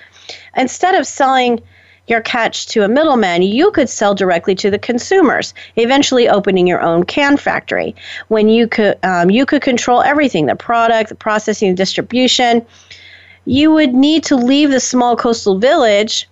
instead 0.56 0.94
of 0.94 1.06
selling 1.06 1.60
your 2.06 2.20
catch 2.20 2.66
to 2.66 2.84
a 2.84 2.88
middleman, 2.88 3.42
you 3.42 3.70
could 3.70 3.88
sell 3.88 4.14
directly 4.14 4.54
to 4.56 4.70
the 4.70 4.78
consumers, 4.78 5.54
eventually 5.76 6.28
opening 6.28 6.66
your 6.66 6.82
own 6.82 7.04
can 7.04 7.36
factory. 7.36 7.94
When 8.28 8.48
you 8.48 8.68
could, 8.68 8.98
um, 9.02 9.30
you 9.30 9.46
could 9.46 9.62
control 9.62 10.02
everything 10.02 10.46
the 10.46 10.56
product, 10.56 11.08
the 11.08 11.14
processing, 11.14 11.70
the 11.70 11.76
distribution 11.76 12.66
you 13.44 13.70
would 13.72 13.94
need 13.94 14.24
to 14.24 14.36
leave 14.36 14.70
the 14.70 14.80
small 14.80 15.16
coastal 15.16 15.58
village 15.58 16.28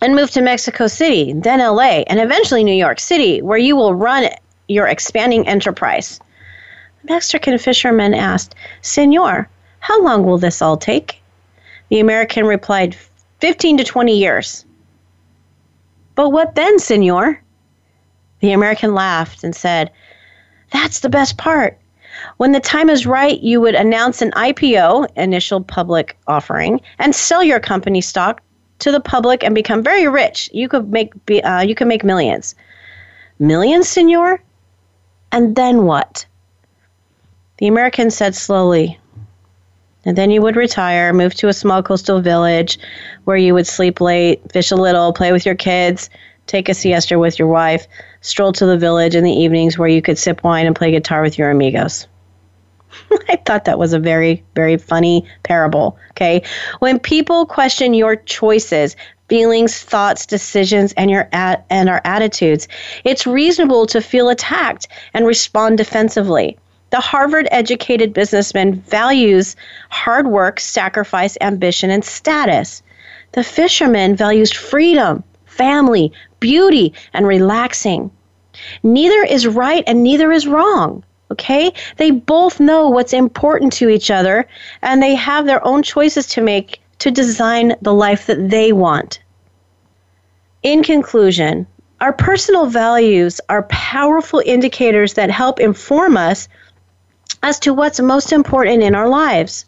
and 0.00 0.14
move 0.14 0.30
to 0.32 0.42
Mexico 0.42 0.86
City, 0.86 1.32
then 1.32 1.60
LA, 1.60 2.02
and 2.08 2.20
eventually 2.20 2.64
New 2.64 2.74
York 2.74 3.00
City, 3.00 3.40
where 3.42 3.58
you 3.58 3.76
will 3.76 3.94
run 3.94 4.28
your 4.68 4.86
expanding 4.86 5.46
enterprise. 5.46 6.20
The 7.02 7.14
Mexican 7.14 7.56
fisherman 7.58 8.12
asked, 8.12 8.54
Senor, 8.82 9.48
how 9.80 10.02
long 10.02 10.24
will 10.24 10.38
this 10.38 10.60
all 10.60 10.76
take? 10.76 11.22
The 11.88 12.00
American 12.00 12.44
replied, 12.44 12.96
15 13.40 13.78
to 13.78 13.84
20 13.84 14.18
years. 14.18 14.65
But 16.16 16.30
what 16.30 16.56
then, 16.56 16.78
senor? 16.80 17.40
The 18.40 18.52
American 18.52 18.94
laughed 18.94 19.44
and 19.44 19.54
said, 19.54 19.92
That's 20.72 21.00
the 21.00 21.08
best 21.08 21.38
part. 21.38 21.78
When 22.38 22.52
the 22.52 22.60
time 22.60 22.88
is 22.88 23.06
right, 23.06 23.38
you 23.40 23.60
would 23.60 23.74
announce 23.74 24.22
an 24.22 24.30
IPO, 24.32 25.08
initial 25.16 25.62
public 25.62 26.16
offering, 26.26 26.80
and 26.98 27.14
sell 27.14 27.44
your 27.44 27.60
company 27.60 28.00
stock 28.00 28.40
to 28.78 28.90
the 28.90 29.00
public 29.00 29.44
and 29.44 29.54
become 29.54 29.82
very 29.82 30.08
rich. 30.08 30.50
You 30.52 30.68
could 30.68 30.90
make 30.90 31.12
uh, 31.44 31.64
you 31.66 31.74
could 31.74 31.86
make 31.86 32.04
millions. 32.04 32.54
Millions, 33.38 33.86
senor? 33.88 34.42
And 35.32 35.54
then 35.54 35.84
what? 35.84 36.24
The 37.58 37.66
American 37.66 38.10
said 38.10 38.34
slowly. 38.34 38.98
And 40.06 40.16
then 40.16 40.30
you 40.30 40.40
would 40.40 40.56
retire, 40.56 41.12
move 41.12 41.34
to 41.34 41.48
a 41.48 41.52
small 41.52 41.82
coastal 41.82 42.20
village 42.20 42.78
where 43.24 43.36
you 43.36 43.52
would 43.52 43.66
sleep 43.66 44.00
late, 44.00 44.40
fish 44.52 44.70
a 44.70 44.76
little, 44.76 45.12
play 45.12 45.32
with 45.32 45.44
your 45.44 45.56
kids, 45.56 46.08
take 46.46 46.68
a 46.68 46.74
siesta 46.74 47.18
with 47.18 47.38
your 47.38 47.48
wife, 47.48 47.86
stroll 48.20 48.52
to 48.52 48.66
the 48.66 48.78
village 48.78 49.14
in 49.14 49.24
the 49.24 49.32
evenings 49.32 49.76
where 49.76 49.88
you 49.88 50.00
could 50.00 50.16
sip 50.16 50.44
wine 50.44 50.66
and 50.66 50.76
play 50.76 50.92
guitar 50.92 51.22
with 51.22 51.36
your 51.36 51.50
amigos. 51.50 52.06
I 53.28 53.36
thought 53.44 53.64
that 53.64 53.78
was 53.78 53.92
a 53.92 53.98
very, 53.98 54.42
very 54.54 54.76
funny 54.76 55.26
parable. 55.42 55.98
Okay. 56.12 56.42
When 56.78 56.98
people 56.98 57.44
question 57.44 57.92
your 57.92 58.16
choices, 58.16 58.96
feelings, 59.28 59.78
thoughts, 59.78 60.24
decisions, 60.24 60.92
and 60.96 61.10
your 61.10 61.28
at- 61.32 61.64
and 61.68 61.88
our 61.88 62.00
attitudes, 62.04 62.68
it's 63.04 63.26
reasonable 63.26 63.86
to 63.86 64.00
feel 64.00 64.28
attacked 64.28 64.86
and 65.14 65.26
respond 65.26 65.78
defensively. 65.78 66.56
The 66.96 67.02
Harvard 67.02 67.46
educated 67.50 68.14
businessman 68.14 68.76
values 68.76 69.54
hard 69.90 70.28
work, 70.28 70.58
sacrifice, 70.58 71.36
ambition, 71.42 71.90
and 71.90 72.02
status. 72.02 72.82
The 73.32 73.44
fisherman 73.44 74.16
values 74.16 74.50
freedom, 74.50 75.22
family, 75.44 76.10
beauty, 76.40 76.94
and 77.12 77.26
relaxing. 77.26 78.10
Neither 78.82 79.24
is 79.24 79.46
right 79.46 79.84
and 79.86 80.02
neither 80.02 80.32
is 80.32 80.46
wrong. 80.46 81.04
Okay? 81.30 81.70
They 81.98 82.12
both 82.12 82.60
know 82.60 82.88
what's 82.88 83.12
important 83.12 83.74
to 83.74 83.90
each 83.90 84.10
other 84.10 84.48
and 84.80 85.02
they 85.02 85.14
have 85.16 85.44
their 85.44 85.62
own 85.66 85.82
choices 85.82 86.26
to 86.28 86.40
make 86.40 86.80
to 87.00 87.10
design 87.10 87.74
the 87.82 87.92
life 87.92 88.24
that 88.24 88.48
they 88.48 88.72
want. 88.72 89.20
In 90.62 90.82
conclusion, 90.82 91.66
our 92.00 92.14
personal 92.14 92.64
values 92.64 93.38
are 93.50 93.64
powerful 93.64 94.42
indicators 94.46 95.12
that 95.12 95.28
help 95.28 95.60
inform 95.60 96.16
us 96.16 96.48
as 97.42 97.58
to 97.60 97.72
what's 97.72 98.00
most 98.00 98.32
important 98.32 98.82
in 98.82 98.94
our 98.94 99.08
lives. 99.08 99.64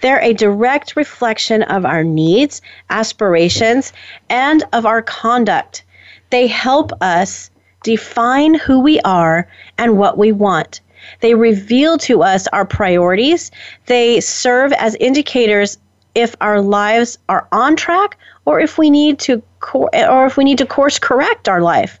They're 0.00 0.20
a 0.20 0.32
direct 0.32 0.96
reflection 0.96 1.62
of 1.62 1.84
our 1.84 2.04
needs, 2.04 2.60
aspirations, 2.90 3.92
and 4.28 4.62
of 4.72 4.86
our 4.86 5.02
conduct. 5.02 5.84
They 6.30 6.46
help 6.46 6.92
us 7.00 7.50
define 7.82 8.54
who 8.54 8.80
we 8.80 9.00
are 9.00 9.48
and 9.78 9.98
what 9.98 10.18
we 10.18 10.32
want. 10.32 10.80
They 11.20 11.34
reveal 11.34 11.98
to 11.98 12.22
us 12.22 12.46
our 12.48 12.64
priorities. 12.64 13.50
They 13.86 14.20
serve 14.20 14.72
as 14.72 14.94
indicators 14.96 15.78
if 16.14 16.34
our 16.40 16.60
lives 16.60 17.18
are 17.28 17.46
on 17.52 17.76
track 17.76 18.16
or 18.44 18.60
if 18.60 18.78
we 18.78 18.90
need 18.90 19.18
to 19.20 19.42
or 19.74 20.26
if 20.26 20.36
we 20.36 20.44
need 20.44 20.58
to 20.58 20.66
course 20.66 20.98
correct 20.98 21.48
our 21.48 21.60
life. 21.60 21.98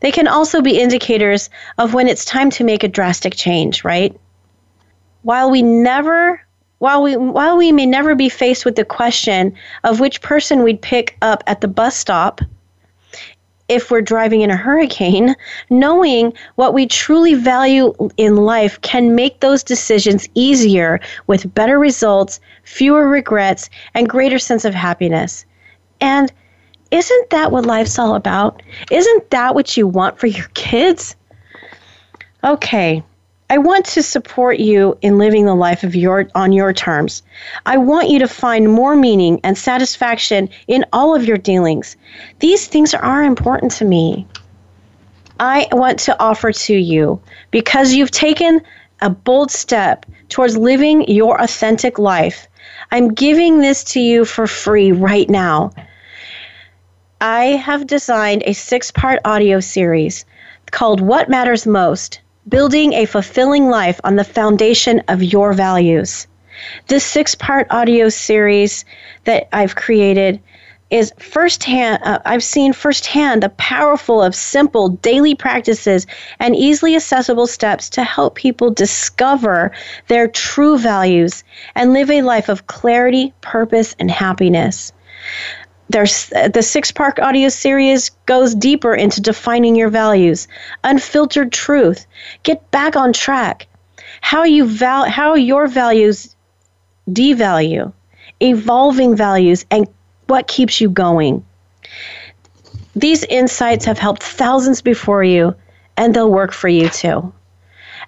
They 0.00 0.12
can 0.12 0.28
also 0.28 0.60
be 0.60 0.80
indicators 0.80 1.50
of 1.78 1.94
when 1.94 2.08
it's 2.08 2.24
time 2.24 2.50
to 2.50 2.64
make 2.64 2.84
a 2.84 2.88
drastic 2.88 3.34
change, 3.34 3.84
right? 3.84 4.18
While 5.22 5.50
we 5.50 5.62
never 5.62 6.40
while 6.78 7.02
we 7.02 7.16
while 7.16 7.56
we 7.56 7.72
may 7.72 7.86
never 7.86 8.14
be 8.14 8.28
faced 8.28 8.64
with 8.64 8.76
the 8.76 8.84
question 8.84 9.52
of 9.82 9.98
which 9.98 10.22
person 10.22 10.62
we'd 10.62 10.80
pick 10.80 11.16
up 11.22 11.42
at 11.46 11.60
the 11.60 11.68
bus 11.68 11.96
stop 11.96 12.40
if 13.68 13.90
we're 13.90 14.00
driving 14.00 14.40
in 14.40 14.50
a 14.50 14.56
hurricane, 14.56 15.36
knowing 15.68 16.32
what 16.54 16.72
we 16.72 16.86
truly 16.86 17.34
value 17.34 17.92
in 18.16 18.36
life 18.36 18.80
can 18.80 19.14
make 19.14 19.40
those 19.40 19.62
decisions 19.62 20.26
easier 20.34 21.00
with 21.26 21.52
better 21.54 21.78
results, 21.78 22.40
fewer 22.64 23.08
regrets, 23.08 23.68
and 23.94 24.08
greater 24.08 24.38
sense 24.38 24.64
of 24.64 24.74
happiness. 24.74 25.44
And 26.00 26.32
isn't 26.90 27.30
that 27.30 27.52
what 27.52 27.66
life's 27.66 27.98
all 27.98 28.14
about? 28.14 28.62
Isn't 28.90 29.30
that 29.30 29.54
what 29.54 29.76
you 29.76 29.86
want 29.86 30.18
for 30.18 30.26
your 30.26 30.48
kids? 30.54 31.16
Okay, 32.44 33.02
I 33.50 33.58
want 33.58 33.86
to 33.86 34.02
support 34.02 34.58
you 34.58 34.96
in 35.00 35.16
living 35.18 35.46
the 35.46 35.54
life 35.54 35.82
of 35.82 35.94
your 35.94 36.28
on 36.34 36.52
your 36.52 36.72
terms. 36.72 37.22
I 37.66 37.78
want 37.78 38.10
you 38.10 38.18
to 38.18 38.28
find 38.28 38.70
more 38.70 38.94
meaning 38.94 39.40
and 39.42 39.56
satisfaction 39.56 40.50
in 40.66 40.84
all 40.92 41.14
of 41.14 41.24
your 41.24 41.38
dealings. 41.38 41.96
These 42.40 42.66
things 42.66 42.92
are 42.92 43.24
important 43.24 43.72
to 43.72 43.84
me. 43.84 44.26
I 45.40 45.66
want 45.72 45.98
to 46.00 46.20
offer 46.20 46.52
to 46.52 46.74
you 46.74 47.20
because 47.50 47.94
you've 47.94 48.10
taken 48.10 48.60
a 49.00 49.08
bold 49.08 49.50
step 49.50 50.04
towards 50.28 50.56
living 50.56 51.08
your 51.08 51.40
authentic 51.40 51.98
life. 51.98 52.48
I'm 52.90 53.14
giving 53.14 53.60
this 53.60 53.84
to 53.92 54.00
you 54.00 54.24
for 54.24 54.46
free 54.46 54.92
right 54.92 55.28
now. 55.30 55.70
I 57.20 57.46
have 57.46 57.88
designed 57.88 58.44
a 58.46 58.52
six 58.52 58.92
part 58.92 59.20
audio 59.24 59.58
series 59.58 60.24
called 60.70 61.00
What 61.00 61.28
Matters 61.28 61.66
Most 61.66 62.20
building 62.48 62.92
a 62.92 63.06
fulfilling 63.06 63.68
life 63.68 64.00
on 64.04 64.14
the 64.14 64.22
foundation 64.22 65.02
of 65.08 65.20
your 65.20 65.52
values. 65.52 66.28
This 66.86 67.04
six 67.04 67.34
part 67.34 67.66
audio 67.70 68.08
series 68.08 68.84
that 69.24 69.48
I've 69.52 69.74
created 69.74 70.40
is 70.90 71.12
firsthand 71.18 72.02
uh, 72.02 72.18
i've 72.24 72.42
seen 72.42 72.72
firsthand 72.72 73.42
the 73.42 73.50
powerful 73.50 74.22
of 74.22 74.34
simple 74.34 74.88
daily 74.88 75.34
practices 75.34 76.06
and 76.38 76.56
easily 76.56 76.96
accessible 76.96 77.46
steps 77.46 77.90
to 77.90 78.02
help 78.02 78.36
people 78.36 78.70
discover 78.70 79.70
their 80.06 80.26
true 80.28 80.78
values 80.78 81.44
and 81.74 81.92
live 81.92 82.10
a 82.10 82.22
life 82.22 82.48
of 82.48 82.66
clarity 82.68 83.34
purpose 83.42 83.94
and 83.98 84.10
happiness 84.10 84.92
there's 85.88 86.26
the 86.52 86.62
six 86.62 86.92
part 86.92 87.18
audio 87.18 87.48
series 87.48 88.10
goes 88.26 88.54
deeper 88.54 88.94
into 88.94 89.20
defining 89.20 89.74
your 89.74 89.88
values 89.88 90.48
unfiltered 90.84 91.52
truth 91.52 92.06
get 92.42 92.70
back 92.70 92.96
on 92.96 93.12
track 93.12 93.66
how 94.20 94.44
you 94.44 94.66
val- 94.66 95.08
how 95.08 95.34
your 95.34 95.66
values 95.66 96.34
devalue 97.08 97.92
evolving 98.40 99.16
values 99.16 99.64
and 99.70 99.88
what 100.26 100.46
keeps 100.46 100.80
you 100.80 100.90
going. 100.90 101.44
These 102.94 103.24
insights 103.24 103.84
have 103.84 103.98
helped 103.98 104.22
thousands 104.22 104.82
before 104.82 105.24
you, 105.24 105.54
and 105.96 106.14
they'll 106.14 106.30
work 106.30 106.52
for 106.52 106.68
you 106.68 106.88
too. 106.88 107.32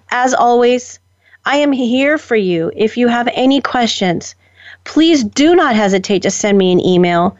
As 0.09 0.33
always, 0.33 0.99
I 1.45 1.57
am 1.57 1.71
here 1.71 2.17
for 2.17 2.35
you 2.35 2.71
if 2.75 2.97
you 2.97 3.07
have 3.07 3.29
any 3.33 3.61
questions. 3.61 4.35
Please 4.83 5.23
do 5.23 5.55
not 5.55 5.75
hesitate 5.75 6.23
to 6.23 6.31
send 6.31 6.57
me 6.57 6.71
an 6.71 6.79
email. 6.79 7.37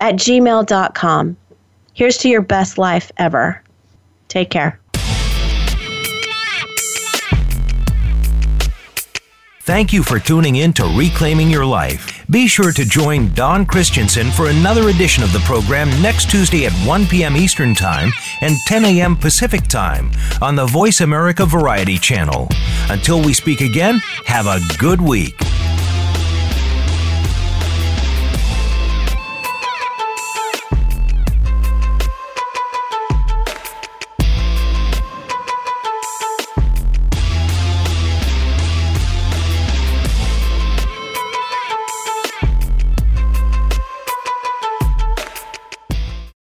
at 0.00 0.14
gmail.com. 0.14 1.36
Here's 1.94 2.18
to 2.18 2.28
your 2.28 2.42
best 2.42 2.78
life 2.78 3.10
ever. 3.18 3.62
Take 4.28 4.50
care. 4.50 4.79
Thank 9.70 9.92
you 9.92 10.02
for 10.02 10.18
tuning 10.18 10.56
in 10.56 10.72
to 10.72 10.84
Reclaiming 10.98 11.48
Your 11.48 11.64
Life. 11.64 12.26
Be 12.28 12.48
sure 12.48 12.72
to 12.72 12.84
join 12.84 13.32
Dawn 13.34 13.64
Christensen 13.64 14.32
for 14.32 14.48
another 14.50 14.88
edition 14.88 15.22
of 15.22 15.32
the 15.32 15.38
program 15.40 15.88
next 16.02 16.28
Tuesday 16.28 16.66
at 16.66 16.72
1 16.84 17.06
p.m. 17.06 17.36
Eastern 17.36 17.76
Time 17.76 18.10
and 18.40 18.56
10 18.66 18.84
a.m. 18.84 19.14
Pacific 19.14 19.68
Time 19.68 20.10
on 20.42 20.56
the 20.56 20.66
Voice 20.66 21.02
America 21.02 21.46
Variety 21.46 21.98
Channel. 21.98 22.48
Until 22.88 23.24
we 23.24 23.32
speak 23.32 23.60
again, 23.60 24.00
have 24.24 24.48
a 24.48 24.58
good 24.76 25.00
week. 25.00 25.36